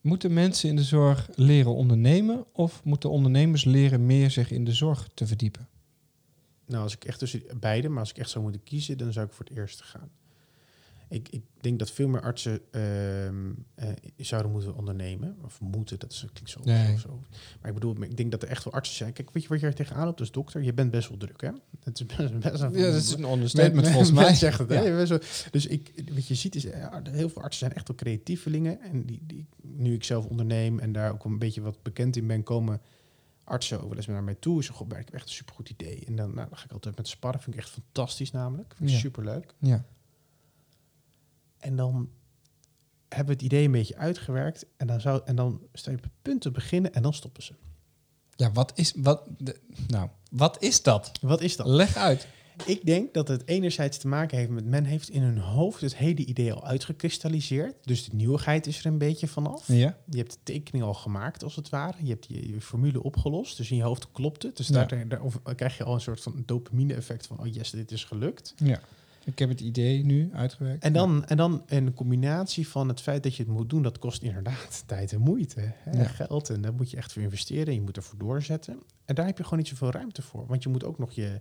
Moeten 0.00 0.32
mensen 0.32 0.68
in 0.68 0.76
de 0.76 0.82
zorg 0.82 1.28
leren 1.34 1.74
ondernemen 1.74 2.44
of 2.52 2.84
moeten 2.84 3.10
ondernemers 3.10 3.64
leren 3.64 4.06
meer 4.06 4.30
zich 4.30 4.50
in 4.50 4.64
de 4.64 4.72
zorg 4.72 5.08
te 5.14 5.26
verdiepen? 5.26 5.68
Nou, 6.70 6.82
als 6.82 6.94
ik 6.94 7.04
echt 7.04 7.18
tussen 7.18 7.42
beide, 7.60 7.88
maar 7.88 7.98
als 8.00 8.10
ik 8.10 8.18
echt 8.18 8.30
zou 8.30 8.44
moeten 8.44 8.62
kiezen, 8.62 8.98
dan 8.98 9.12
zou 9.12 9.26
ik 9.26 9.32
voor 9.32 9.44
het 9.48 9.56
eerste 9.56 9.84
gaan. 9.84 10.10
Ik, 11.08 11.28
ik 11.28 11.42
denk 11.60 11.78
dat 11.78 11.90
veel 11.90 12.08
meer 12.08 12.20
artsen 12.22 12.60
ehm, 12.70 13.50
eh, 13.74 13.88
zouden 14.16 14.52
moeten 14.52 14.74
ondernemen. 14.76 15.36
Of 15.44 15.60
moeten, 15.60 15.98
dat 15.98 16.12
is, 16.12 16.18
klinkt 16.32 16.50
zo, 16.50 16.60
Nee. 16.62 16.86
zo, 16.86 16.98
zo. 16.98 17.20
Maar 17.60 17.68
ik 17.68 17.74
bedoel, 17.74 18.02
ik 18.02 18.16
denk 18.16 18.30
dat 18.30 18.42
er 18.42 18.48
echt 18.48 18.64
wel 18.64 18.72
artsen 18.72 18.96
zijn. 18.96 19.12
Kijk, 19.12 19.30
weet 19.30 19.42
je 19.42 19.48
wat 19.48 19.60
je 19.60 19.66
er 19.66 19.74
tegenaan 19.74 20.04
loopt 20.06 20.20
als 20.20 20.30
dokter? 20.30 20.62
Je 20.62 20.72
bent 20.72 20.90
best 20.90 21.08
wel 21.08 21.18
druk, 21.18 21.40
hè? 21.40 21.50
Het 21.84 22.00
is 22.00 22.06
best, 22.06 22.38
best 22.38 22.60
een- 22.62 22.72
Ja, 22.72 22.90
dat 22.90 22.94
is 23.02 23.12
een 23.12 23.24
understatement 23.32 23.82
Men- 23.82 23.92
volgens 23.92 24.12
mij. 24.12 24.34
zegt 24.34 24.58
het? 24.58 24.70
Ja. 24.70 25.18
Dus 25.50 25.66
ik, 25.66 26.02
wat 26.14 26.26
je 26.26 26.34
ziet 26.34 26.54
is, 26.54 26.62
ja, 26.62 27.02
heel 27.10 27.28
veel 27.28 27.42
artsen 27.42 27.58
zijn 27.66 27.72
echt 27.78 27.88
wel 27.88 27.96
creatievelingen. 27.96 28.80
En 28.80 29.04
die, 29.06 29.20
die, 29.26 29.46
nu 29.62 29.94
ik 29.94 30.04
zelf 30.04 30.26
onderneem 30.26 30.78
en 30.78 30.92
daar 30.92 31.12
ook 31.12 31.24
een 31.24 31.38
beetje 31.38 31.60
wat 31.60 31.82
bekend 31.82 32.16
in 32.16 32.26
ben, 32.26 32.42
komen 32.42 32.80
artsen 33.50 33.80
ook 33.80 33.88
wel 33.88 33.96
eens 33.96 34.06
naar 34.06 34.22
mij 34.22 34.34
toe. 34.34 34.56
Ze 34.56 34.66
zeggen, 34.66 34.86
"Goh, 34.86 34.98
ik 34.98 35.04
heb 35.04 35.14
echt 35.14 35.24
een 35.28 35.34
supergoed 35.34 35.68
idee. 35.70 36.04
En 36.06 36.16
dan, 36.16 36.34
nou, 36.34 36.48
dan 36.48 36.58
ga 36.58 36.64
ik 36.64 36.72
altijd 36.72 36.96
met 36.96 37.08
sparren. 37.08 37.40
Vind 37.40 37.54
ik 37.56 37.60
echt 37.60 37.70
fantastisch 37.70 38.30
namelijk. 38.30 38.74
Vind 38.76 38.88
ik 38.88 38.94
Ja. 38.94 39.00
superleuk. 39.00 39.54
Ja. 39.58 39.84
En 41.58 41.76
dan 41.76 42.10
hebben 43.08 43.26
we 43.26 43.32
het 43.32 43.42
idee 43.52 43.64
een 43.64 43.72
beetje 43.72 43.96
uitgewerkt. 43.96 44.66
En 44.76 44.86
dan, 44.86 45.00
zou, 45.00 45.22
en 45.24 45.36
dan 45.36 45.60
sta 45.72 45.90
je 45.90 45.96
op 45.96 46.02
het 46.02 46.12
punt 46.22 46.40
te 46.40 46.50
beginnen 46.50 46.92
en 46.92 47.02
dan 47.02 47.14
stoppen 47.14 47.42
ze. 47.42 47.54
Ja, 48.36 48.52
wat 48.52 48.72
is, 48.74 48.92
wat, 48.96 49.22
de, 49.38 49.60
nou, 49.86 50.08
wat 50.30 50.62
is 50.62 50.82
dat? 50.82 51.12
Wat 51.20 51.40
is 51.40 51.56
dat? 51.56 51.66
Leg 51.66 51.96
uit. 51.96 52.28
Ik 52.64 52.84
denk 52.86 53.14
dat 53.14 53.28
het 53.28 53.42
enerzijds 53.46 53.98
te 53.98 54.08
maken 54.08 54.38
heeft 54.38 54.50
met 54.50 54.64
men 54.64 54.84
heeft 54.84 55.08
in 55.10 55.22
hun 55.22 55.38
hoofd 55.38 55.80
het 55.80 55.96
hele 55.96 56.24
idee 56.24 56.52
al 56.52 56.66
uitgekristalliseerd. 56.66 57.74
Dus 57.84 58.04
de 58.04 58.16
nieuwigheid 58.16 58.66
is 58.66 58.78
er 58.78 58.86
een 58.86 58.98
beetje 58.98 59.26
vanaf. 59.28 59.66
Ja. 59.66 59.96
Je 60.10 60.16
hebt 60.18 60.32
de 60.32 60.38
tekening 60.42 60.84
al 60.84 60.94
gemaakt, 60.94 61.44
als 61.44 61.56
het 61.56 61.68
ware. 61.68 61.96
Je 62.02 62.08
hebt 62.10 62.26
je, 62.28 62.48
je 62.54 62.60
formule 62.60 63.02
opgelost. 63.02 63.56
Dus 63.56 63.70
in 63.70 63.76
je 63.76 63.82
hoofd 63.82 64.12
klopt 64.12 64.42
het. 64.42 64.56
Dus 64.56 64.66
daar, 64.66 64.98
Ja. 64.98 65.04
daar, 65.04 65.22
of, 65.22 65.40
krijg 65.56 65.76
je 65.76 65.84
al 65.84 65.94
een 65.94 66.00
soort 66.00 66.20
van 66.20 66.42
dopamine-effect 66.46 67.26
van... 67.26 67.40
oh 67.40 67.46
yes, 67.46 67.70
dit 67.70 67.90
is 67.90 68.04
gelukt. 68.04 68.54
ja. 68.56 68.80
Ik 69.24 69.38
heb 69.38 69.48
het 69.48 69.60
idee 69.60 70.04
nu 70.04 70.30
uitgewerkt. 70.32 70.82
En 70.82 70.92
dan, 70.92 71.24
en 71.26 71.36
dan 71.36 71.62
een 71.66 71.94
combinatie 71.94 72.68
van 72.68 72.88
het 72.88 73.00
feit 73.00 73.22
dat 73.22 73.34
je 73.36 73.42
het 73.42 73.52
moet 73.52 73.70
doen... 73.70 73.82
dat 73.82 73.98
kost 73.98 74.22
inderdaad 74.22 74.82
tijd 74.86 75.12
en 75.12 75.20
moeite. 75.20 75.60
Hè? 75.74 75.98
Ja. 75.98 76.04
Geld. 76.04 76.50
En 76.50 76.60
daar 76.60 76.74
moet 76.74 76.90
je 76.90 76.96
echt 76.96 77.12
voor 77.12 77.22
investeren. 77.22 77.66
En 77.66 77.74
je 77.74 77.80
moet 77.80 77.96
ervoor 77.96 78.18
doorzetten. 78.18 78.82
En 79.04 79.14
daar 79.14 79.26
heb 79.26 79.36
je 79.36 79.42
gewoon 79.42 79.58
niet 79.58 79.68
zoveel 79.68 79.90
ruimte 79.90 80.22
voor. 80.22 80.46
Want 80.46 80.62
je 80.62 80.68
moet 80.68 80.84
ook 80.84 80.98
nog 80.98 81.12
je... 81.12 81.40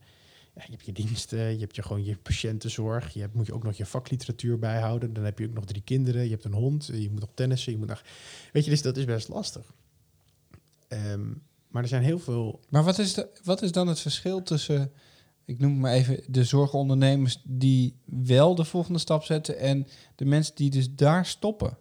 ja, 0.60 0.66
je 0.66 0.72
hebt 0.72 0.86
je 0.86 0.92
diensten, 0.92 1.54
je 1.54 1.60
hebt 1.60 1.76
je 1.76 1.84
gewoon 1.84 2.04
je 2.04 2.18
patiëntenzorg. 2.18 3.14
Je 3.14 3.20
hebt, 3.20 3.34
moet 3.34 3.46
je 3.46 3.54
ook 3.54 3.64
nog 3.64 3.78
je 3.78 3.86
vakliteratuur 3.86 4.60
bijhouden. 4.60 5.14
Dan 5.14 5.24
heb 5.24 5.40
je 5.40 5.48
ook 5.48 5.54
nog 5.54 5.66
drie 5.66 5.82
kinderen, 5.82 6.24
je 6.24 6.30
hebt 6.30 6.44
een 6.44 6.54
hond, 6.54 6.86
je 6.86 7.10
moet 7.10 7.20
nog 7.20 7.30
tennissen. 7.34 7.72
Je 7.72 7.78
moet 7.78 7.88
nog, 7.88 8.04
weet 8.52 8.64
je, 8.64 8.70
dus 8.70 8.82
dat 8.82 8.98
is 8.98 9.06
best 9.06 9.28
lastig. 9.28 9.74
Ehm, 10.88 11.28
maar 11.68 11.84
er 11.84 11.90
zijn 11.90 12.04
heel 12.04 12.20
veel... 12.20 12.60
Maar 12.70 12.84
wat 12.84 13.00
is, 13.00 13.14
de, 13.14 13.30
wat 13.44 13.62
is 13.62 13.72
dan 13.72 13.88
het 13.88 14.00
verschil 14.00 14.44
tussen, 14.44 14.92
ik 15.46 15.60
noem 15.60 15.72
het 15.72 15.80
maar 15.82 15.94
even, 15.94 16.24
de 16.28 16.44
zorgondernemers 16.44 17.42
die 17.44 17.96
wel 18.06 18.56
de 18.56 18.66
volgende 18.66 19.00
stap 19.00 19.24
zetten 19.24 19.58
en 19.58 19.88
de 20.16 20.26
mensen 20.26 20.56
die 20.56 20.70
dus 20.70 20.96
daar 20.96 21.26
stoppen? 21.26 21.78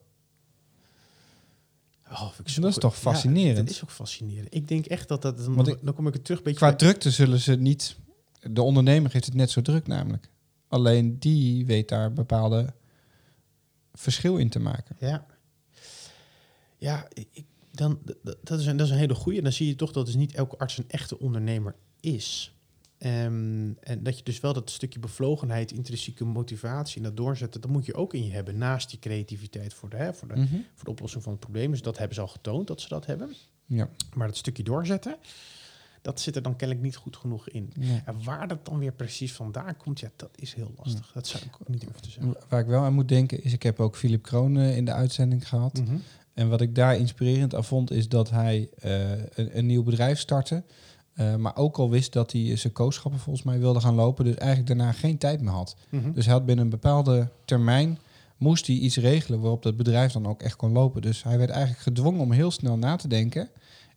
Oh, 2.11 2.31
ik 2.45 2.61
Dat 2.61 2.70
is 2.70 2.79
toch 2.79 2.99
fascinerend? 2.99 3.57
Ja, 3.57 3.62
dat 3.62 3.70
is 3.70 3.83
ook 3.83 3.91
fascinerend. 3.91 4.55
Ik 4.55 4.68
denk 4.68 4.87
echt 4.87 5.09
dat 5.09 5.22
dat... 5.22 5.39
Dan, 5.45 5.79
dan 5.83 5.95
kom 5.95 6.07
ik 6.07 6.14
er 6.14 6.22
terug 6.22 6.39
een 6.39 6.45
beetje... 6.45 6.59
Qua 6.59 6.68
bij- 6.68 6.79
drukte 6.79 7.11
zullen 7.11 7.39
ze 7.39 7.55
niet, 7.55 7.97
de 8.51 8.62
ondernemer 8.62 9.12
heeft 9.12 9.24
het 9.24 9.34
net 9.34 9.51
zo 9.51 9.62
druk 9.62 9.86
namelijk. 9.86 10.30
Alleen 10.68 11.18
die 11.18 11.66
weet 11.66 11.88
daar 11.88 12.12
bepaalde 12.12 12.72
verschil 13.94 14.36
in 14.36 14.49
te 14.49 14.59
maken. 14.59 14.96
Ja. 15.01 15.26
Ja, 16.76 17.09
ik, 17.12 17.44
dan, 17.72 17.99
dat, 18.42 18.59
is 18.59 18.66
een, 18.66 18.76
dat 18.76 18.86
is 18.86 18.92
een 18.92 18.99
hele 18.99 19.14
goeie. 19.14 19.42
Dan 19.42 19.53
zie 19.53 19.66
je 19.66 19.74
toch 19.74 19.92
dat 19.92 20.07
dus 20.07 20.14
niet 20.14 20.34
elke 20.34 20.59
arts 20.59 20.78
een 20.78 20.88
echte 20.88 21.18
ondernemer 21.18 21.74
is. 22.01 22.53
Ehm, 22.99 23.70
en 23.80 24.03
dat 24.03 24.18
je 24.18 24.24
dus 24.24 24.40
wel 24.40 24.53
dat 24.53 24.70
stukje 24.70 24.99
bevlogenheid, 24.99 25.72
intrinsieke 25.72 26.24
motivatie 26.24 26.96
en 26.96 27.03
dat 27.03 27.16
doorzetten, 27.16 27.61
dat 27.61 27.70
moet 27.70 27.86
je 27.86 27.94
ook 27.94 28.14
in 28.14 28.24
je 28.24 28.32
hebben. 28.32 28.59
Naast 28.59 28.90
die 28.90 28.99
creativiteit 28.99 29.74
voor 29.74 29.88
de, 29.88 29.96
hè, 29.96 30.14
voor 30.14 30.28
de, 30.28 30.34
Mhm. 30.36 30.55
voor 30.74 30.84
de 30.84 30.90
oplossing 30.90 31.22
van 31.22 31.32
het 31.32 31.40
probleem. 31.40 31.70
Dus 31.70 31.82
dat 31.82 31.99
hebben 31.99 32.14
ze 32.14 32.20
al 32.20 32.28
getoond 32.28 32.66
dat 32.66 32.80
ze 32.80 32.88
dat 32.88 33.07
hebben. 33.07 33.32
Ja. 33.66 33.88
Maar 34.14 34.26
dat 34.26 34.36
stukje 34.36 34.62
doorzetten, 34.62 35.16
dat 36.03 36.20
zit 36.20 36.36
er 36.36 36.42
dan 36.42 36.57
kennelijk 36.57 36.86
niet 36.86 36.96
goed 36.96 37.16
genoeg 37.16 37.49
in. 37.49 37.72
En 38.05 38.24
waar 38.24 38.49
dat 38.49 38.66
dan 38.66 38.78
weer 38.78 38.92
precies 38.92 39.32
vandaan 39.32 39.76
komt, 39.76 40.01
ja, 40.01 40.11
dat 40.16 40.30
is 40.34 40.55
heel 40.55 40.72
lastig. 40.76 41.11
Dat 41.14 41.26
zou 41.26 41.42
ik 41.44 41.51
ook 41.61 41.68
niet 41.68 41.80
durven 41.80 42.03
te 42.03 42.11
zeggen. 42.11 42.36
Waar 42.49 42.61
ik 42.61 42.66
wel 42.66 42.82
aan 42.82 42.92
moet 42.94 43.09
denken 43.09 43.44
is, 43.44 43.53
ik 43.53 43.62
heb 43.62 43.80
ook 43.80 43.96
Philip 43.96 44.22
Kroon 44.22 44.57
eh, 44.59 44.76
in 44.76 44.84
de 44.84 44.92
uitzending 44.92 45.49
gehad. 45.49 45.80
Mhm. 45.80 45.96
En 46.34 46.49
wat 46.49 46.61
ik 46.61 46.74
daar 46.74 46.96
inspirerend 46.96 47.55
aan 47.55 47.64
vond, 47.64 47.90
is 47.90 48.09
dat 48.09 48.30
hij 48.30 48.68
eh, 48.78 49.11
een, 49.11 49.59
een 49.59 49.66
nieuw 49.66 49.82
bedrijf 49.82 50.18
startte. 50.18 50.62
eh, 51.14 51.36
maar 51.36 51.57
ook 51.57 51.78
al 51.78 51.90
wist 51.90 52.12
dat 52.12 52.32
hij 52.32 52.57
zijn 52.57 52.72
kooschappen 52.72 53.20
volgens 53.20 53.44
mij 53.44 53.59
wilde 53.59 53.80
gaan 53.80 53.94
lopen. 53.94 54.24
Dus 54.24 54.34
eigenlijk 54.34 54.68
daarna 54.68 54.92
geen 54.92 55.18
tijd 55.18 55.40
meer 55.40 55.53
had. 55.53 55.76
Mhm. 55.88 56.12
Dus 56.12 56.24
hij 56.24 56.34
had 56.34 56.46
binnen 56.46 56.64
een 56.64 56.70
bepaalde 56.70 57.28
termijn, 57.44 57.99
moest 58.36 58.66
hij 58.66 58.76
iets 58.76 58.96
regelen 58.96 59.40
waarop 59.40 59.62
dat 59.62 59.76
bedrijf 59.76 60.12
dan 60.12 60.26
ook 60.26 60.42
echt 60.42 60.57
kon 60.57 60.72
lopen. 60.72 61.03
Dus 61.03 61.22
hij 61.22 61.38
werd 61.38 61.51
eigenlijk 61.51 61.80
gedwongen 61.80 62.20
om 62.20 62.32
heel 62.32 62.51
snel 62.51 62.76
na 62.76 62.96
te 62.96 63.09
denken 63.09 63.49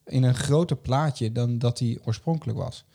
in 0.06 0.24
een 0.24 0.36
groter 0.36 0.78
plaatje 0.78 1.32
dan 1.32 1.58
dat 1.58 1.80
hij 1.80 2.00
oorspronkelijk 2.04 2.58
was. 2.58 2.86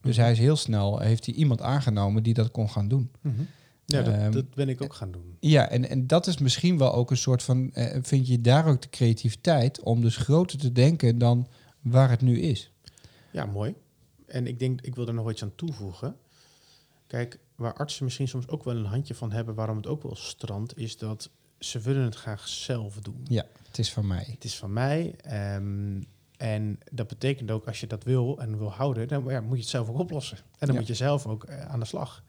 Dus 0.00 0.14
Mhm. 0.14 0.22
hij 0.24 0.32
is 0.32 0.38
heel 0.38 0.56
snel, 0.56 0.98
heeft 0.98 1.26
hij 1.26 1.34
iemand 1.34 1.60
aangenomen 1.60 2.22
die 2.22 2.34
dat 2.34 2.50
kon 2.50 2.70
gaan 2.70 2.88
doen. 2.88 3.10
Mhm. 3.20 3.42
Ja, 3.84 4.02
dat, 4.02 4.14
Ehm, 4.14 4.30
dat 4.32 4.54
ben 4.54 4.68
ik 4.68 4.82
ook 4.82 4.94
gaan 4.94 5.10
doen. 5.10 5.36
Ja, 5.40 5.68
en, 5.68 5.88
en 5.88 6.06
dat 6.06 6.26
is 6.26 6.38
misschien 6.38 6.78
wel 6.78 6.92
ook 6.94 7.10
een 7.10 7.16
soort 7.16 7.42
van, 7.42 7.72
eh, 7.72 7.98
vind 8.02 8.26
je 8.28 8.40
daar 8.40 8.66
ook 8.66 8.82
de 8.82 8.88
creativiteit 8.90 9.80
om 9.80 10.00
dus 10.00 10.16
groter 10.16 10.58
te 10.58 10.72
denken 10.72 11.18
dan 11.18 11.48
waar 11.80 12.10
het 12.10 12.20
nu 12.20 12.40
is? 12.40 12.72
Ja, 13.30 13.44
mooi. 13.46 13.74
En 14.26 14.46
ik 14.46 14.58
denk, 14.58 14.80
ik 14.80 14.94
wil 14.94 15.06
er 15.06 15.14
nog 15.14 15.30
iets 15.30 15.42
aan 15.42 15.54
toevoegen. 15.54 16.16
Kijk, 17.06 17.38
waar 17.54 17.74
artsen 17.74 18.04
misschien 18.04 18.28
soms 18.28 18.48
ook 18.48 18.64
wel 18.64 18.76
een 18.76 18.84
handje 18.84 19.14
van 19.14 19.32
hebben, 19.32 19.54
waarom 19.54 19.76
het 19.76 19.86
ook 19.86 20.02
wel 20.02 20.16
strandt, 20.16 20.78
is 20.78 20.98
dat 20.98 21.30
ze 21.58 21.78
willen 21.80 22.02
het 22.04 22.14
graag 22.14 22.48
zelf 22.48 22.98
doen. 23.00 23.20
Ja, 23.28 23.44
het 23.68 23.78
is 23.78 23.92
van 23.92 24.06
mij. 24.06 24.26
Het 24.30 24.44
is 24.44 24.56
van 24.56 24.72
mij. 24.72 25.14
ehm, 25.22 26.00
en 26.36 26.78
dat 26.92 27.06
betekent 27.08 27.50
ook, 27.50 27.66
als 27.66 27.80
je 27.80 27.86
dat 27.86 28.04
wil 28.04 28.38
en 28.40 28.58
wil 28.58 28.72
houden, 28.72 29.08
dan 29.08 29.24
ja, 29.24 29.40
moet 29.40 29.56
je 29.56 29.60
het 29.60 29.70
zelf 29.70 29.88
ook 29.88 29.98
oplossen. 29.98 30.36
En 30.38 30.44
dan 30.58 30.68
Ja. 30.72 30.74
moet 30.74 30.86
je 30.86 30.94
zelf 30.94 31.26
ook 31.26 31.44
eh, 31.44 31.60
aan 31.66 31.80
de 31.80 31.86
slag. 31.86 32.24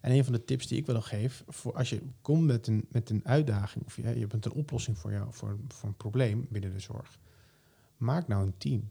En 0.00 0.12
een 0.12 0.24
van 0.24 0.32
de 0.32 0.44
tips 0.44 0.66
die 0.66 0.78
ik 0.78 0.86
wel 0.86 1.00
geef, 1.02 1.44
voor 1.48 1.74
als 1.74 1.90
je 1.90 2.00
komt 2.22 2.44
met 2.46 2.66
een, 2.66 2.86
met 2.90 3.10
een 3.10 3.20
uitdaging, 3.24 3.84
of 3.84 3.96
je, 3.96 4.18
je 4.18 4.26
bent 4.26 4.44
een 4.44 4.52
oplossing 4.52 4.98
voor, 4.98 5.12
jou, 5.12 5.26
voor, 5.30 5.58
voor 5.68 5.88
een 5.88 5.96
probleem 5.96 6.46
binnen 6.50 6.72
de 6.72 6.80
zorg, 6.80 7.18
maak 7.96 8.28
nou 8.28 8.46
een 8.46 8.56
team. 8.58 8.90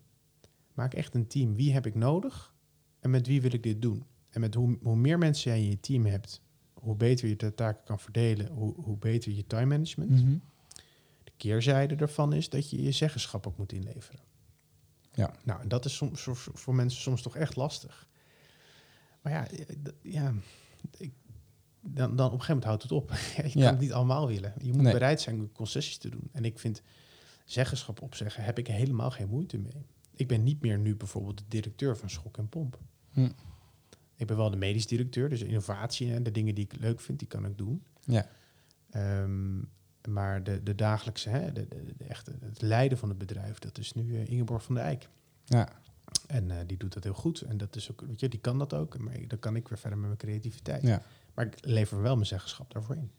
Maak 0.73 0.93
echt 0.93 1.15
een 1.15 1.27
team. 1.27 1.55
Wie 1.55 1.73
heb 1.73 1.85
ik 1.85 1.95
nodig 1.95 2.53
en 2.99 3.09
met 3.09 3.27
wie 3.27 3.41
wil 3.41 3.53
ik 3.53 3.63
dit 3.63 3.81
doen? 3.81 4.03
En 4.29 4.41
met 4.41 4.53
hoe, 4.53 4.77
hoe 4.81 4.95
meer 4.95 5.17
mensen 5.17 5.51
jij 5.51 5.59
in 5.61 5.69
je 5.69 5.79
team 5.79 6.05
hebt, 6.05 6.41
hoe 6.73 6.95
beter 6.95 7.27
je 7.27 7.35
de 7.35 7.55
taken 7.55 7.83
kan 7.83 7.99
verdelen, 7.99 8.47
hoe, 8.47 8.73
hoe 8.75 8.97
beter 8.97 9.31
je 9.31 9.47
time 9.47 9.65
management. 9.65 10.09
Mhm. 10.23 10.37
De 11.23 11.31
keerzijde 11.37 11.95
daarvan 11.95 12.33
is 12.33 12.49
dat 12.49 12.69
je 12.69 12.81
je 12.81 12.91
zeggenschap 12.91 13.47
ook 13.47 13.57
moet 13.57 13.71
inleveren. 13.73 14.19
Ja. 15.19 15.33
Nou, 15.43 15.61
en 15.61 15.67
dat 15.67 15.85
is 15.85 15.95
soms 15.95 16.27
voor, 16.53 16.75
mensen 16.75 17.01
soms 17.01 17.21
toch 17.21 17.35
echt 17.35 17.55
lastig. 17.55 18.07
Maar 19.21 19.33
ja, 19.33 19.47
eh, 19.49 19.75
ja 20.01 20.33
ik, 20.97 21.11
dan, 21.81 22.15
dan 22.15 22.25
op 22.25 22.33
een 22.33 22.41
gegeven 22.41 22.47
moment 22.47 22.63
houdt 22.63 22.83
het 22.83 22.91
op. 22.91 23.11
je 23.53 23.59
kan 23.59 23.61
het 23.61 23.79
niet 23.79 23.93
allemaal 23.93 24.27
willen. 24.27 24.53
Je 24.61 24.73
moet 24.73 24.81
Nee. 24.81 24.93
bereid 24.93 25.21
zijn 25.21 25.51
concessies 25.51 25.97
te 25.97 26.09
doen. 26.09 26.29
En 26.31 26.45
ik 26.45 26.59
vind 26.59 26.81
zeggenschap 27.45 28.01
opzeggen, 28.01 28.43
heb 28.43 28.57
ik 28.57 28.67
helemaal 28.67 29.11
geen 29.11 29.29
moeite 29.29 29.57
mee. 29.57 29.85
Ik 30.15 30.27
ben 30.27 30.43
niet 30.43 30.61
meer 30.61 30.79
nu 30.79 30.95
bijvoorbeeld 30.95 31.37
de 31.37 31.43
directeur 31.47 31.97
van 31.97 32.09
Schok 32.09 32.37
en 32.37 32.49
Pomp. 32.49 32.79
Hm. 33.11 33.29
Ik 34.15 34.27
ben 34.27 34.37
wel 34.37 34.49
de 34.49 34.57
medisch 34.57 34.87
directeur, 34.87 35.29
dus 35.29 35.41
innovatie 35.41 36.13
en 36.13 36.23
de 36.23 36.31
dingen 36.31 36.55
die 36.55 36.63
ik 36.63 36.79
leuk 36.79 36.99
vind, 36.99 37.19
die 37.19 37.27
kan 37.27 37.45
ik 37.45 37.57
doen. 37.57 37.83
Ja. 38.05 38.29
Ehm, 38.89 39.59
maar 40.13 40.43
de, 40.43 40.63
de 40.63 40.75
dagelijkse, 40.75 41.29
hè, 41.29 41.51
de, 41.53 41.67
de, 41.67 41.93
de 41.97 42.03
echte, 42.03 42.31
het 42.41 42.61
leiden 42.61 42.97
van 42.97 43.09
het 43.09 43.17
bedrijf, 43.17 43.59
dat 43.59 43.77
is 43.77 43.93
nu 43.93 44.15
eh, 44.15 44.29
Ingeborg 44.29 44.63
van 44.63 44.75
der 44.75 44.83
Eijk. 44.83 45.07
Ja. 45.45 45.69
En 46.27 46.51
eh, 46.51 46.57
die 46.67 46.77
doet 46.77 46.93
dat 46.93 47.03
heel 47.03 47.13
goed. 47.13 47.41
En 47.41 47.57
dat 47.57 47.75
is 47.75 47.91
ook, 47.91 48.03
weet 48.07 48.19
je, 48.19 48.29
die 48.29 48.39
kan 48.39 48.59
dat 48.59 48.73
ook. 48.73 48.97
Maar 48.97 49.13
dan 49.27 49.39
kan 49.39 49.55
ik 49.55 49.67
weer 49.67 49.77
verder 49.77 49.97
met 49.97 50.07
mijn 50.07 50.19
creativiteit. 50.19 50.81
Ja. 50.81 51.01
Maar 51.33 51.45
ik 51.45 51.55
lever 51.61 52.01
wel 52.01 52.15
mijn 52.15 52.27
zeggenschap 52.27 52.71
daarvoor 52.71 52.95
in. 52.95 53.11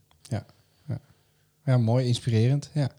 ja, 1.64 1.78
mooi, 1.78 2.07
inspirerend. 2.07 2.70
Ja. 2.74 2.91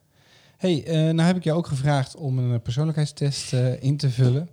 hey, 0.58 0.86
eh, 0.86 0.94
nou 0.94 1.22
heb 1.22 1.36
ik 1.36 1.44
jou 1.44 1.58
ook 1.58 1.68
gevraagd 1.68 2.16
om 2.16 2.38
een 2.38 2.62
persoonlijkheidstest 2.62 3.54
in 3.80 3.98
te 3.98 4.10
vullen. 4.10 4.50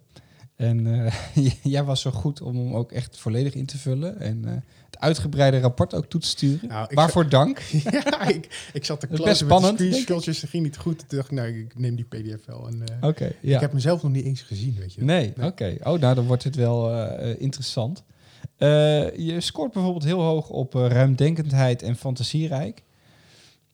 En 0.59 1.05
eh, 1.05 1.15
jij 1.75 1.85
was 1.85 2.01
zo 2.01 2.11
goed 2.11 2.41
om 2.41 2.57
hem 2.57 2.75
ook 2.75 2.93
echt 2.93 3.17
volledig 3.17 3.55
in 3.55 3.67
te 3.67 3.79
vullen. 3.79 4.21
En 4.21 4.45
eh, 4.45 4.53
het 4.87 4.99
uitgebreide 4.99 5.61
rapport 5.61 5.95
ook 5.95 6.07
toe 6.07 6.21
te 6.21 6.27
sturen. 6.27 6.69
Nou, 6.69 6.87
ik 6.89 6.97
Waarvoor 6.97 7.29
dank. 7.29 7.59
ja, 7.91 8.29
ik, 8.29 8.71
ik 8.73 8.85
zat 8.85 9.01
te 9.01 9.07
kloten 9.07 9.25
best 9.25 9.41
met 9.41 9.51
spannend, 9.51 9.79
de 9.79 9.89
ik. 9.89 10.07
dat 10.07 10.25
ging 10.25 10.63
niet 10.63 10.77
goed. 10.77 10.99
Toen 10.99 11.19
dacht 11.19 11.31
ik, 11.31 11.37
nou, 11.37 11.59
ik 11.59 11.79
neem 11.79 11.97
die 11.97 12.05
pdf 12.05 12.45
wel. 12.45 12.69
En, 12.69 12.83
eh, 13.01 13.09
Oké, 13.09 13.33
ja. 13.41 13.55
Ik 13.55 13.61
heb 13.61 13.73
mezelf 13.73 14.03
nog 14.03 14.13
niet 14.13 14.25
eens 14.25 14.43
gezien, 14.43 14.77
weet 14.79 14.95
je. 14.95 15.05
Nee, 15.05 15.33
Nee. 15.37 15.47
oké. 15.47 15.77
Oh, 15.83 16.01
nou, 16.01 16.15
dan 16.15 16.27
wordt 16.27 16.45
het 16.45 16.55
wel 16.57 17.07
interessant. 17.35 18.03
Eh, 18.57 19.17
je 19.17 19.41
scoort 19.41 19.73
bijvoorbeeld 19.73 20.05
heel 20.05 20.21
hoog 20.21 20.49
op 20.49 20.75
ruimdenkendheid 20.75 21.83
en 21.83 21.97
fantasierijk. 21.97 22.83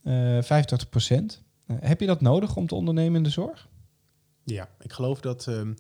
Eh 0.02 0.12
85 0.12 0.88
procent. 0.88 1.42
heb 1.66 2.00
je 2.00 2.06
dat 2.06 2.20
nodig 2.20 2.56
om 2.56 2.66
te 2.66 2.74
ondernemen 2.74 3.16
in 3.16 3.22
de 3.22 3.30
zorg? 3.30 3.68
Ja, 4.44 4.68
ik 4.80 4.92
geloof 4.92 5.20
dat 5.20 5.46
ehm, 5.46 5.72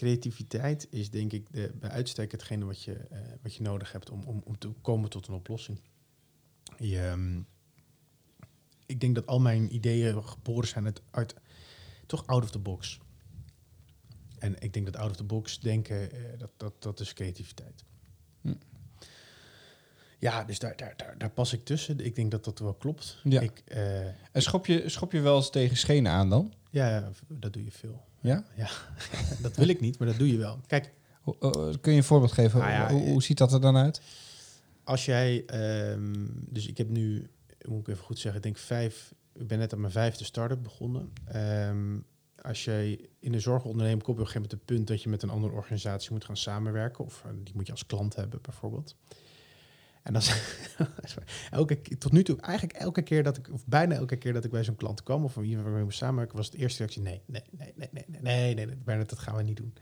creativiteit 0.00 0.86
is 0.90 1.10
denk 1.10 1.32
ik 1.32 1.52
de, 1.52 1.72
bij 1.74 1.90
uitstek 1.90 2.32
hetgene 2.32 2.64
wat 2.64 2.82
je, 2.82 2.92
eh, 2.92 3.18
wat 3.42 3.54
je 3.54 3.62
nodig 3.62 3.92
hebt 3.92 4.10
om, 4.10 4.22
om, 4.22 4.42
om 4.44 4.58
te 4.58 4.72
komen 4.82 5.10
tot 5.10 5.26
een 5.26 5.34
oplossing. 5.34 5.80
Je, 6.78 7.00
ehm, 7.00 7.40
ik 8.86 9.00
denk 9.00 9.14
dat 9.14 9.26
al 9.26 9.40
mijn 9.40 9.74
ideeën 9.74 10.24
geboren 10.24 10.68
zijn 10.68 10.84
uit, 10.84 11.02
uit 11.10 11.34
toch 12.06 12.26
out 12.26 12.42
of 12.42 12.50
the 12.50 12.58
box. 12.58 13.00
En 14.38 14.60
ik 14.60 14.72
denk 14.72 14.86
dat 14.86 14.96
out 14.96 15.10
of 15.10 15.16
the 15.16 15.24
box 15.24 15.60
denken, 15.60 16.12
eh, 16.12 16.38
dat, 16.38 16.50
dat, 16.56 16.82
dat 16.82 17.00
is 17.00 17.12
creativiteit. 17.12 17.84
Hm. 18.40 18.54
Ja, 20.18 20.44
dus 20.44 20.58
daar, 20.58 20.76
daar, 20.76 20.94
daar, 20.96 21.18
daar 21.18 21.30
pas 21.30 21.52
ik 21.52 21.64
tussen. 21.64 21.98
Ik 21.98 22.14
denk 22.14 22.30
dat 22.30 22.44
dat 22.44 22.58
wel 22.58 22.74
klopt. 22.74 23.20
Ja. 23.24 23.40
Ik, 23.40 23.62
eh, 23.64 24.06
En 24.06 24.42
schop 24.42 24.66
je, 24.66 24.88
schop 24.88 25.12
je 25.12 25.20
wel 25.20 25.36
eens 25.36 25.50
tegen 25.50 25.76
schenen 25.76 26.12
aan 26.12 26.28
dan? 26.28 26.52
Ja, 26.70 27.10
dat 27.28 27.52
doe 27.52 27.64
je 27.64 27.70
veel. 27.70 28.04
Ja? 28.20 28.44
Dat 29.42 29.56
wil 29.56 29.68
ik 29.68 29.80
niet, 29.80 29.98
maar 29.98 30.08
dat 30.08 30.18
doe 30.18 30.32
je 30.32 30.38
wel. 30.38 30.60
Kijk, 30.66 30.92
eh, 31.24 31.50
kun 31.80 31.92
je 31.92 31.98
een 31.98 32.04
voorbeeld 32.04 32.32
geven? 32.32 32.58
Nou 32.58 32.70
ja, 32.70 32.90
hoe, 32.90 33.08
hoe 33.08 33.22
ziet 33.22 33.38
dat 33.38 33.52
er 33.52 33.60
dan 33.60 33.76
uit? 33.76 34.00
Als 34.84 35.04
jij, 35.04 35.44
ehm, 35.46 36.26
dus 36.48 36.66
ik 36.66 36.78
heb 36.78 36.88
nu, 36.88 37.30
moet 37.68 37.80
ik 37.80 37.88
even 37.88 38.04
goed 38.04 38.18
zeggen, 38.18 38.36
ik 38.36 38.42
denk 38.42 38.56
vijf, 38.56 39.14
ik 39.34 39.46
ben 39.46 39.58
net 39.58 39.72
aan 39.72 39.80
mijn 39.80 39.92
vijfde 39.92 40.24
start-up 40.24 40.62
begonnen. 40.62 41.12
Ehm, 41.24 41.98
als 42.42 42.64
jij 42.64 43.08
in 43.18 43.32
de 43.32 43.40
zorg 43.40 43.64
onderneemt, 43.64 44.02
kom 44.02 44.14
je 44.14 44.20
op 44.20 44.26
een 44.26 44.32
gegeven 44.32 44.50
moment 44.50 44.68
het 44.68 44.76
punt 44.76 44.86
dat 44.88 45.02
je 45.02 45.08
met 45.08 45.22
een 45.22 45.30
andere 45.30 45.54
organisatie 45.54 46.12
moet 46.12 46.24
gaan 46.24 46.36
samenwerken. 46.36 47.04
Of 47.04 47.22
eh, 47.24 47.30
die 47.44 47.54
moet 47.54 47.66
je 47.66 47.72
als 47.72 47.86
klant 47.86 48.16
hebben, 48.16 48.38
bijvoorbeeld. 48.42 48.96
En 50.10 50.20
dan 50.20 50.22
elke, 51.60 51.74
ke- 51.74 51.98
tot 51.98 52.12
nu 52.12 52.22
toe, 52.22 52.40
eigenlijk 52.40 52.78
elke 52.78 53.02
keer 53.02 53.22
dat 53.22 53.36
ik, 53.36 53.52
of 53.52 53.66
bijna 53.66 53.94
elke 53.94 54.16
keer 54.16 54.32
dat 54.32 54.44
ik 54.44 54.50
bij 54.50 54.64
zo'n 54.64 54.76
klant 54.76 55.02
kwam, 55.02 55.24
of 55.24 55.36
iemand 55.36 55.56
waarmee 55.56 55.78
we 55.78 55.84
moest 55.84 55.98
samenwerken, 55.98 56.36
was 56.36 56.46
het 56.46 56.54
eerste 56.54 56.78
reactie: 56.78 57.02
nee, 57.02 57.22
nee, 57.26 57.42
nee, 57.50 57.72
nee, 57.76 57.88
nee, 57.92 58.04
nee, 58.08 58.20
nee, 58.20 58.54
nee, 58.54 58.66
nee, 58.66 58.76
Bernard, 58.76 59.08
dat 59.08 59.18
gaan 59.18 59.36
we 59.36 59.42
niet 59.42 59.56
doen. 59.56 59.74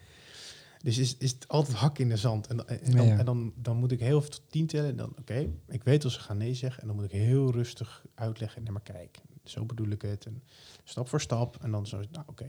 Dus 0.83 0.99
is, 0.99 1.16
is 1.16 1.31
het 1.31 1.49
altijd 1.49 1.76
hak 1.76 1.99
in 1.99 2.09
de 2.09 2.16
zand. 2.16 2.47
En, 2.47 2.57
dan- 2.57 2.66
en, 2.66 2.97
dan, 2.97 3.07
Ja. 3.07 3.18
en 3.18 3.24
dan, 3.24 3.53
dan 3.57 3.76
moet 3.76 3.93
ik 3.93 4.01
heel 4.01 4.20
veel 4.20 4.31
tot 4.31 4.43
tien 4.51 4.66
tellen. 4.66 4.91
En 4.91 4.97
dan, 4.97 5.12
oké, 5.18 5.49
ik 5.68 5.83
weet 5.85 6.05
als 6.05 6.14
ze 6.14 6.20
gaan 6.20 6.37
nee 6.37 6.55
zeggen. 6.55 6.81
En 6.83 6.87
dan 6.87 6.97
moet 6.97 7.05
ik 7.05 7.11
heel 7.11 7.51
rustig 7.53 8.05
uitleggen. 8.14 8.62
Nee, 8.62 8.72
maar 8.72 8.83
kijk, 8.83 9.18
zo 9.45 9.64
bedoel 9.64 9.89
ik 9.89 10.03
het. 10.03 10.26
En 10.26 10.43
stap 10.85 11.09
voor 11.09 11.20
stap. 11.20 11.57
En 11.62 11.70
dan 11.70 11.87
zo, 11.87 11.97
nou 12.11 12.24
oké. 12.26 12.47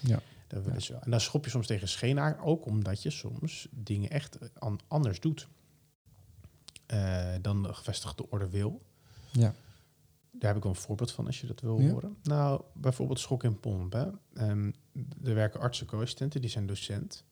Ja. 0.00 0.20
Dat 0.46 0.64
wel. 0.64 1.00
En 1.00 1.10
dan 1.10 1.20
schop 1.20 1.44
je 1.44 1.50
soms 1.50 1.66
tegen 1.66 1.88
scheen 1.88 2.18
aan. 2.18 2.38
Ook 2.38 2.66
omdat 2.66 3.02
je 3.02 3.10
soms 3.10 3.68
dingen 3.70 4.10
echt 4.10 4.38
an- 4.58 4.80
anders 4.88 5.20
doet. 5.20 5.48
Eh, 6.92 7.34
dan 7.40 7.62
de 7.62 7.74
gevestigde 7.74 8.30
orde 8.30 8.48
wil. 8.48 8.82
Ja. 9.30 9.54
Daar 10.30 10.48
heb 10.48 10.56
ik 10.56 10.62
wel 10.62 10.72
een 10.72 10.78
voorbeeld 10.78 11.12
van 11.12 11.26
als 11.26 11.40
je 11.40 11.46
dat 11.46 11.60
wil 11.60 11.80
Ja. 11.80 11.90
horen. 11.90 12.16
Nou, 12.22 12.62
bijvoorbeeld 12.74 13.18
schok 13.18 13.44
en 13.44 13.60
pomp. 13.60 13.92
Hè. 13.92 14.06
Ehm, 14.34 14.70
er 15.24 15.34
werken 15.34 15.60
artsen, 15.60 15.86
co-assistenten, 15.86 16.40
die 16.40 16.50
zijn 16.50 16.66
docent. 16.66 17.24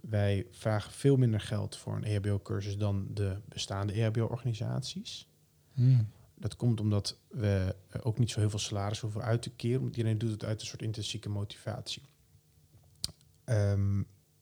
Wij 0.00 0.46
vragen 0.50 0.92
veel 0.92 1.16
minder 1.16 1.40
geld 1.40 1.76
voor 1.76 1.96
een 1.96 2.04
EHBO-cursus 2.04 2.76
dan 2.78 3.06
de 3.14 3.38
bestaande 3.48 3.92
EHBO-organisaties. 3.92 5.28
Hmm. 5.72 6.08
Dat 6.34 6.56
komt 6.56 6.80
omdat 6.80 7.18
we 7.28 7.76
ook 8.02 8.18
niet 8.18 8.30
zo 8.30 8.40
heel 8.40 8.50
veel 8.50 8.58
salaris 8.58 9.00
hoeven 9.00 9.22
uit 9.22 9.42
te 9.42 9.50
keren. 9.50 9.80
Want 9.80 9.96
iedereen 9.96 10.18
doet 10.18 10.30
het 10.30 10.44
uit 10.44 10.60
een 10.60 10.66
soort 10.66 10.82
intrinsieke 10.82 11.28
motivatie. 11.28 12.02
Ehm, 13.44 13.96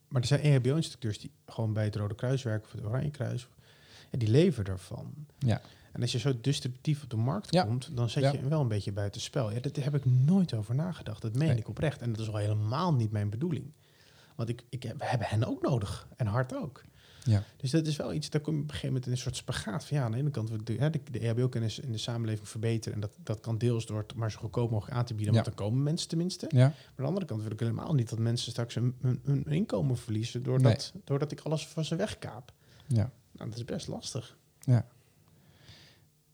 maar 0.07 0.21
er 0.21 0.25
zijn 0.27 0.41
EHBO-instructeurs 0.41 1.19
die 1.19 1.31
gewoon 1.45 1.73
bij 1.73 1.83
het 1.83 1.95
Rode 1.95 2.15
Kruis 2.15 2.43
werken 2.43 2.67
of 2.67 2.71
het 2.71 2.83
Oranje 2.85 3.11
Kruis. 3.11 3.47
En 4.11 4.19
die 4.19 4.29
leven 4.29 4.63
ervan. 4.65 5.13
Ja. 5.39 5.61
En 5.91 6.01
als 6.01 6.11
je 6.11 6.19
zo 6.19 6.33
distributief 6.41 7.03
op 7.03 7.09
de 7.09 7.15
markt 7.15 7.53
Ja. 7.53 7.63
komt, 7.63 7.95
dan 7.95 8.09
zet 8.09 8.31
je 8.31 8.47
wel 8.47 8.61
een 8.61 8.67
beetje 8.67 8.91
buiten 8.91 9.21
spel. 9.21 9.51
Ja, 9.51 9.59
daar 9.59 9.83
heb 9.83 9.95
ik 9.95 10.05
nooit 10.05 10.53
over 10.53 10.75
nagedacht. 10.75 11.21
Dat 11.21 11.35
meen 11.35 11.47
Nee. 11.47 11.57
ik 11.57 11.67
oprecht. 11.69 12.01
En 12.01 12.11
dat 12.11 12.21
is 12.21 12.27
al 12.29 12.35
helemaal 12.35 12.93
niet 12.93 13.11
mijn 13.11 13.29
bedoeling. 13.29 13.71
Want 14.35 14.49
ik, 14.49 14.63
ik, 14.69 14.83
heb- 14.83 14.97
we 14.97 15.05
hebben 15.05 15.27
hen 15.27 15.43
ook 15.47 15.61
nodig. 15.61 16.07
En 16.15 16.27
hard 16.27 16.55
ook. 16.55 16.81
Ja. 17.23 17.43
Dus 17.57 17.71
dat 17.71 17.87
is 17.87 17.95
wel 17.95 18.13
iets, 18.13 18.29
daar 18.29 18.41
kom 18.41 18.53
je 18.55 18.59
op 18.61 18.65
een 18.65 18.69
gegeven 18.73 18.89
moment 18.93 19.05
in 19.05 19.11
een 19.11 19.17
soort 19.21 19.35
spagaat 19.35 19.85
van 19.85 19.97
ja, 19.97 20.03
aan 20.03 20.11
de 20.11 20.17
ene 20.17 20.29
kant 20.29 20.49
wil 20.49 20.59
ik 20.59 20.65
de, 20.65 20.89
de, 20.89 21.01
de 21.11 21.19
EHBO-kennis 21.19 21.79
in 21.79 21.91
de 21.91 21.97
samenleving 21.97 22.47
verbeteren. 22.49 22.93
En 22.93 22.99
dat, 23.01 23.11
dat 23.23 23.39
kan 23.39 23.57
deels 23.57 23.85
door 23.85 23.97
het 23.97 24.15
maar 24.15 24.31
zo 24.31 24.39
goedkoop 24.39 24.71
mogelijk 24.71 24.97
aan 24.97 25.05
te 25.05 25.13
bieden, 25.13 25.33
Ja. 25.35 25.41
want 25.43 25.57
dan 25.57 25.65
komen 25.67 25.83
mensen 25.83 26.07
tenminste. 26.09 26.45
Ja. 26.49 26.57
Maar 26.67 26.73
aan 26.73 26.93
de 26.95 27.03
andere 27.03 27.25
kant 27.25 27.41
wil 27.41 27.51
ik 27.51 27.59
helemaal 27.59 27.93
niet 27.93 28.09
dat 28.09 28.19
mensen 28.19 28.51
straks 28.51 28.75
hun, 28.75 28.95
hun, 29.01 29.19
hun 29.25 29.45
inkomen 29.45 29.97
verliezen 29.97 30.43
doordat, 30.43 30.93
doordat 31.03 31.31
ik 31.31 31.39
alles 31.39 31.67
van 31.67 31.85
ze 31.85 31.95
wegkaap. 31.95 32.51
Ja. 32.87 33.11
Nou, 33.41 33.49
dat 33.53 33.59
is 33.59 33.65
best 33.75 33.87
lastig. 33.87 34.37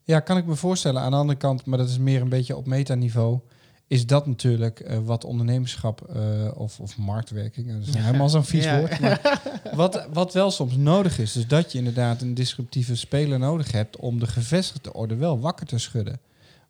Ja, 0.04 0.20
kan 0.20 0.38
ik 0.38 0.46
me 0.46 0.56
voorstellen. 0.56 1.02
Aan 1.02 1.12
de 1.12 1.18
andere 1.18 1.38
kant, 1.38 1.66
maar 1.66 1.78
dat 1.78 1.90
is 1.90 1.98
meer 1.98 2.22
een 2.22 2.30
beetje 2.30 2.56
op 2.56 2.66
metaniveau, 2.66 3.40
is 3.88 4.06
dat 4.06 4.28
natuurlijk 4.28 4.80
eh, 4.80 4.98
wat 5.00 5.24
ondernemerschap 5.24 6.02
eh, 6.02 6.52
of, 6.56 6.80
of 6.80 6.98
marktwerking, 6.98 7.72
dat 7.72 7.88
is 7.88 7.96
helemaal 8.04 8.30
zo'n 8.30 8.44
vies 8.46 8.64
Ja. 8.64 8.80
woord, 8.80 9.00
maar 9.00 9.42
wat, 9.74 10.08
wat 10.14 10.34
wel 10.34 10.52
soms 10.52 10.76
nodig 10.76 11.20
is. 11.20 11.32
Dus 11.32 11.48
dat 11.48 11.72
je 11.72 11.78
inderdaad 11.78 12.22
een 12.22 12.34
disruptieve 12.34 12.96
speler 12.96 13.40
nodig 13.40 13.72
hebt 13.72 13.98
om 13.98 14.20
de 14.20 14.28
gevestigde 14.28 14.94
orde 14.94 15.16
wel 15.16 15.40
wakker 15.40 15.66
te 15.66 15.78
schudden. 15.78 16.20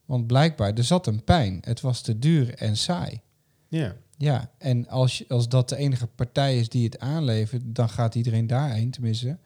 Want 0.06 0.28
blijkbaar, 0.28 0.74
er 0.74 0.84
zat 0.84 1.08
een 1.08 1.24
pijn. 1.24 1.58
Het 1.62 1.82
was 1.82 2.02
te 2.02 2.20
duur 2.20 2.54
en 2.54 2.78
saai. 2.78 3.22
Ja, 3.68 3.96
Ja, 4.18 4.50
en 4.58 4.88
als, 4.88 5.18
je, 5.18 5.26
als 5.28 5.50
dat 5.50 5.70
de 5.70 5.76
enige 5.76 6.08
partij 6.08 6.60
is 6.60 6.70
die 6.70 6.84
het 6.86 7.00
aanlevert, 7.00 7.62
dan 7.66 7.90
gaat 7.90 8.16
iedereen 8.16 8.48
daarheen, 8.48 8.92
tenminste. 8.92 9.38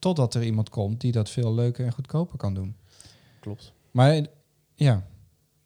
Totdat 0.00 0.34
er 0.34 0.42
iemand 0.44 0.68
komt 0.68 1.00
die 1.00 1.12
dat 1.12 1.30
veel 1.30 1.54
leuker 1.54 1.84
en 1.86 1.92
goedkoper 1.92 2.36
kan 2.38 2.54
doen. 2.54 2.76
klopt. 3.40 3.72
Maar 3.90 4.26
ja, 4.74 5.06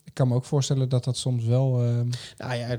ik 0.05 0.15
kan 0.15 0.29
me 0.29 0.35
ook 0.35 0.45
voorstellen 0.45 0.89
dat 0.89 1.05
dat 1.05 1.17
soms 1.17 1.45
wel... 1.45 1.83
ehm, 1.83 2.09
Nou 2.37 2.55
ja, 2.55 2.77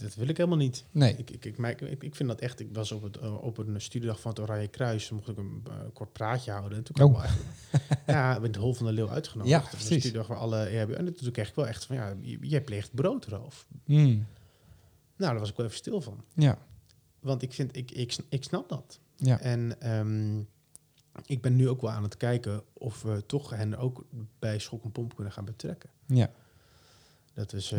dat, 0.00 0.14
wil 0.14 0.28
ik 0.28 0.36
helemaal 0.36 0.58
niet. 0.58 0.84
nee, 0.90 1.16
Ik, 1.16 1.30
ik, 1.30 1.44
ik, 1.44 1.80
ik, 2.02 2.14
vind 2.14 2.28
dat 2.28 2.40
echt. 2.40 2.60
Ik 2.60 2.68
was 2.72 2.92
op, 2.92 3.02
het, 3.02 3.16
eh, 3.16 3.42
op 3.42 3.58
een 3.58 3.80
studiedag 3.80 4.20
van 4.20 4.30
het 4.30 4.40
Oranje 4.40 4.68
Kruis. 4.68 5.06
Toen 5.06 5.16
mocht 5.16 5.28
ik 5.28 5.36
een 5.36 5.62
eh, 5.66 5.72
kort 5.92 6.12
praatje 6.12 6.50
houden. 6.50 6.78
En 6.78 6.84
toen 6.84 6.94
kwam 6.94 7.14
Oh. 7.14 7.24
ja, 8.06 8.34
ik 8.34 8.40
ben 8.40 8.50
het 8.50 8.60
Hol 8.60 8.74
van 8.74 8.86
de 8.86 8.92
Leeuw 8.92 9.08
uitgenodigd. 9.10 9.54
Ja, 9.54 9.62
een 9.62 9.68
precies. 9.68 9.86
studiedag 9.86 10.26
waar 10.26 10.38
alle 10.38 10.64
EHBO... 10.64 10.92
En 10.92 11.14
toen 11.14 11.30
kreeg 11.32 11.48
ik 11.48 11.54
wel 11.54 11.66
echt 11.66 11.84
van, 11.84 11.96
ja, 11.96 12.14
jij 12.40 12.62
pleegt 12.62 12.94
broodroof. 12.94 13.66
Hmm, 13.84 14.06
Nou, 14.06 14.26
daar 15.16 15.38
was 15.38 15.50
ik 15.50 15.56
wel 15.56 15.66
even 15.66 15.78
stil 15.78 16.00
van. 16.00 16.24
ja, 16.34 16.58
Want 17.20 17.42
ik 17.42 17.52
vind, 17.52 17.76
ik, 17.76 17.90
ik, 17.90 18.16
ik 18.28 18.44
snap 18.44 18.68
dat. 18.68 19.00
ja, 19.16 19.40
En 19.40 19.80
ehm, 19.80 20.42
ik 21.26 21.40
ben 21.40 21.56
nu 21.56 21.68
ook 21.68 21.80
wel 21.80 21.90
aan 21.90 22.02
het 22.02 22.16
kijken 22.16 22.62
of 22.72 23.02
we 23.02 23.22
toch 23.26 23.50
hen 23.50 23.76
ook 23.76 24.04
bij 24.38 24.58
Schok 24.58 24.84
en 24.84 24.92
Pomp 24.92 25.14
kunnen 25.14 25.32
gaan 25.32 25.44
betrekken. 25.44 25.90
ja, 26.06 26.30
Dat 27.34 27.52
we 27.52 27.60
ze 27.60 27.76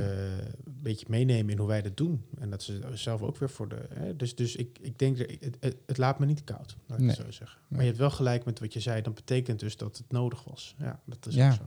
een 0.66 0.78
beetje 0.82 1.06
meenemen 1.10 1.52
in 1.52 1.58
hoe 1.58 1.68
wij 1.68 1.82
dat 1.82 1.98
doen. 1.98 2.26
En 2.40 2.50
dat 2.50 2.64
ze 2.64 2.82
zelf 2.94 3.22
ook 3.22 3.38
weer 3.38 3.50
voor 3.50 3.68
de... 3.70 3.86
Hè, 3.94 4.16
dus 4.16 4.36
dus 4.36 4.56
ik, 4.56 4.78
ik 4.82 5.00
denk, 5.00 5.18
het, 5.18 5.58
het, 5.60 5.76
het 5.86 5.98
laat 5.98 6.20
me 6.20 6.26
niet 6.26 6.44
koud, 6.44 6.78
laat 6.86 7.00
ik 7.00 7.06
Nee. 7.06 7.16
het 7.16 7.26
zo 7.26 7.32
zeggen. 7.32 7.60
Maar 7.68 7.80
je 7.80 7.86
hebt 7.86 7.98
wel 7.98 8.10
gelijk 8.12 8.46
met 8.46 8.60
wat 8.60 8.74
je 8.74 8.80
zei. 8.80 9.02
Dan 9.02 9.14
betekent 9.14 9.60
dus 9.60 9.78
dat 9.78 9.98
het 9.98 10.12
nodig 10.12 10.44
was. 10.44 10.76
Ja, 10.78 11.00
dat 11.06 11.26
is 11.28 11.36
Ja. 11.36 11.50
ook 11.50 11.54
zo. 11.56 11.64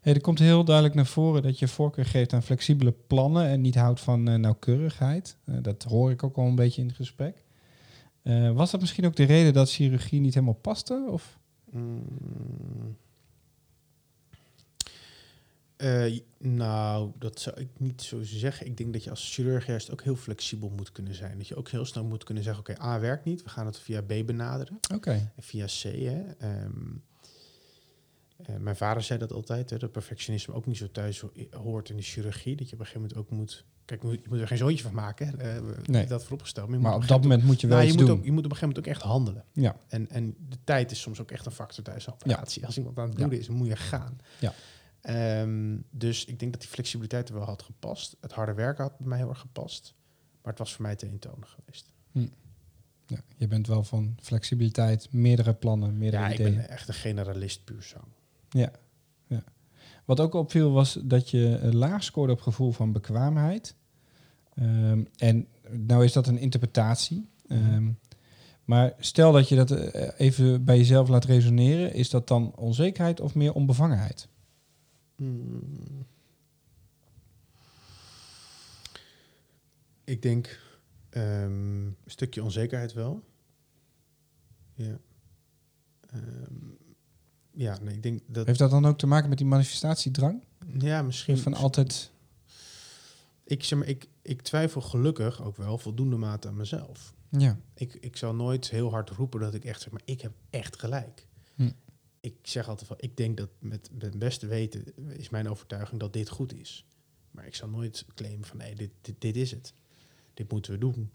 Hey, 0.00 0.14
er 0.14 0.20
komt 0.20 0.38
heel 0.38 0.64
duidelijk 0.64 0.94
naar 0.94 1.06
voren 1.06 1.42
dat 1.42 1.58
je 1.58 1.68
voorkeur 1.68 2.04
geeft 2.04 2.32
aan 2.32 2.42
flexibele 2.42 2.92
plannen 3.06 3.46
en 3.46 3.60
niet 3.60 3.74
houdt 3.74 4.00
van 4.00 4.28
eh, 4.28 4.34
nauwkeurigheid. 4.34 5.36
Eh, 5.44 5.54
dat 5.62 5.82
hoor 5.82 6.10
ik 6.10 6.22
ook 6.22 6.36
al 6.36 6.46
een 6.46 6.54
beetje 6.54 6.80
in 6.80 6.86
het 6.86 6.96
gesprek. 6.96 7.44
Eh, 8.28 8.52
was 8.52 8.70
dat 8.70 8.80
misschien 8.80 9.06
ook 9.06 9.16
de 9.16 9.24
reden 9.24 9.52
dat 9.52 9.70
chirurgie 9.70 10.20
niet 10.20 10.34
helemaal 10.34 10.54
paste? 10.54 11.06
Of? 11.10 11.38
Mm. 11.70 12.96
Eh, 15.76 16.18
nou, 16.38 17.10
dat 17.18 17.40
zou 17.40 17.60
ik 17.60 17.68
niet 17.78 18.02
zo 18.02 18.22
zeggen. 18.22 18.66
Ik 18.66 18.76
denk 18.76 18.92
dat 18.92 19.04
je 19.04 19.10
als 19.10 19.34
chirurg 19.34 19.66
juist 19.66 19.90
ook 19.90 20.02
heel 20.02 20.16
flexibel 20.16 20.68
moet 20.76 20.92
kunnen 20.92 21.14
zijn. 21.14 21.38
Dat 21.38 21.48
je 21.48 21.56
ook 21.56 21.68
heel 21.68 21.84
snel 21.84 22.04
moet 22.04 22.24
kunnen 22.24 22.42
zeggen, 22.42 22.60
oké, 22.68 22.82
A 22.82 23.00
werkt 23.00 23.24
niet. 23.24 23.42
We 23.42 23.48
gaan 23.48 23.66
het 23.66 23.78
via 23.78 24.02
B 24.02 24.06
benaderen. 24.26 24.78
Oké, 24.94 25.32
via 25.38 25.66
C, 25.66 25.82
hè. 25.82 26.22
Ehm, 26.38 26.70
eh, 28.36 28.56
mijn 28.56 28.76
vader 28.76 29.02
zei 29.02 29.18
dat 29.18 29.32
altijd, 29.32 29.70
hè, 29.70 29.76
dat 29.78 29.92
perfectionisme 29.92 30.54
ook 30.54 30.66
niet 30.66 30.76
zo 30.76 30.90
thuis 30.90 31.20
ho- 31.20 31.32
hoort 31.50 31.88
in 31.90 31.96
de 31.96 32.02
chirurgie. 32.02 32.56
Dat 32.56 32.66
je 32.68 32.74
op 32.74 32.80
een 32.80 32.86
gegeven 32.86 33.08
moment 33.08 33.18
ook 33.32 33.38
moet... 33.38 33.64
Kijk, 33.88 34.02
je 34.02 34.20
moet, 34.28 34.40
er 34.40 34.46
geen 34.46 34.58
zoontje 34.58 34.82
van 34.84 34.94
maken, 34.94 35.36
we- 35.38 35.74
Nee. 35.84 36.06
dat 36.06 36.22
vooropgesteld. 36.22 36.68
Maar, 36.68 36.80
maar 36.80 36.94
op 36.94 37.00
een 37.00 37.06
dat 37.06 37.22
moment 37.22 37.42
moet 37.44 37.60
je 37.60 37.66
wel 37.66 37.76
nou, 37.76 37.88
je 37.88 37.92
iets 37.94 38.02
moet, 38.02 38.10
doen. 38.10 38.18
ook, 38.18 38.24
je 38.24 38.32
moet 38.32 38.44
op 38.44 38.50
een 38.50 38.56
gegeven 38.56 38.68
moment 38.76 38.86
ook 38.88 38.94
echt 38.94 39.12
handelen. 39.12 39.44
Ja, 39.52 39.76
En, 39.88 40.10
en 40.10 40.34
de 40.48 40.56
tijd 40.64 40.90
is 40.90 41.00
soms 41.00 41.20
ook 41.20 41.30
echt 41.30 41.46
een 41.46 41.52
factor 41.52 41.84
tijdens 41.84 42.04
de 42.06 42.12
operatie. 42.12 42.66
Als 42.66 42.76
iemand 42.78 42.98
aan 42.98 43.02
het 43.04 43.12
Ja. 43.12 43.18
bloeden 43.18 43.38
is, 43.38 43.46
dan 43.46 43.56
moet 43.56 43.66
je 43.66 43.76
gaan. 43.76 44.18
Ja. 44.40 44.52
Ehm, 45.00 45.76
dus 45.90 46.24
ik 46.24 46.38
denk 46.38 46.52
dat 46.52 46.60
die 46.60 46.70
flexibiliteit 46.70 47.28
er 47.28 47.34
wel 47.34 47.44
had 47.44 47.62
gepast. 47.62 48.16
Het 48.20 48.32
harde 48.32 48.54
werken 48.54 48.84
had 48.84 48.98
bij 48.98 49.08
mij 49.08 49.18
heel 49.18 49.28
erg 49.28 49.38
gepast. 49.40 49.94
Maar 50.42 50.52
het 50.52 50.58
was 50.58 50.72
voor 50.74 50.82
mij 50.82 50.96
te 50.96 51.06
eentonig 51.06 51.56
geweest. 51.58 51.92
ja, 53.06 53.20
je 53.36 53.46
bent 53.46 53.66
wel 53.66 53.82
van 53.84 54.14
flexibiliteit, 54.20 55.12
meerdere 55.12 55.54
plannen, 55.54 55.98
meerdere 55.98 56.22
Ja, 56.22 56.28
ik 56.28 56.34
ideeën. 56.38 56.54
ben 56.56 56.68
echt 56.68 56.88
een 56.88 56.94
generalist 56.94 57.64
puur 57.64 57.82
zang. 57.82 58.04
Ja, 58.48 58.70
ja. 59.26 59.42
Wat 60.04 60.20
ook 60.20 60.34
opviel 60.34 60.70
was 60.72 60.98
dat 61.04 61.30
je 61.30 61.68
laag 61.72 62.02
scoorde 62.04 62.32
op 62.32 62.40
gevoel 62.40 62.72
van 62.72 62.92
bekwaamheid. 62.92 63.74
Ehm, 64.58 65.04
en 65.16 65.46
nou 65.70 66.04
is 66.04 66.12
dat 66.12 66.26
een 66.26 66.38
interpretatie. 66.38 67.28
Ehm, 67.48 67.90
maar 68.64 68.94
stel 68.98 69.32
dat 69.32 69.48
je 69.48 69.56
dat 69.56 69.70
eh, 69.70 70.08
even 70.16 70.64
bij 70.64 70.76
jezelf 70.76 71.08
laat 71.08 71.24
resoneren, 71.24 71.94
is 71.94 72.10
dat 72.10 72.28
dan 72.28 72.54
onzekerheid 72.56 73.20
of 73.20 73.34
meer 73.34 73.52
onbevangenheid? 73.52 74.28
Hmm. 75.16 76.06
Ik 80.04 80.22
denk 80.22 80.60
ehm, 81.10 81.86
een 81.86 81.96
stukje 82.06 82.42
onzekerheid 82.42 82.92
wel. 82.92 83.22
Ja. 84.74 84.98
Ja, 87.58 87.78
nee, 87.82 87.94
ik 87.94 88.02
denk 88.02 88.20
dat... 88.26 88.46
Heeft 88.46 88.58
dat 88.58 88.70
dan 88.70 88.86
ook 88.86 88.98
te 88.98 89.06
maken 89.06 89.28
met 89.28 89.38
die 89.38 89.46
manifestatiedrang? 89.46 90.42
Ja, 90.78 91.02
misschien... 91.02 91.38
Van 91.38 91.54
altijd. 91.54 92.10
Ik, 93.48 93.64
zeg 93.64 93.78
maar, 93.78 93.88
ik, 93.88 94.08
ik 94.22 94.42
twijfel 94.42 94.80
gelukkig 94.80 95.42
ook 95.42 95.56
wel 95.56 95.78
voldoende 95.78 96.16
mate 96.16 96.48
aan 96.48 96.56
mezelf. 96.56 97.14
Ja, 97.28 97.58
Ik, 97.74 97.94
ik 97.94 98.16
zal 98.16 98.34
nooit 98.34 98.70
heel 98.70 98.90
hard 98.90 99.10
roepen 99.10 99.40
dat 99.40 99.54
ik 99.54 99.64
echt 99.64 99.80
zeg, 99.82 99.92
maar 99.92 100.02
ik 100.04 100.20
heb 100.20 100.32
echt 100.50 100.78
gelijk. 100.78 101.26
Hm. 101.54 101.70
Ik 102.20 102.34
zeg 102.42 102.68
altijd 102.68 102.86
van, 102.86 102.96
ik 103.00 103.16
denk 103.16 103.36
dat 103.36 103.48
met 103.58 103.90
het 103.98 104.18
beste 104.18 104.46
weten 104.46 104.84
is 105.08 105.28
mijn 105.28 105.48
overtuiging 105.48 106.00
dat 106.00 106.12
dit 106.12 106.28
goed 106.28 106.54
is. 106.54 106.86
Maar 107.30 107.46
ik 107.46 107.54
zal 107.54 107.68
nooit 107.68 108.04
claimen 108.14 108.46
van, 108.46 108.56
nee, 108.56 108.74
dit, 108.74 108.90
dit, 109.00 109.20
dit 109.20 109.36
is 109.36 109.50
het. 109.50 109.74
Dit 110.34 110.50
moeten 110.50 110.72
we 110.72 110.78
doen. 110.78 111.10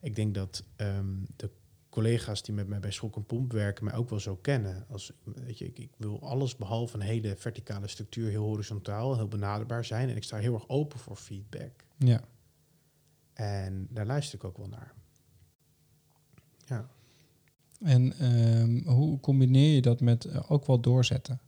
Ik 0.00 0.16
denk 0.16 0.34
dat 0.34 0.64
ehm, 0.76 1.14
de 1.36 1.50
collega's 1.98 2.42
die 2.42 2.54
met 2.54 2.68
mij 2.68 2.80
bij 2.80 2.90
Schok 2.90 3.16
en 3.16 3.24
Pomp 3.24 3.52
werken 3.52 3.84
mij 3.84 3.94
ook 3.94 4.10
wel 4.10 4.20
zo 4.20 4.36
kennen. 4.36 4.84
Als, 4.88 5.12
weet 5.24 5.58
je, 5.58 5.64
ik, 5.64 5.78
ik 5.78 5.90
wil 5.96 6.22
alles 6.22 6.56
behalve 6.56 6.94
een 6.94 7.02
hele 7.02 7.36
verticale 7.36 7.88
structuur, 7.88 8.30
heel 8.30 8.44
horizontaal, 8.44 9.16
heel 9.16 9.28
benaderbaar 9.28 9.84
zijn. 9.84 10.08
En 10.08 10.16
ik 10.16 10.22
sta 10.22 10.36
heel 10.36 10.54
erg 10.54 10.68
open 10.68 10.98
voor 10.98 11.16
feedback. 11.16 11.84
ja. 11.96 12.20
En 13.32 13.88
daar 13.90 14.06
luister 14.06 14.38
ik 14.38 14.44
ook 14.44 14.56
wel 14.56 14.68
naar. 14.68 14.94
Ja. 16.64 16.88
En 17.80 18.12
ehm, 18.18 18.86
hoe 18.86 19.20
combineer 19.20 19.74
je 19.74 19.82
dat 19.82 20.00
met 20.00 20.24
eh, 20.24 20.50
ook 20.50 20.66
wel 20.66 20.80
doorzetten? 20.80 21.40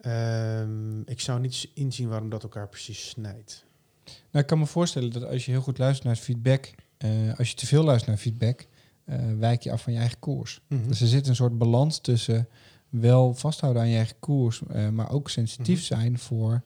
Ehm, 0.00 1.00
ik 1.00 1.20
zou 1.20 1.40
niet 1.40 1.70
inzien 1.74 2.08
waarom 2.08 2.28
dat 2.28 2.42
elkaar 2.42 2.68
precies 2.68 3.08
snijdt. 3.08 3.64
Nou, 4.04 4.44
ik 4.44 4.46
kan 4.46 4.58
me 4.58 4.66
voorstellen 4.66 5.10
dat 5.10 5.24
als 5.24 5.44
je 5.44 5.50
heel 5.50 5.60
goed 5.60 5.78
luistert 5.78 6.06
naar 6.06 6.16
feedback, 6.16 6.74
eh, 6.96 7.38
als 7.38 7.50
je 7.50 7.56
te 7.56 7.66
veel 7.66 7.82
luistert 7.84 8.08
naar 8.10 8.20
feedback, 8.20 8.66
eh, 9.04 9.18
wijk 9.38 9.62
je 9.62 9.72
af 9.72 9.82
van 9.82 9.92
je 9.92 9.98
eigen 9.98 10.18
koers. 10.18 10.60
Dus 10.86 11.00
er 11.00 11.06
zit 11.06 11.26
een 11.26 11.34
soort 11.36 11.58
balans 11.58 11.98
tussen 11.98 12.48
wel 12.88 13.34
vasthouden 13.34 13.82
aan 13.82 13.88
je 13.88 13.96
eigen 13.96 14.18
koers, 14.18 14.62
eh, 14.68 14.88
maar 14.88 15.10
ook 15.10 15.30
sensitief 15.30 15.76
Mhm. 15.78 15.86
zijn 15.86 16.18
voor 16.18 16.62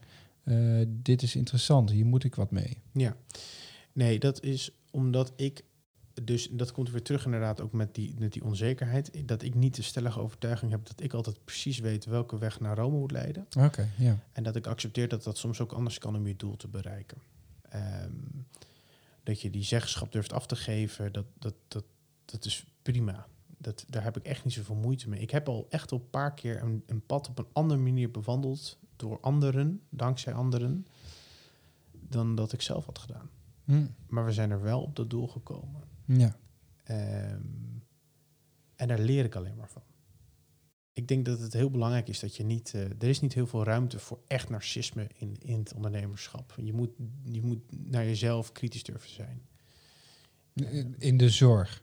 dit 0.87 1.23
is 1.23 1.37
interessant, 1.37 1.91
hier 1.91 2.07
moet 2.07 2.25
ik 2.25 2.35
wat 2.35 2.51
mee. 2.51 2.77
Ja. 2.93 3.17
Nee, 3.93 4.19
dat 4.19 4.43
is 4.43 4.71
omdat 4.91 5.33
ik 5.37 5.63
dus 6.23 6.49
dat 6.53 6.73
komt 6.73 6.91
weer 6.91 7.03
terug 7.03 7.25
inderdaad 7.25 7.61
ook 7.61 7.73
met 7.73 7.95
die, 7.95 8.15
met 8.19 8.33
die 8.33 8.45
onzekerheid. 8.45 9.11
Dat 9.29 9.43
ik 9.43 9.55
niet 9.55 9.75
de 9.77 9.83
stellige 9.83 10.21
overtuiging 10.21 10.71
heb 10.71 10.87
dat 10.87 11.01
ik 11.03 11.13
altijd 11.13 11.45
precies 11.45 11.79
weet 11.79 12.05
welke 12.05 12.39
weg 12.39 12.61
naar 12.61 12.77
Rome 12.77 12.99
moet 12.99 13.11
leiden. 13.11 13.47
Oké, 13.59 13.89
ja. 13.99 14.19
En 14.33 14.43
dat 14.43 14.57
ik 14.57 14.67
accepteer 14.67 15.09
dat 15.09 15.25
dat 15.25 15.39
soms 15.39 15.61
ook 15.61 15.73
anders 15.73 15.99
kan 15.99 16.17
om 16.17 16.27
je 16.27 16.37
doel 16.37 16.57
te 16.57 16.69
bereiken. 16.69 17.19
Ehm, 17.69 18.11
dat 19.23 19.41
je 19.41 19.51
die 19.51 19.65
zeggenschap 19.65 20.13
durft 20.13 20.33
af 20.33 20.47
te 20.47 20.57
geven, 20.57 21.13
dat, 21.13 21.27
dat, 21.39 21.55
dat, 21.69 21.85
dat 22.25 22.45
is 22.45 22.67
prima. 22.83 23.27
Dat, 23.59 23.85
daar 23.89 24.03
heb 24.03 24.17
ik 24.17 24.25
echt 24.25 24.45
niet 24.45 24.53
zoveel 24.53 24.75
moeite 24.75 25.09
mee. 25.09 25.21
Ik 25.21 25.31
heb 25.31 25.49
al 25.49 25.67
echt 25.69 25.93
al 25.93 25.99
een 25.99 26.11
paar 26.11 26.35
keer 26.35 26.63
een, 26.63 26.83
een 26.87 27.07
pad 27.07 27.29
op 27.29 27.39
een 27.39 27.49
andere 27.53 27.81
manier 27.81 28.11
bewandeld 28.11 28.79
door 28.97 29.21
anderen, 29.21 29.83
dankzij 29.89 30.33
anderen, 30.33 30.87
dan 31.91 32.35
dat 32.35 32.53
ik 32.53 32.63
zelf 32.63 32.87
had 32.87 32.99
gedaan. 32.99 33.31
Hm. 33.65 33.87
Maar 34.07 34.25
we 34.25 34.33
zijn 34.33 34.51
er 34.51 34.63
wel 34.63 34.83
op 34.83 34.97
dat 34.97 35.11
doel 35.11 35.29
gekomen. 35.29 35.83
Ja. 36.05 36.37
Ehm, 36.85 37.43
en 38.77 38.89
daar 38.89 38.99
leer 38.99 39.25
ik 39.25 39.35
alleen 39.35 39.57
maar 39.57 39.69
van. 39.69 39.83
Ik 41.01 41.09
denk 41.09 41.25
dat 41.25 41.41
het 41.41 41.53
heel 41.53 41.71
belangrijk 41.71 42.09
is 42.09 42.21
dat 42.21 42.37
je 42.37 42.45
niet... 42.45 42.73
eh, 42.75 42.83
er 42.83 43.09
is 43.09 43.21
niet 43.21 43.35
heel 43.35 43.47
veel 43.47 43.65
ruimte 43.65 43.99
voor 43.99 44.19
echt 44.27 44.49
narcisme 44.49 45.07
in, 45.19 45.37
in 45.39 45.59
het 45.59 45.75
ondernemerschap. 45.75 46.55
Je 46.63 46.73
moet, 46.73 46.91
je 47.23 47.43
moet 47.43 47.59
naar 47.91 48.05
jezelf 48.05 48.53
kritisch 48.53 48.83
durven 48.83 49.11
zijn. 49.11 49.43
In 50.99 51.17
de 51.17 51.29
zorg. 51.29 51.83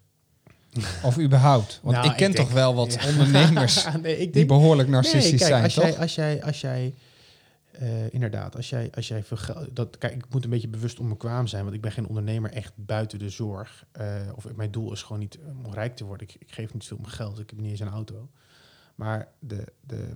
Of 1.03 1.19
überhaupt. 1.19 1.79
Want 1.83 1.95
Nou, 1.95 2.09
ik 2.09 2.15
ken 2.15 2.29
ik 2.29 2.35
toch 2.35 2.51
wel 2.51 2.75
wat 2.75 2.93
Ja. 2.93 3.07
ondernemers 3.07 3.85
nee, 4.01 4.29
die 4.29 4.45
behoorlijk 4.45 4.89
narcistisch 4.89 5.29
nee, 5.29 5.39
kijk, 5.39 5.51
zijn, 5.51 5.63
als 5.63 5.73
toch? 5.73 5.83
Jij, 5.83 5.97
als 5.97 6.15
jij, 6.15 6.43
als 6.43 6.61
jij 6.61 6.93
eh, 7.71 8.13
inderdaad, 8.13 8.55
als 8.55 8.69
jij, 8.69 8.91
als 8.95 9.07
jij 9.07 9.23
veel 9.23 9.37
geld... 9.37 9.75
Dat, 9.75 9.97
kijk, 9.97 10.13
ik 10.15 10.25
moet 10.29 10.43
een 10.43 10.49
beetje 10.49 10.67
bewust 10.67 10.99
onbekwaam 10.99 11.47
zijn, 11.47 11.63
want 11.63 11.75
ik 11.75 11.81
ben 11.81 11.91
geen 11.91 12.07
ondernemer 12.07 12.51
echt 12.51 12.73
buiten 12.75 13.19
de 13.19 13.29
zorg. 13.29 13.85
Eh, 13.91 14.15
of 14.35 14.55
mijn 14.55 14.71
doel 14.71 14.91
is 14.91 15.01
gewoon 15.03 15.19
niet 15.19 15.39
om 15.65 15.73
rijk 15.73 15.95
te 15.95 16.05
worden. 16.05 16.27
Ik, 16.27 16.35
ik 16.39 16.51
geef 16.51 16.73
niet 16.73 16.85
veel 16.85 16.97
om 16.97 17.05
geld, 17.05 17.39
ik 17.39 17.49
heb 17.49 17.59
niet 17.59 17.69
eens 17.71 17.79
een 17.79 17.87
auto. 17.87 18.29
Maar 18.97 19.27
de, 19.39 19.73
de, 19.81 20.09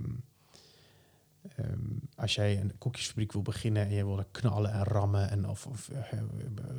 ehm, 1.56 1.80
als 2.16 2.36
jij 2.36 2.60
een 2.60 2.78
koekjesfabriek 2.78 3.32
wil 3.32 3.42
beginnen 3.42 3.84
en 3.84 3.92
je 3.94 4.06
wil 4.06 4.18
er 4.18 4.28
knallen 4.32 4.72
en 4.72 4.84
rammen 4.84 5.30
en 5.30 5.48
of, 5.50 5.66
of 5.68 5.90
eh, 5.90 6.20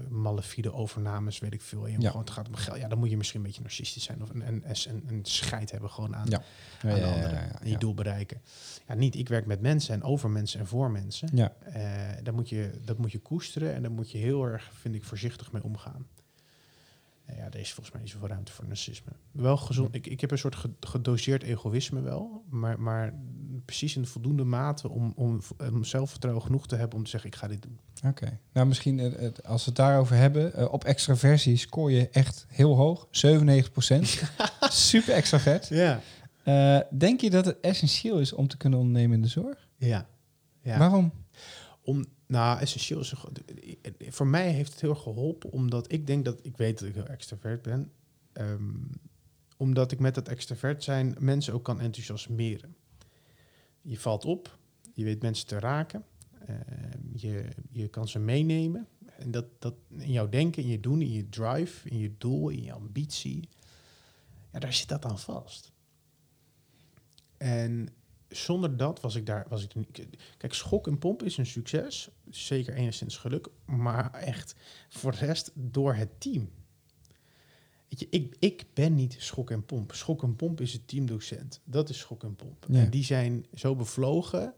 malafide 0.08 0.72
overnames, 0.72 1.38
weet 1.38 1.52
ik 1.52 1.60
veel, 1.60 1.84
en 1.86 1.92
je 1.92 2.00
Ja. 2.00 2.06
gewoon, 2.08 2.24
het 2.24 2.32
gaat 2.32 2.48
om 2.48 2.54
geld, 2.54 2.78
ja, 2.78 2.88
dan 2.88 2.98
moet 2.98 3.10
je 3.10 3.16
misschien 3.16 3.40
een 3.40 3.46
beetje 3.46 3.62
narcistisch 3.62 4.04
zijn 4.04 4.22
of 4.22 4.30
een, 4.30 4.46
een, 4.48 4.64
een, 4.88 5.02
een 5.06 5.24
scheid 5.24 5.70
hebben 5.70 5.90
gewoon 5.90 6.16
aan, 6.16 6.28
Ja. 6.28 6.42
aan 6.82 6.90
Ja, 6.90 6.94
de 6.96 7.06
anderen 7.06 7.78
doel 7.78 7.94
bereiken. 7.94 8.40
Ja, 8.88 8.94
niet 8.94 9.14
ik 9.14 9.28
werk 9.28 9.46
met 9.46 9.60
mensen 9.60 9.94
en 9.94 10.02
over 10.02 10.30
mensen 10.30 10.60
en 10.60 10.66
voor 10.66 10.90
mensen. 10.90 11.28
Ja. 11.36 11.52
Daar 12.22 12.34
moet 12.34 12.48
je, 12.48 12.70
dat 12.84 12.98
moet 12.98 13.12
je 13.12 13.18
koesteren 13.18 13.74
en 13.74 13.82
daar 13.82 13.90
moet 13.92 14.10
je 14.10 14.18
heel 14.18 14.44
erg, 14.44 14.70
vind 14.72 14.94
ik, 14.94 15.04
voorzichtig 15.04 15.52
mee 15.52 15.62
omgaan. 15.62 16.06
Eh, 17.32 17.38
ja, 17.38 17.44
er 17.44 17.58
is 17.60 17.72
volgens 17.72 17.94
mij 17.94 18.02
niet 18.02 18.10
zoveel 18.12 18.28
ruimte 18.28 18.52
voor 18.52 18.66
narcisme. 18.66 19.12
Wel 19.30 19.56
gezond. 19.56 19.94
Ik, 19.94 20.06
ik 20.06 20.20
heb 20.20 20.30
een 20.30 20.38
soort 20.38 20.56
ge- 20.56 20.70
gedoseerd 20.80 21.42
egoïsme 21.42 22.00
wel, 22.00 22.44
maar, 22.50 22.80
maar 22.80 23.14
precies 23.64 23.96
in 23.96 24.06
voldoende 24.06 24.44
mate 24.44 24.88
om, 24.90 25.12
om, 25.16 25.40
om 25.72 25.84
zelfvertrouwen 25.84 26.44
genoeg 26.44 26.66
te 26.66 26.76
hebben 26.76 26.98
om 26.98 27.04
te 27.04 27.10
zeggen, 27.10 27.30
ik 27.30 27.36
ga 27.36 27.48
dit 27.48 27.62
doen. 27.62 27.78
Oké. 28.06 28.38
Nou, 28.52 28.66
misschien 28.66 28.98
eh, 28.98 29.20
het- 29.20 29.44
als 29.46 29.60
we 29.64 29.66
het 29.70 29.76
daarover 29.78 30.16
hebben. 30.16 30.54
eh, 30.54 30.72
op 30.72 30.84
extraversie 30.84 31.56
scoor 31.56 31.90
je 31.90 32.08
echt 32.08 32.46
heel 32.48 32.76
hoog. 32.76 33.06
97% 33.06 33.10
Super 34.70 35.14
extravert. 35.14 35.68
Ja. 35.68 36.00
Eh, 36.44 36.78
denk 36.98 37.20
je 37.20 37.30
dat 37.30 37.44
het 37.44 37.60
essentieel 37.60 38.18
is 38.18 38.32
om 38.32 38.48
te 38.48 38.56
kunnen 38.56 38.78
ondernemen 38.78 39.16
in 39.16 39.22
de 39.22 39.28
zorg? 39.28 39.68
Ja. 39.76 40.06
ja. 40.62 40.78
Waarom? 40.78 41.12
Om, 41.84 42.04
nou, 42.32 42.58
essentieel 42.58 43.00
is... 43.00 43.14
Voor 43.98 44.26
mij 44.26 44.50
heeft 44.50 44.72
het 44.72 44.80
heel 44.80 44.94
geholpen, 44.94 45.50
omdat 45.50 45.92
ik 45.92 46.06
denk 46.06 46.24
dat... 46.24 46.38
Ik 46.42 46.56
weet 46.56 46.78
dat 46.78 46.88
ik 46.88 46.94
heel 46.94 47.06
extravert 47.06 47.62
ben. 47.62 47.92
ehm, 48.32 48.74
omdat 49.56 49.92
ik 49.92 49.98
met 49.98 50.14
dat 50.14 50.28
extravert 50.28 50.84
zijn 50.84 51.16
mensen 51.18 51.54
ook 51.54 51.64
kan 51.64 51.80
enthousiasmeren. 51.80 52.76
Je 53.82 53.98
valt 53.98 54.24
op, 54.24 54.58
je 54.94 55.04
weet 55.04 55.22
mensen 55.22 55.46
te 55.46 55.58
raken. 55.58 56.04
ehm, 56.46 56.98
je, 57.12 57.48
je 57.70 57.88
kan 57.88 58.08
ze 58.08 58.18
meenemen. 58.18 58.88
En 59.18 59.30
dat, 59.30 59.46
dat 59.58 59.74
in 59.88 60.12
jouw 60.12 60.28
denken, 60.28 60.62
in 60.62 60.68
je 60.68 60.80
doen, 60.80 61.00
in 61.00 61.12
je 61.12 61.28
drive, 61.28 61.88
in 61.88 61.98
je 61.98 62.14
doel, 62.18 62.48
in 62.48 62.62
je 62.62 62.72
ambitie. 62.72 63.48
Ja, 64.52 64.58
daar 64.58 64.72
zit 64.72 64.88
dat 64.88 65.04
aan 65.04 65.18
vast. 65.18 65.72
En 67.36 67.88
zonder 68.32 68.76
dat 68.76 69.00
was 69.00 69.14
ik 69.14 69.26
daar, 69.26 69.46
was 69.48 69.64
ik. 69.64 69.72
Kijk, 70.36 70.54
schok 70.54 70.86
en 70.86 70.98
pomp 70.98 71.22
is 71.22 71.36
een 71.36 71.46
succes. 71.46 72.08
Zeker 72.30 72.74
enigszins 72.74 73.16
geluk. 73.16 73.48
Maar 73.64 74.14
echt 74.14 74.54
voor 74.88 75.12
de 75.12 75.18
rest 75.18 75.50
door 75.54 75.94
het 75.94 76.20
team. 76.20 76.50
Weet 77.88 78.00
je, 78.00 78.06
ik, 78.10 78.36
ik 78.38 78.64
ben 78.74 78.94
niet 78.94 79.16
schok 79.18 79.50
en 79.50 79.64
pomp. 79.64 79.92
Schok 79.94 80.22
en 80.22 80.36
pomp 80.36 80.60
is 80.60 80.72
het 80.72 80.88
teamdocent. 80.88 81.60
Dat 81.64 81.88
is 81.88 81.98
schok 81.98 82.22
en 82.22 82.36
pomp. 82.36 82.66
Ja. 82.68 82.80
En 82.80 82.90
die 82.90 83.04
zijn 83.04 83.46
zo 83.54 83.76
bevlogen. 83.76 84.54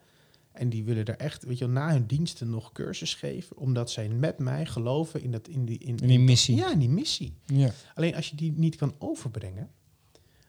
En 0.52 0.68
die 0.68 0.84
willen 0.84 1.04
er 1.04 1.16
echt, 1.16 1.44
weet 1.44 1.58
je, 1.58 1.64
wel, 1.64 1.74
na 1.74 1.90
hun 1.90 2.06
diensten 2.06 2.50
nog 2.50 2.72
cursus 2.72 3.14
geven. 3.14 3.56
Omdat 3.56 3.90
zij 3.90 4.08
met 4.08 4.38
mij 4.38 4.66
geloven 4.66 5.22
in, 5.22 5.30
dat, 5.30 5.48
in, 5.48 5.64
die, 5.64 5.78
in, 5.78 5.96
In 5.96 6.08
die 6.08 6.18
missie. 6.18 6.56
Ja, 6.56 6.72
in 6.72 6.78
die 6.78 6.88
missie. 6.88 7.34
Ja. 7.46 7.70
Alleen 7.94 8.14
als 8.14 8.30
je 8.30 8.36
die 8.36 8.52
niet 8.52 8.76
kan 8.76 8.94
overbrengen, 8.98 9.70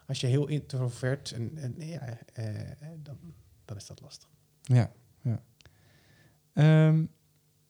als 0.08 0.20
je 0.20 0.28
heel 0.28 0.48
introvert 0.48 1.32
en, 1.32 1.58
en 1.58 1.76
ja, 1.78 2.18
eh, 2.34 2.72
dan, 2.98 3.18
dan 3.66 3.78
is 3.78 3.86
dat 3.86 4.02
lastig. 4.02 4.30
Ja. 4.62 4.92
ja. 5.22 5.42
Ehm, 6.54 7.06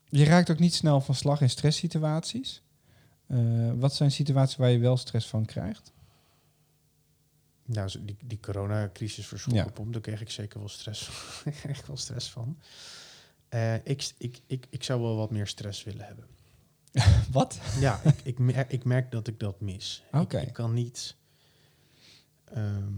je 0.06 0.24
raakt 0.24 0.50
ook 0.52 0.60
niet 0.60 0.74
snel 0.74 1.02
van 1.02 1.16
slag 1.16 1.42
in 1.42 1.50
stresssituaties. 1.50 2.64
Eh, 3.28 3.72
wat 3.76 3.94
zijn 3.96 4.12
situaties 4.12 4.56
waar 4.56 4.70
je 4.70 4.78
wel 4.80 4.98
stress 4.98 5.28
van 5.28 5.46
krijgt? 5.46 5.94
Nou, 7.66 7.90
die, 8.06 8.18
die 8.26 8.40
coronacrisis 8.40 9.30
Ja. 9.30 9.38
Schokkelpomp, 9.38 9.94
daar 9.94 10.02
kreeg 10.02 10.22
ik 10.22 10.30
zeker 10.30 10.60
wel 10.60 10.70
stress, 10.70 11.10
echt 11.68 11.88
wel 11.88 11.98
stress 11.98 12.30
van. 12.32 12.58
Eh, 13.50 13.76
ik, 13.76 14.12
ik, 14.18 14.42
ik, 14.48 14.68
ik 14.70 14.84
zou 14.84 15.02
wel 15.02 15.16
wat 15.16 15.32
meer 15.32 15.48
stress 15.48 15.84
willen 15.84 16.06
hebben. 16.06 16.26
Wat? 17.32 17.60
Ja, 17.80 18.02
ik, 18.04 18.16
ik, 18.24 18.40
mer- 18.40 18.66
ik 18.72 18.84
merk 18.84 19.12
dat 19.12 19.28
ik 19.28 19.40
dat 19.40 19.62
mis. 19.62 20.04
Ik- 20.12 20.20
Oké. 20.20 20.40
Ik, 20.40 20.54
kan 20.54 20.74
niet... 20.74 21.16
ehm, 22.54 22.94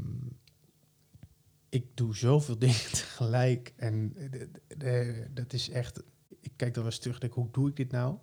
ik 1.69 1.85
doe 1.93 2.15
zoveel 2.15 2.57
dingen 2.65 2.91
tegelijk. 2.91 3.73
En 3.75 4.13
de- 4.13 4.29
de- 4.29 4.49
de- 4.77 5.27
dat 5.33 5.53
is 5.53 5.69
echt... 5.69 6.03
Ik 6.41 6.51
kijk 6.55 6.73
dan 6.73 6.83
wel 6.83 6.91
eens 6.91 7.01
terug 7.01 7.15
en 7.15 7.21
denk, 7.21 7.33
hoe 7.33 7.47
doe 7.51 7.69
ik 7.69 7.75
dit 7.75 7.91
nou? 7.91 8.15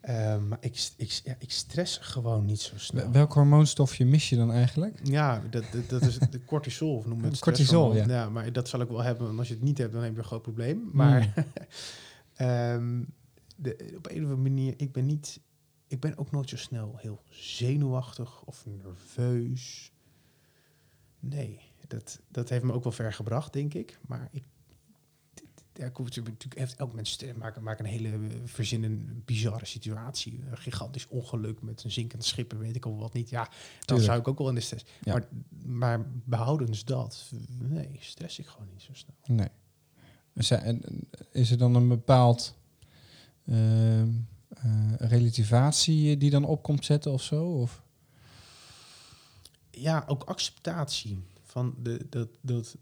Ehm, 0.00 0.48
maar 0.48 0.58
ik, 0.60 0.90
ik, 0.96 1.10
ja, 1.24 1.34
ik 1.38 1.50
stress 1.50 1.96
gewoon 1.98 2.44
niet 2.44 2.60
zo 2.60 2.78
snel. 2.78 3.10
Welk 3.10 3.32
hormoonstofje 3.32 4.04
mis 4.04 4.28
je 4.28 4.36
dan 4.36 4.52
eigenlijk? 4.52 5.00
Ja, 5.02 5.42
dat, 5.50 5.64
dat, 5.72 5.88
dat 5.88 6.02
is 6.02 6.18
de 6.18 6.44
cortisol, 6.52 6.96
of 6.96 7.04
we 7.04 7.10
het. 7.10 7.38
Cortisol, 7.38 7.90
stresshormoon. 7.90 8.08
ja. 8.22 8.28
maar 8.28 8.52
dat 8.52 8.68
zal 8.68 8.80
ik 8.80 8.88
wel 8.88 9.02
hebben. 9.02 9.26
Want 9.26 9.38
als 9.38 9.48
je 9.48 9.54
het 9.54 9.62
niet 9.62 9.78
hebt, 9.78 9.92
dan 9.92 10.02
heb 10.02 10.12
je 10.12 10.18
een 10.18 10.24
groot 10.24 10.42
probleem. 10.42 10.90
Maar 10.92 11.34
ehm, 12.34 13.02
de, 13.56 13.92
op 13.96 14.06
een 14.06 14.16
of 14.16 14.22
andere 14.22 14.36
manier, 14.36 14.74
ik 14.76 14.92
ben 14.92 15.06
niet... 15.06 15.40
Ik 15.88 16.00
ben 16.00 16.18
ook 16.18 16.30
nooit 16.30 16.48
zo 16.48 16.56
snel 16.56 16.96
heel 16.96 17.22
zenuwachtig 17.30 18.44
of 18.44 18.66
nerveus. 18.66 19.92
Nee, 21.20 21.60
dat, 21.86 22.20
dat 22.28 22.48
heeft 22.48 22.64
me 22.64 22.72
ook 22.72 22.82
wel 22.82 22.92
ver 22.92 23.12
gebracht, 23.12 23.52
denk 23.52 23.74
ik. 23.74 23.98
Maar 24.06 24.28
ik... 24.32 24.44
Ja, 25.72 25.90
hoef 25.92 26.06
het 26.06 26.16
natuurlijk 26.16 26.58
heeft 26.58 26.76
elk 26.76 26.92
mens 26.92 27.24
maken, 27.36 27.62
maken 27.62 27.84
een 27.84 27.90
hele 27.90 28.08
eh, 28.08 28.18
verzinnen 28.44 29.22
bizarre 29.24 29.66
situatie. 29.66 30.42
Een 30.50 30.58
gigantisch 30.58 31.08
ongeluk 31.08 31.62
met 31.62 31.84
een 31.84 31.90
zinkend 31.90 32.24
schip 32.24 32.52
en 32.52 32.58
weet 32.58 32.76
ik 32.76 32.86
al 32.86 32.98
wat 32.98 33.12
niet. 33.12 33.28
Ja, 33.28 33.50
dan 33.84 34.00
zou 34.00 34.18
ik 34.18 34.28
ook 34.28 34.38
wel 34.38 34.48
in 34.48 34.54
de 34.54 34.60
stress. 34.60 34.84
Ja. 35.02 35.12
Maar, 35.12 35.28
maar 35.64 36.06
behoudens 36.24 36.84
dat, 36.84 37.32
nee, 37.58 37.96
stress 38.00 38.38
ik 38.38 38.46
gewoon 38.46 38.68
niet 38.68 38.82
zo 38.82 38.92
snel. 38.92 39.16
Nee. 39.26 39.48
Is 41.30 41.50
er 41.50 41.58
dan 41.58 41.74
een 41.74 41.88
bepaald 41.88 42.54
ehm, 43.46 44.08
eh, 44.08 44.08
relativatie 44.98 46.16
die 46.16 46.30
dan 46.30 46.44
op 46.44 46.62
komt 46.62 46.84
zetten 46.84 47.12
of 47.12 47.22
zo? 47.22 47.44
Of? 47.44 47.82
Ja, 49.70 50.04
ook 50.06 50.22
acceptatie 50.24 51.18
van 51.42 51.74
de, 51.82 52.06
dat, 52.08 52.28
dat 52.40 52.76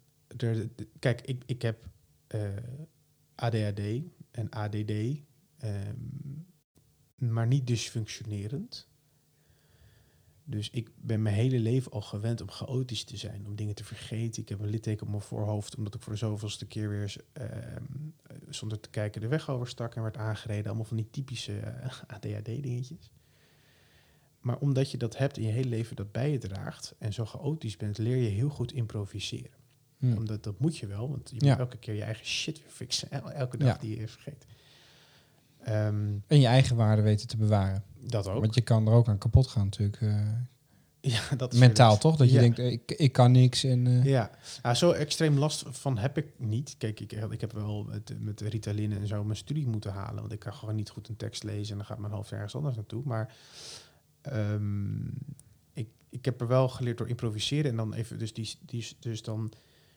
kijk, 0.99 1.21
ik, 1.21 1.43
ik 1.47 1.63
heb 1.63 1.89
eh, 2.27 2.41
ADHD 3.35 3.81
en 4.31 4.51
ADD, 4.51 4.93
ehm, 5.59 5.97
maar 7.17 7.47
niet 7.47 7.67
dysfunctionerend. 7.67 8.89
Dus 10.47 10.71
ik 10.71 10.91
ben 10.97 11.23
mijn 11.23 11.35
hele 11.35 11.59
leven 11.59 11.93
al 11.93 12.01
gewend 12.01 12.41
om 12.41 12.51
chaotisch 12.51 13.05
te 13.05 13.17
zijn, 13.17 13.47
om 13.47 13.55
dingen 13.57 13.75
te 13.75 13.85
vergeten. 13.85 14.43
Ik 14.43 14.49
heb 14.49 14.61
een 14.61 14.69
litteken 14.69 15.03
op 15.07 15.09
mijn 15.09 15.23
voorhoofd, 15.23 15.77
omdat 15.77 15.95
ik 15.95 16.03
voor 16.03 16.13
de 16.13 16.19
zoveelste 16.19 16.67
keer 16.67 16.89
weer 16.89 17.17
ehm, 17.33 17.83
zonder 18.49 18.81
te 18.81 18.91
kijken 18.91 19.21
de 19.21 19.29
weg 19.29 19.51
overstak 19.51 19.95
en 19.95 20.03
werd 20.03 20.17
aangereden. 20.17 20.67
Allemaal 20.67 20.85
van 20.85 20.97
die 20.97 21.11
typische 21.11 21.59
eh, 21.59 22.03
ADHD-dingetjes. 22.17 23.11
Maar 24.41 24.59
omdat 24.59 24.91
je 24.91 24.97
dat 24.99 25.17
hebt 25.19 25.37
in 25.37 25.43
je 25.45 25.53
hele 25.53 25.69
leven 25.69 25.97
dat 25.97 26.13
bij 26.13 26.31
je 26.31 26.39
draagt 26.39 26.95
en 26.99 27.13
zo 27.13 27.25
chaotisch 27.25 27.77
bent, 27.77 27.99
leer 27.99 28.17
je 28.17 28.29
heel 28.29 28.49
goed 28.49 28.73
improviseren. 28.73 29.63
Hm. 29.99 30.17
Omdat 30.17 30.43
dat 30.43 30.59
moet 30.59 30.77
je 30.77 30.87
wel, 30.87 31.09
want 31.11 31.31
je 31.31 31.45
Ja. 31.45 31.51
moet 31.51 31.59
elke 31.59 31.77
keer 31.79 31.95
je 31.95 32.03
eigen 32.03 32.27
shit 32.27 32.59
weer 32.63 32.71
fixen. 32.71 33.11
El- 33.11 33.31
Elke 33.31 33.57
dag 33.57 33.69
Ja. 33.69 33.79
die 33.81 34.01
je 34.01 34.09
vergeet. 34.09 34.47
Ehm, 35.65 36.13
En 36.27 36.41
je 36.41 36.47
eigen 36.47 36.77
waarde 36.77 37.03
weten 37.03 37.27
te 37.29 37.37
bewaren. 37.37 37.83
Dat 38.01 38.29
ook. 38.29 38.41
Want 38.41 38.55
je 38.55 38.61
kan 38.61 38.87
er 38.87 38.93
ook 38.93 39.09
aan 39.09 39.19
kapot 39.19 39.47
gaan 39.47 39.65
natuurlijk. 39.65 40.01
eh, 40.01 40.27
ja, 41.13 41.21
dat 41.37 41.53
is 41.53 41.59
mentaal 41.59 41.99
toch? 41.99 42.17
Dat 42.17 42.29
je 42.29 42.35
Ja. 42.35 42.41
denkt, 42.41 42.59
ik, 42.59 42.93
ik 42.93 43.13
kan 43.13 43.33
niks. 43.33 43.65
En, 43.65 43.87
eh, 43.87 44.05
Ja, 44.05 44.31
zo 44.75 44.91
extreem 44.91 45.39
last 45.39 45.65
van 45.69 45.99
heb 45.99 46.17
ik 46.19 46.27
niet. 46.37 46.75
Kijk, 46.79 47.01
ik, 47.01 47.13
ik 47.13 47.41
heb 47.41 47.53
wel 47.53 47.85
met, 47.85 48.15
met 48.21 48.41
Ritalin 48.41 48.93
en 48.93 49.07
zo 49.07 49.25
mijn 49.25 49.37
studie 49.37 49.67
moeten 49.67 49.93
halen. 49.93 50.21
Want 50.21 50.33
ik 50.33 50.39
kan 50.39 50.53
gewoon 50.55 50.75
niet 50.75 50.91
goed 50.91 51.09
een 51.09 51.17
tekst 51.17 51.43
lezen 51.43 51.71
en 51.71 51.77
dan 51.77 51.87
gaat 51.87 51.99
mijn 51.99 52.13
hoofd 52.13 52.31
ergens 52.33 52.55
anders 52.55 52.77
naartoe. 52.77 53.03
Maar 53.05 53.35
ehm, 54.23 55.07
ik, 55.73 55.89
ik 56.09 56.25
heb 56.25 56.41
er 56.41 56.47
wel 56.47 56.69
geleerd 56.69 56.99
door 56.99 57.09
improviseren. 57.09 57.71
En 57.71 57.77
dan 57.77 57.95
even, 57.95 58.19
dus, 58.19 58.33
die, 58.35 58.51
die, 58.61 58.97
dus 59.01 59.23
dan 59.23 59.53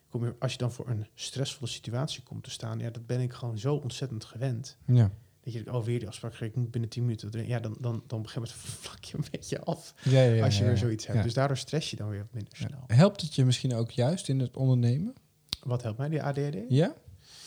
kom 0.09 0.25
je, 0.25 0.35
als 0.39 0.51
je 0.51 0.57
dan 0.57 0.71
voor 0.71 0.89
een 0.89 1.07
stressvolle 1.15 1.69
situatie 1.69 2.23
komt 2.23 2.43
te 2.43 2.49
staan, 2.51 2.79
ja, 2.79 2.89
dat 2.89 3.05
ben 3.05 3.19
ik 3.19 3.33
gewoon 3.33 3.57
zo 3.59 3.75
ontzettend 3.75 4.25
gewend. 4.25 4.77
ja. 4.85 5.11
Dat 5.47 5.55
je, 5.55 5.73
oh, 5.73 5.83
weer 5.85 5.99
die 5.99 6.07
afspraak, 6.07 6.33
ik 6.39 6.55
moet 6.55 6.71
binnen 6.71 6.89
10 6.89 7.03
minuten. 7.03 7.29
erin. 7.33 7.47
Ja, 7.47 7.59
dan, 7.59 7.77
dan, 7.79 8.03
dan 8.07 8.21
begint 8.21 8.47
het 8.47 8.57
vlak 8.85 9.03
je 9.03 9.17
een 9.17 9.25
beetje 9.31 9.59
af. 9.59 9.93
Ja, 10.03 10.21
ja, 10.21 10.33
ja, 10.33 10.43
als 10.45 10.57
je 10.57 10.65
weer 10.65 10.77
zoiets 10.77 11.07
hebt. 11.07 11.23
Dus 11.23 11.33
daardoor 11.33 11.57
stress 11.57 11.89
je 11.89 11.95
dan 11.95 12.09
weer 12.09 12.19
wat 12.19 12.33
minder 12.33 12.55
snel. 12.55 12.83
Helpt 12.87 13.21
het 13.21 13.35
je 13.35 13.45
misschien 13.45 13.73
ook 13.73 13.91
juist 13.91 14.29
in 14.29 14.39
het 14.39 14.57
ondernemen? 14.57 15.13
Wat 15.63 15.81
helpt 15.83 15.97
mij, 15.97 16.09
die 16.09 16.23
ADHD? 16.23 16.55
Ja? 16.69 16.87
Een 16.87 16.93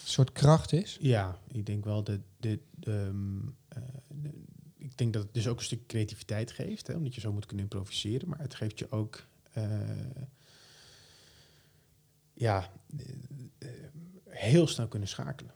soort 0.04 0.32
kracht 0.32 0.72
is? 0.72 0.96
Ja, 1.00 1.38
ik 1.52 1.66
denk 1.66 1.84
wel 1.84 2.02
dat 2.02 2.18
de, 2.36 2.58
de, 2.70 2.92
ehm, 2.92 3.38
eh, 3.68 3.82
de- 4.08 4.42
ik 4.76 4.96
denk 4.98 5.12
dat 5.12 5.22
het 5.22 5.34
dus 5.34 5.46
ook 5.48 5.58
een 5.58 5.64
stuk 5.64 5.86
creativiteit 5.86 6.50
geeft, 6.50 6.86
hè, 6.86 6.94
omdat 6.94 7.14
je 7.14 7.20
zo 7.20 7.32
moet 7.32 7.46
kunnen 7.46 7.64
improviseren, 7.64 8.28
maar 8.28 8.38
het 8.38 8.54
geeft 8.54 8.78
je 8.78 8.90
ook 8.90 9.26
eh, 9.52 9.64
ja, 12.34 12.70
eh, 13.58 13.68
heel 14.28 14.66
snel 14.66 14.88
kunnen 14.88 15.08
schakelen 15.08 15.52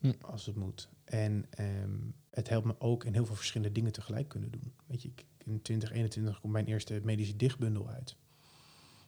Hm. 0.00 0.12
als 0.20 0.46
het 0.46 0.56
moet. 0.56 0.88
En 1.04 1.46
ehm, 1.50 1.90
het 2.30 2.48
helpt 2.48 2.66
me 2.66 2.74
ook 2.78 3.04
in 3.04 3.12
heel 3.12 3.26
veel 3.26 3.34
verschillende 3.34 3.72
dingen 3.72 3.92
tegelijk 3.92 4.28
kunnen 4.28 4.50
doen. 4.50 4.72
Weet 4.86 5.02
je, 5.02 5.08
ik, 5.08 5.24
in 5.38 5.62
2021 5.62 6.40
komt 6.40 6.52
mijn 6.52 6.66
eerste 6.66 7.00
medische 7.02 7.36
dichtbundel 7.36 7.88
uit. 7.88 8.16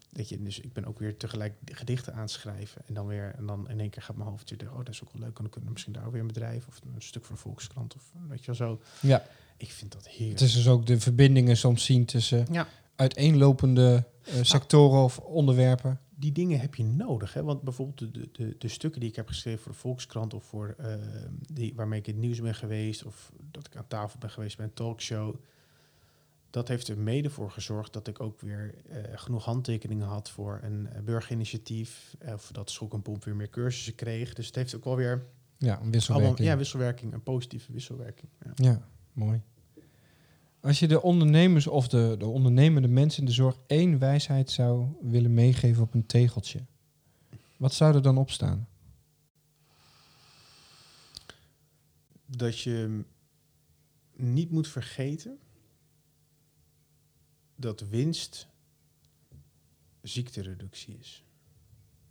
Weet 0.09 0.29
je, 0.29 0.43
dus 0.43 0.61
ik 0.61 0.73
ben 0.73 0.85
ook 0.85 0.99
weer 0.99 1.17
tegelijk 1.17 1.55
gedichten 1.65 2.15
aan 2.15 2.21
het 2.21 2.31
schrijven. 2.31 2.83
En 2.87 2.95
dan 2.95 3.07
weer, 3.07 3.35
en 3.35 3.47
dan 3.47 3.69
in 3.69 3.81
één 3.81 3.91
keer 3.91 4.03
gaat 4.03 4.17
mijn 4.17 4.29
hoofd 4.29 4.51
weer, 4.51 4.71
oh, 4.71 4.77
dat 4.77 4.89
is 4.89 5.03
ook 5.03 5.13
wel 5.13 5.23
leuk. 5.23 5.37
En 5.37 5.43
dan 5.43 5.51
kunnen 5.51 5.65
we 5.69 5.73
misschien 5.73 5.93
daar 5.93 6.07
ook 6.07 6.13
weer 6.13 6.21
een 6.21 6.27
bedrijf 6.27 6.67
of 6.67 6.81
een 6.95 7.03
stuk 7.03 7.25
van 7.25 7.39
Volkskrant 7.39 7.95
of 7.95 8.13
weet 8.29 8.41
je 8.41 8.47
wel 8.47 8.55
zo. 8.55 8.81
Ja. 9.01 9.25
Ik 9.57 9.73
vind 9.73 9.93
dat 9.93 10.09
heerlijk. 10.09 10.39
Het 10.39 10.49
is 10.49 10.55
dus 10.55 10.69
ook 10.69 10.87
de 10.87 11.01
verbindingen 11.01 11.57
soms 11.57 11.85
zien 11.85 12.05
tussen 12.05 12.47
Ja. 12.51 12.69
uiteenlopende 12.97 14.05
eh, 14.25 14.35
sectoren 14.43 15.03
of 15.03 15.19
onderwerpen. 15.19 16.01
Die 16.19 16.33
dingen 16.33 16.61
heb 16.61 16.75
je 16.75 16.85
nodig. 16.85 17.33
Hè? 17.35 17.43
Want 17.43 17.63
bijvoorbeeld 17.63 18.15
de, 18.15 18.29
de, 18.33 18.55
de, 18.59 18.69
stukken 18.69 19.01
die 19.01 19.09
ik 19.11 19.17
heb 19.17 19.29
geschreven 19.29 19.61
voor 19.63 19.73
de 19.73 19.79
Volkskrant 19.79 20.35
of 20.35 20.45
voor 20.45 20.75
eh, 20.79 20.95
die, 21.53 21.75
waarmee 21.75 21.99
ik 21.99 22.07
in 22.07 22.13
het 22.13 22.23
nieuws 22.23 22.41
ben 22.41 22.55
geweest, 22.55 23.05
of 23.05 23.33
dat 23.51 23.67
ik 23.67 23.77
aan 23.77 23.87
tafel 23.87 24.19
ben 24.19 24.31
geweest 24.31 24.57
bij 24.57 24.67
een 24.67 24.73
talkshow. 24.75 25.35
Dat 26.51 26.69
heeft 26.69 26.89
er 26.89 26.99
mede 26.99 27.31
voor 27.31 27.51
gezorgd 27.51 27.93
dat 27.93 28.09
ik 28.09 28.21
ook 28.21 28.41
weer 28.41 28.75
eh, 28.89 29.03
genoeg 29.15 29.45
handtekeningen 29.45 30.07
had 30.07 30.31
voor 30.31 30.61
een 30.63 30.87
eh, 30.89 31.03
burgerinitiatief. 31.03 32.17
eh, 32.19 32.33
Of 32.33 32.51
dat 32.53 32.71
Schok 32.71 32.93
en 32.93 33.03
Pomp 33.03 33.25
weer 33.25 33.37
meer 33.37 33.51
cursussen 33.51 33.95
kreeg. 33.95 34.35
Dus 34.35 34.47
het 34.47 34.55
heeft 34.55 34.75
ook 34.75 34.85
wel 34.85 34.97
weer 34.97 35.27
Ja, 35.57 35.69
een 35.69 35.71
allemaal 35.77 35.91
wisselwerking. 35.91 36.49
ja, 36.49 36.57
wisselwerking, 36.57 37.13
een 37.13 37.23
positieve 37.23 37.73
wisselwerking. 37.73 38.31
Ja. 38.45 38.51
Ja, 38.55 38.89
mooi. 39.13 39.41
Als 40.61 40.79
je 40.79 40.89
de 40.89 41.03
ondernemers 41.03 41.67
of 41.67 41.89
de, 41.89 42.15
de 42.19 42.27
ondernemende 42.27 42.89
mensen 42.89 43.21
in 43.21 43.27
de 43.27 43.33
zorg 43.33 43.57
één 43.67 43.99
wijsheid 43.99 44.51
zou 44.51 44.87
willen 45.01 45.35
meegeven 45.35 45.83
op 45.83 45.95
een 45.95 46.07
tegeltje, 46.07 46.61
wat 47.57 47.75
zou 47.75 47.95
er 47.95 48.03
dan 48.03 48.19
op 48.19 48.31
staan? 48.31 48.69
dat 52.37 52.59
je 52.59 53.05
niet 54.17 54.51
moet 54.51 54.69
vergeten 54.69 55.39
dat 57.57 57.81
winst 57.81 58.49
ziektereductie 60.03 60.99
is. 60.99 61.25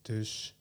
Dus 0.02 0.56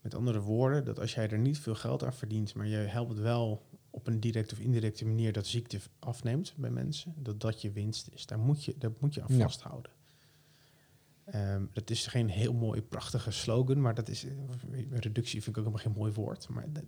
met 0.00 0.14
andere 0.14 0.40
woorden, 0.40 0.84
dat 0.84 0.98
als 0.98 1.14
jij 1.14 1.30
er 1.30 1.38
niet 1.38 1.58
veel 1.58 1.74
geld 1.74 2.04
aan 2.04 2.14
verdient, 2.14 2.54
maar 2.54 2.66
je 2.66 2.76
helpt 2.76 3.18
wel 3.18 3.66
op 3.94 4.06
een 4.06 4.20
directe 4.20 4.54
of 4.54 4.60
indirecte 4.60 5.04
manier 5.06 5.32
dat 5.32 5.46
ziekte 5.46 5.78
afneemt 5.98 6.54
bij 6.56 6.70
mensen, 6.70 7.14
dat 7.18 7.40
dat 7.40 7.62
je 7.62 7.70
winst 7.70 8.08
is. 8.14 8.26
Daar 8.26 8.38
moet 8.38 8.64
je, 8.64 8.74
daar 8.78 8.90
moet 9.00 9.14
je 9.14 9.22
aan 9.22 9.36
Ja. 9.36 9.42
vasthouden. 9.42 9.92
Ehm, 11.24 11.62
dat 11.72 11.90
is 11.90 12.06
geen 12.06 12.28
heel 12.28 12.52
mooi, 12.52 12.82
prachtige 12.82 13.30
slogan, 13.30 13.80
maar 13.80 13.94
dat 13.94 14.08
is, 14.08 14.26
reductie 14.90 15.42
vind 15.42 15.56
ik 15.56 15.62
ook 15.62 15.64
helemaal 15.68 15.84
geen 15.92 16.02
mooi 16.02 16.12
woord, 16.12 16.48
maar 16.48 16.72
dat, 16.72 16.84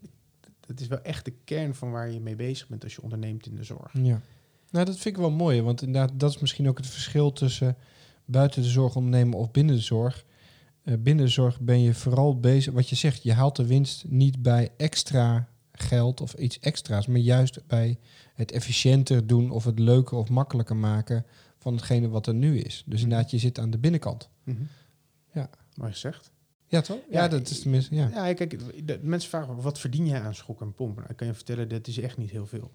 dat 0.60 0.80
is 0.80 0.86
wel 0.86 1.00
echt 1.02 1.24
de 1.24 1.34
kern 1.44 1.74
van 1.74 1.90
waar 1.90 2.10
je 2.10 2.20
mee 2.20 2.36
bezig 2.36 2.68
bent 2.68 2.82
als 2.84 2.94
je 2.94 3.02
onderneemt 3.02 3.46
in 3.46 3.54
de 3.54 3.64
zorg. 3.64 3.92
Ja. 3.92 4.20
Nou, 4.70 4.86
dat 4.86 4.94
vind 4.98 5.14
ik 5.16 5.20
wel 5.20 5.30
mooi, 5.30 5.62
want 5.62 5.82
inderdaad, 5.82 6.20
dat 6.20 6.30
is 6.30 6.38
misschien 6.38 6.68
ook 6.68 6.76
het 6.76 6.86
verschil 6.86 7.32
tussen 7.32 7.76
buiten 8.24 8.62
de 8.62 8.68
zorg 8.68 8.96
ondernemen 8.96 9.38
of 9.38 9.50
binnen 9.50 9.74
de 9.74 9.80
zorg. 9.80 10.24
Eh, 10.82 10.94
binnen 10.98 11.24
de 11.24 11.30
zorg 11.30 11.60
ben 11.60 11.80
je 11.80 11.94
vooral 11.94 12.40
bezig, 12.40 12.72
wat 12.72 12.88
je 12.88 12.96
zegt, 12.96 13.22
je 13.22 13.32
haalt 13.32 13.56
de 13.56 13.66
winst 13.66 14.04
niet 14.08 14.42
bij 14.42 14.72
extra 14.76 15.48
geld 15.74 16.20
of 16.20 16.34
iets 16.34 16.58
extra's, 16.58 17.06
maar 17.06 17.18
juist 17.18 17.66
bij 17.66 17.98
het 18.34 18.52
efficiënter 18.52 19.26
doen 19.26 19.50
of 19.50 19.64
het 19.64 19.78
leuker 19.78 20.16
of 20.16 20.28
makkelijker 20.28 20.76
maken 20.76 21.26
van 21.58 21.74
hetgene 21.74 22.08
wat 22.08 22.26
er 22.26 22.34
nu 22.34 22.58
is. 22.58 22.82
Dus 22.86 23.02
inderdaad, 23.02 23.30
je 23.30 23.38
zit 23.38 23.58
aan 23.58 23.70
de 23.70 23.78
binnenkant. 23.78 24.28
Ja. 25.32 25.50
Mooi 25.74 25.92
gezegd. 25.92 26.32
Ja, 26.66 26.80
toch? 26.80 27.00
Ja, 27.10 27.22
Ja, 27.22 27.28
dat 27.28 27.50
is 27.50 27.60
tenminste, 27.60 27.94
ja. 27.94 28.08
Ja, 28.08 28.32
kijk, 28.32 28.86
de, 28.86 28.98
mensen 29.02 29.30
vragen 29.30 29.60
wat 29.60 29.80
verdien 29.80 30.06
jij 30.06 30.20
aan 30.20 30.34
schok 30.34 30.60
en 30.60 30.74
pompen? 30.74 30.96
Nou, 30.96 31.10
ik 31.10 31.16
kan 31.16 31.26
je 31.26 31.34
vertellen, 31.34 31.68
dat 31.68 31.86
is 31.86 31.98
echt 31.98 32.16
niet 32.16 32.30
heel 32.30 32.46
veel. 32.46 32.72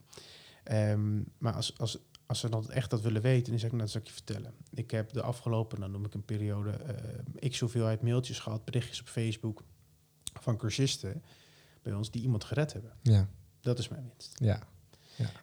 Ehm, 0.63 1.21
maar 1.37 1.53
als, 1.53 1.77
als, 1.77 1.97
als 2.25 2.39
ze 2.39 2.49
dan 2.49 2.71
echt 2.71 2.89
dat 2.89 3.01
willen 3.01 3.21
weten, 3.21 3.49
dan 3.49 3.59
zeg 3.59 3.69
ik, 3.69 3.75
nou, 3.75 3.83
dat 3.83 3.91
zal 3.91 4.01
ik 4.01 4.07
je 4.07 4.13
vertellen. 4.13 4.53
Ik 4.73 4.91
heb 4.91 5.13
de 5.13 5.21
afgelopen, 5.21 5.79
dan 5.79 5.91
noem 5.91 6.05
ik 6.05 6.13
een 6.13 6.25
periode, 6.25 6.71
eh 6.71 7.49
x 7.49 7.59
hoeveelheid 7.59 8.01
mailtjes 8.01 8.39
gehad, 8.39 8.65
berichtjes 8.65 8.99
op 8.99 9.07
Facebook 9.07 9.63
van 10.39 10.57
cursisten 10.57 11.23
bij 11.81 11.93
ons 11.93 12.11
die 12.11 12.21
iemand 12.21 12.43
gered 12.43 12.73
hebben. 12.73 12.91
Ja, 13.01 13.27
Dat 13.61 13.79
is 13.79 13.87
mijn 13.87 14.03
winst. 14.07 14.35
ja. 14.39 14.59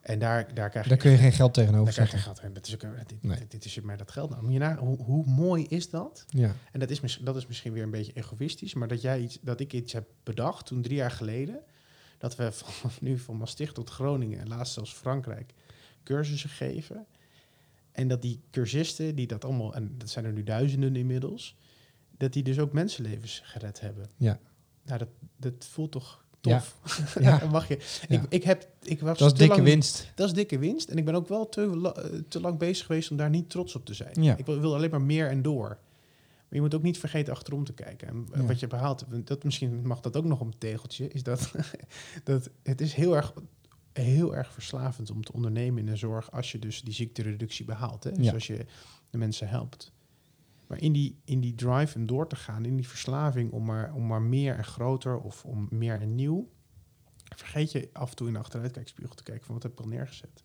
En 0.03 0.18
daar, 0.18 0.55
daar 0.55 0.70
krijg 0.70 0.87
Daar 0.89 0.97
kun 0.97 1.11
je 1.11 1.16
geen 1.16 1.32
geld 1.32 1.55
tegenover 1.55 1.84
daar 1.84 1.93
krijg 1.95 2.11
je 2.11 2.16
zeggen. 2.16 2.37
geld. 2.43 2.55
Dat 2.55 2.66
is 2.66 2.74
ook, 2.74 2.82
een- 2.82 3.07
dit, 3.07 3.22
Nee. 3.22 3.47
dit, 3.49 3.64
is 3.64 3.80
mij 3.80 3.97
dat 3.97 4.11
geld. 4.11 4.30
Nou, 4.30 4.43
moet 4.43 4.53
je 4.53 4.59
na, 4.59 4.76
hoe, 4.76 5.03
hoe 5.03 5.26
mooi 5.26 5.64
is 5.66 5.91
dat? 5.91 6.24
Ja, 6.28 6.55
En 6.72 6.80
dat 6.80 6.91
is, 6.91 7.18
dat 7.22 7.37
is 7.37 7.47
misschien 7.47 7.72
weer 7.72 7.82
een 7.82 7.91
beetje 7.91 8.12
egoïstisch, 8.12 8.74
maar 8.74 8.89
dat, 8.89 9.01
jij 9.03 9.20
iets, 9.20 9.39
dat 9.43 9.61
ik 9.61 9.72
iets 9.72 9.93
heb 9.93 10.09
bedacht 10.22 10.66
toen 10.66 10.82
drie 10.82 10.97
jaar 10.97 11.11
geleden, 11.11 11.61
dat 12.18 12.37
we 12.37 12.53
van, 12.62 12.91
nu 13.01 13.18
van 13.18 13.37
Maastricht 13.37 13.74
tot 13.74 13.91
Groningen 13.91 14.39
en 14.41 14.49
laatst 14.49 14.72
zelfs 14.74 14.93
Frankrijk 14.93 15.53
cursussen 16.03 16.51
geven. 16.51 17.07
En 17.93 18.09
dat 18.09 18.22
die 18.22 18.41
cursisten, 18.51 19.14
die 19.14 19.26
dat 19.26 19.45
allemaal, 19.45 19.74
en 19.74 19.99
dat 19.99 20.11
zijn 20.11 20.24
er 20.24 20.32
nu 20.32 20.43
duizenden 20.43 20.97
inmiddels, 20.97 21.57
dat 22.16 22.32
die 22.32 22.43
dus 22.43 22.59
ook 22.59 22.72
mensenlevens 22.72 23.41
gered 23.45 23.80
hebben. 23.80 24.11
Ja. 24.16 24.39
Nou, 24.84 24.99
dat, 24.99 25.09
dat 25.37 25.64
voelt 25.66 25.93
toch 25.93 26.24
Ja. 26.24 26.26
Tof? 26.51 26.76
Ja. 27.20 27.38
Dan 27.38 27.51
mag 27.51 27.68
je. 27.68 27.78
Ja. 28.09 28.20
Ik, 28.20 28.26
ik 28.28 28.42
heb, 28.44 28.68
ik 28.82 29.01
was 29.01 29.18
dat 29.18 29.32
is 29.32 29.38
dikke 29.38 29.55
lang- 29.55 29.66
winst. 29.66 30.12
dat 30.14 30.26
is 30.26 30.32
dikke 30.34 30.59
winst. 30.59 30.88
En 30.88 30.97
ik 30.99 31.05
ben 31.05 31.14
ook 31.14 31.28
wel 31.28 31.49
te, 31.49 31.92
te 32.28 32.40
lang 32.40 32.59
bezig 32.59 32.86
geweest 32.86 33.11
om 33.11 33.16
daar 33.16 33.30
niet 33.30 33.51
trots 33.51 33.74
op 33.74 33.84
te 33.86 33.94
zijn. 33.94 34.22
Ja. 34.22 34.36
Ik 34.36 34.47
wil, 34.47 34.61
wil 34.61 34.74
alleen 34.74 34.90
maar 34.90 35.03
meer 35.03 35.28
en 35.28 35.42
door. 35.42 35.68
Maar 35.68 36.55
je 36.59 36.61
moet 36.61 36.74
ook 36.74 36.82
niet 36.82 36.99
vergeten 36.99 37.32
achterom 37.34 37.64
te 37.64 37.72
kijken. 37.72 38.09
En 38.09 38.26
eh, 38.32 38.40
Ja. 38.40 38.47
wat 38.47 38.61
je 38.61 38.66
behaalt, 38.66 39.05
dat 39.24 39.44
misschien 39.44 39.86
mag 39.86 40.01
dat 40.01 40.16
ook 40.16 40.24
nog 40.24 40.40
een 40.40 40.55
tegeltje, 40.59 41.09
is 41.09 41.22
dat, 41.22 41.53
dat 42.24 42.51
het 42.62 42.80
is 42.80 42.94
heel 42.94 43.16
erg, 43.16 43.32
heel 43.92 44.36
erg 44.36 44.53
verslavend 44.53 45.11
om 45.11 45.24
te 45.24 45.32
ondernemen 45.32 45.78
in 45.80 45.86
de 45.86 45.97
zorg 45.97 46.32
als 46.32 46.53
je 46.53 46.59
dus 46.59 46.82
die 46.82 46.94
ziektereductie 46.94 47.64
behaalt. 47.64 48.05
Hè? 48.05 48.12
Dus 48.12 48.24
Ja. 48.26 48.32
als 48.32 48.47
je 48.47 48.66
de 49.11 49.18
mensen 49.18 49.49
helpt. 49.49 49.92
Maar 50.67 50.81
in 50.81 50.93
die, 50.93 51.21
in 51.25 51.41
die 51.41 51.55
drive 51.55 51.99
om 51.99 52.07
door 52.07 52.29
te 52.29 52.37
gaan, 52.37 52.64
in 52.64 52.77
die 52.77 52.89
verslaving 52.89 53.53
om 53.53 53.64
maar, 53.64 53.95
om 53.95 54.07
maar 54.07 54.23
meer 54.23 54.57
en 54.57 54.64
groter 54.64 55.19
of 55.19 55.45
om 55.45 55.69
meer 55.71 56.01
en 56.01 56.14
nieuw, 56.14 56.49
vergeet 57.37 57.73
je 57.73 57.91
af 57.93 58.11
en 58.11 58.17
toe 58.17 58.27
in 58.27 58.33
de 58.33 58.39
achteruitkijkspiegel 58.39 59.14
te 59.14 59.23
kijken 59.23 59.45
van 59.45 59.55
wat 59.55 59.62
heb 59.62 59.73
ik 59.73 59.81
al 59.81 59.87
neergezet 59.89 60.43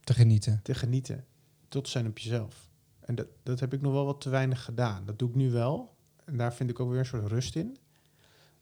Te 0.00 0.14
genieten. 0.14 0.60
te 0.62 0.74
genieten. 0.74 1.24
Tot 1.68 1.88
zijn 1.88 2.06
op 2.06 2.18
jezelf. 2.18 2.70
En 3.00 3.14
dat, 3.14 3.26
dat 3.42 3.60
heb 3.60 3.72
ik 3.72 3.80
nog 3.80 3.92
wel 3.92 4.04
wat 4.04 4.20
te 4.20 4.28
weinig 4.28 4.64
gedaan. 4.64 5.04
Dat 5.04 5.18
doe 5.18 5.28
ik 5.28 5.34
nu 5.34 5.50
wel. 5.50 5.96
En 6.24 6.36
daar 6.36 6.54
vind 6.54 6.70
ik 6.70 6.80
ook 6.80 6.90
weer 6.90 6.98
een 6.98 7.06
soort 7.06 7.26
rust 7.26 7.56
in. 7.56 7.76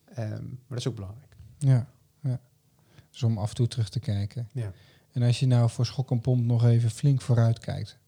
Ehm, 0.05 0.45
maar 0.45 0.59
dat 0.69 0.79
is 0.79 0.89
ook 0.89 0.95
belangrijk. 0.95 1.37
Ja, 1.59 1.89
ja. 2.21 2.41
Dus 3.11 3.23
om 3.23 3.39
af 3.39 3.49
en 3.49 3.55
toe 3.55 3.69
terug 3.69 3.89
te 3.89 4.01
kijken. 4.01 4.49
Ja. 4.53 4.73
En 5.13 5.23
als 5.23 5.41
je 5.41 5.47
nou 5.47 5.71
voor 5.71 5.87
schok 5.87 6.11
en 6.11 6.21
pomp 6.21 6.45
nog 6.45 6.65
even 6.65 6.91
flink 6.91 7.21
vooruit 7.21 7.59
kijkt. 7.59 7.99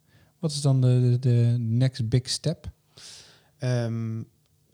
Wat 0.45 0.53
is 0.53 0.61
dan 0.61 0.81
de, 0.81 1.17
de, 1.21 1.57
next 1.59 2.09
big 2.09 2.29
step? 2.29 2.71
Ehm, 3.59 4.23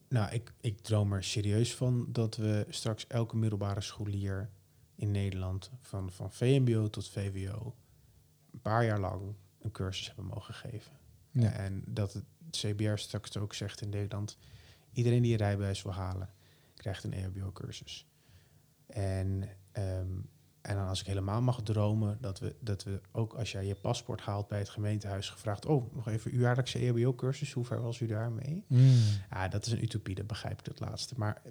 nou, 0.09 0.33
ik, 0.33 0.53
ik 0.61 0.81
droom 0.81 1.13
er 1.13 1.25
serieus 1.25 1.75
van 1.75 2.07
dat 2.09 2.37
we 2.37 2.67
straks 2.69 3.07
elke 3.07 3.37
middelbare 3.37 3.81
scholier 3.81 4.51
in 4.95 5.11
Nederland, 5.11 5.71
van, 5.81 6.13
van 6.13 6.33
VMBO 6.33 6.91
tot 6.91 7.09
VWO, 7.09 7.75
een 8.53 8.61
paar 8.61 8.85
jaar 8.85 9.01
lang 9.01 9.35
een 9.61 9.71
cursus 9.71 10.07
hebben 10.07 10.25
mogen 10.25 10.55
geven. 10.55 10.93
Ja. 11.31 11.53
En 11.53 11.83
dat 11.87 12.13
het 12.13 12.25
CBR 12.51 12.97
straks 12.97 13.37
ook 13.37 13.55
zegt 13.55 13.81
in 13.81 13.89
Nederland, 13.89 14.37
iedereen 14.93 15.23
die 15.23 15.33
een 15.33 15.39
rijbewijs 15.39 15.83
wil 15.83 15.93
halen, 15.93 16.31
krijgt 16.75 17.05
een 17.05 17.13
EHBO-cursus. 17.13 18.07
En 18.87 19.49
ehm, 19.73 20.19
En 20.61 20.77
dan 20.77 20.87
als 20.89 21.01
ik 21.01 21.07
helemaal 21.07 21.43
mag 21.43 21.63
dromen, 21.63 22.19
dat 22.21 22.39
we, 22.39 22.55
dat 22.61 22.83
we 22.85 23.01
ook 23.13 23.33
als 23.35 23.53
jij 23.53 23.67
je 23.67 23.75
paspoort 23.75 24.21
haalt 24.21 24.49
bij 24.49 24.59
het 24.59 24.69
gemeentehuis 24.69 25.31
gevraagd, 25.31 25.67
oh, 25.67 25.95
nog 25.95 26.09
even 26.09 26.31
uw 26.33 26.41
jaarlijkse 26.41 26.79
EHBO-cursus, 26.79 27.53
hoe 27.53 27.65
ver 27.65 27.83
was 27.83 28.01
u 28.01 28.07
daarmee? 28.07 28.65
Mm. 28.67 28.95
Ja, 29.31 29.49
dat 29.49 29.67
is 29.67 29.73
een 29.73 29.83
utopie, 29.83 30.15
dat 30.15 30.27
begrijp 30.27 30.61
ik 30.61 30.67
het 30.67 30.81
laatste. 30.81 31.15
Maar 31.17 31.43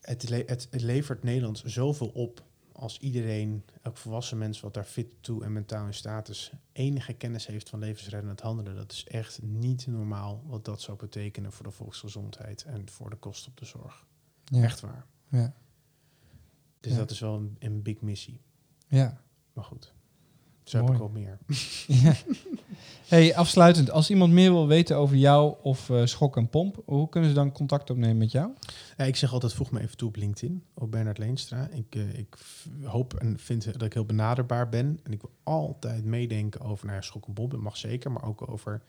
het, 0.00 0.28
le- 0.28 0.42
het, 0.46 0.68
het 0.70 0.82
levert 0.82 1.22
Nederland 1.22 1.62
zoveel 1.64 2.08
op 2.08 2.42
als 2.72 2.98
iedereen, 2.98 3.64
elk 3.82 3.96
volwassen 3.96 4.38
mens 4.38 4.60
wat 4.60 4.74
daar 4.74 4.84
fit 4.84 5.06
toe 5.20 5.44
en 5.44 5.52
mentaal 5.52 5.86
in 5.86 5.94
staat 5.94 6.28
is, 6.28 6.52
enige 6.72 7.12
kennis 7.12 7.46
heeft 7.46 7.68
van 7.68 7.78
levensreddend 7.78 8.40
handelen. 8.40 8.74
Dat 8.76 8.92
is 8.92 9.04
echt 9.04 9.42
niet 9.42 9.86
normaal 9.86 10.42
wat 10.46 10.64
dat 10.64 10.80
zou 10.80 10.98
betekenen 10.98 11.52
voor 11.52 11.64
de 11.64 11.70
volksgezondheid 11.70 12.62
en 12.64 12.88
voor 12.90 13.10
de 13.10 13.16
kosten 13.16 13.50
op 13.50 13.56
de 13.58 13.64
zorg. 13.64 14.06
Ja. 14.44 14.62
Echt 14.62 14.80
waar. 14.80 15.06
Ja. 15.28 15.54
Dus 16.84 16.92
Ja. 16.92 16.98
dat 16.98 17.10
is 17.10 17.20
wel 17.20 17.34
een, 17.34 17.56
een 17.58 17.82
big 17.82 18.00
missie. 18.00 18.40
Ja. 18.88 19.20
Maar 19.52 19.64
goed, 19.64 19.92
zo 20.64 20.76
heb 20.76 20.90
ik 20.90 20.98
wel 20.98 21.08
meer. 21.08 21.38
ja. 22.02 22.14
Hey, 23.06 23.36
afsluitend, 23.36 23.90
als 23.90 24.10
iemand 24.10 24.32
meer 24.32 24.50
wil 24.50 24.66
weten 24.66 24.96
over 24.96 25.16
jou 25.16 25.54
of 25.62 25.90
eh, 25.90 26.04
Schok 26.04 26.36
en 26.36 26.48
Pomp, 26.48 26.82
hoe 26.84 27.08
kunnen 27.08 27.30
ze 27.30 27.36
dan 27.36 27.52
contact 27.52 27.90
opnemen 27.90 28.16
met 28.18 28.30
jou? 28.32 28.50
Ja, 28.96 29.04
ik 29.04 29.16
zeg 29.16 29.32
altijd, 29.32 29.52
voeg 29.52 29.70
me 29.70 29.80
even 29.80 29.96
toe 29.96 30.08
op 30.08 30.16
LinkedIn, 30.16 30.64
op 30.74 30.90
Bernard 30.90 31.18
Leenstra. 31.18 31.68
Ik, 31.68 31.94
eh, 31.94 32.18
ik 32.18 32.36
hoop 32.82 33.14
en 33.14 33.38
vind 33.38 33.64
dat 33.72 33.82
ik 33.82 33.92
heel 33.92 34.04
benaderbaar 34.04 34.68
ben. 34.68 35.00
En 35.02 35.12
ik 35.12 35.20
wil 35.20 35.30
altijd 35.42 36.04
meedenken 36.04 36.60
over, 36.60 36.86
nou 36.86 36.98
ja, 36.98 37.04
schok 37.04 37.26
en 37.26 37.32
bom, 37.34 37.48
dat 37.48 37.60
mag 37.60 37.76
zeker. 37.76 38.12
Maar 38.12 38.24
ook 38.24 38.48
over 38.50 38.82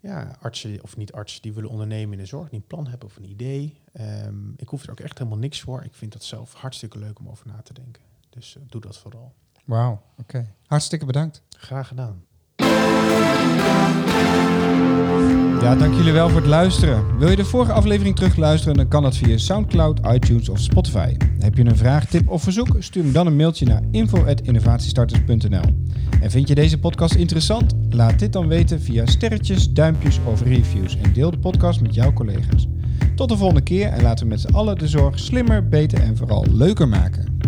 ja, 0.00 0.36
artsen, 0.40 0.82
of 0.82 0.96
niet 0.96 1.12
artsen, 1.12 1.42
die 1.42 1.52
willen 1.52 1.70
ondernemen 1.70 2.12
in 2.12 2.18
de 2.18 2.26
zorg. 2.26 2.48
Die 2.48 2.58
een 2.58 2.66
plan 2.66 2.86
hebben 2.86 3.08
of 3.08 3.16
een 3.16 3.30
idee. 3.30 3.80
Ehm, 3.92 4.50
ik 4.56 4.68
hoef 4.68 4.82
er 4.82 4.90
ook 4.90 5.00
echt 5.00 5.18
helemaal 5.18 5.38
niks 5.38 5.60
voor. 5.60 5.84
Ik 5.84 5.94
vind 5.94 6.12
dat 6.12 6.24
zelf 6.24 6.54
hartstikke 6.54 6.98
leuk 6.98 7.18
om 7.18 7.28
over 7.28 7.46
na 7.46 7.62
te 7.62 7.72
denken. 7.72 8.02
Dus 8.30 8.56
eh, 8.56 8.62
doe 8.66 8.80
dat 8.80 8.98
vooral. 8.98 9.34
Wauw, 9.64 10.02
oké. 10.18 10.54
Hartstikke 10.66 11.04
bedankt. 11.04 11.42
Graag 11.48 11.88
gedaan. 11.88 12.24
Ja, 15.60 15.76
dank 15.76 15.94
jullie 15.94 16.12
wel 16.12 16.28
voor 16.28 16.40
het 16.40 16.48
luisteren. 16.48 17.18
Wil 17.18 17.30
je 17.30 17.36
de 17.36 17.44
vorige 17.44 17.72
aflevering 17.72 18.16
terugluisteren, 18.16 18.76
dan 18.76 18.88
kan 18.88 19.02
dat 19.02 19.16
via 19.16 19.38
Soundcloud, 19.38 20.00
iTunes 20.12 20.48
of 20.48 20.58
Spotify. 20.58 21.16
Heb 21.38 21.56
je 21.56 21.64
een 21.64 21.76
vraag, 21.76 22.06
tip 22.06 22.28
of 22.28 22.42
verzoek, 22.42 22.76
stuur 22.78 23.04
me 23.04 23.12
dan 23.12 23.26
een 23.26 23.36
mailtje 23.36 23.66
naar 23.66 23.82
info.innovatiestarters.nl. 23.90 25.74
En 26.20 26.30
vind 26.30 26.48
je 26.48 26.54
deze 26.54 26.78
podcast 26.78 27.14
interessant? 27.14 27.74
Laat 27.90 28.18
dit 28.18 28.32
dan 28.32 28.48
weten 28.48 28.80
via 28.80 29.06
sterretjes, 29.06 29.72
duimpjes 29.72 30.18
of 30.24 30.42
reviews 30.42 30.96
en 30.96 31.12
deel 31.12 31.30
de 31.30 31.38
podcast 31.38 31.80
met 31.80 31.94
jouw 31.94 32.12
collega's. 32.12 32.68
Tot 33.14 33.28
de 33.28 33.36
volgende 33.36 33.62
keer 33.62 33.88
en 33.88 34.02
laten 34.02 34.24
we 34.24 34.30
met 34.30 34.40
z'n 34.40 34.54
allen 34.54 34.78
de 34.78 34.88
zorg 34.88 35.18
slimmer, 35.18 35.68
beter 35.68 36.02
en 36.02 36.16
vooral 36.16 36.46
leuker 36.50 36.88
maken. 36.88 37.39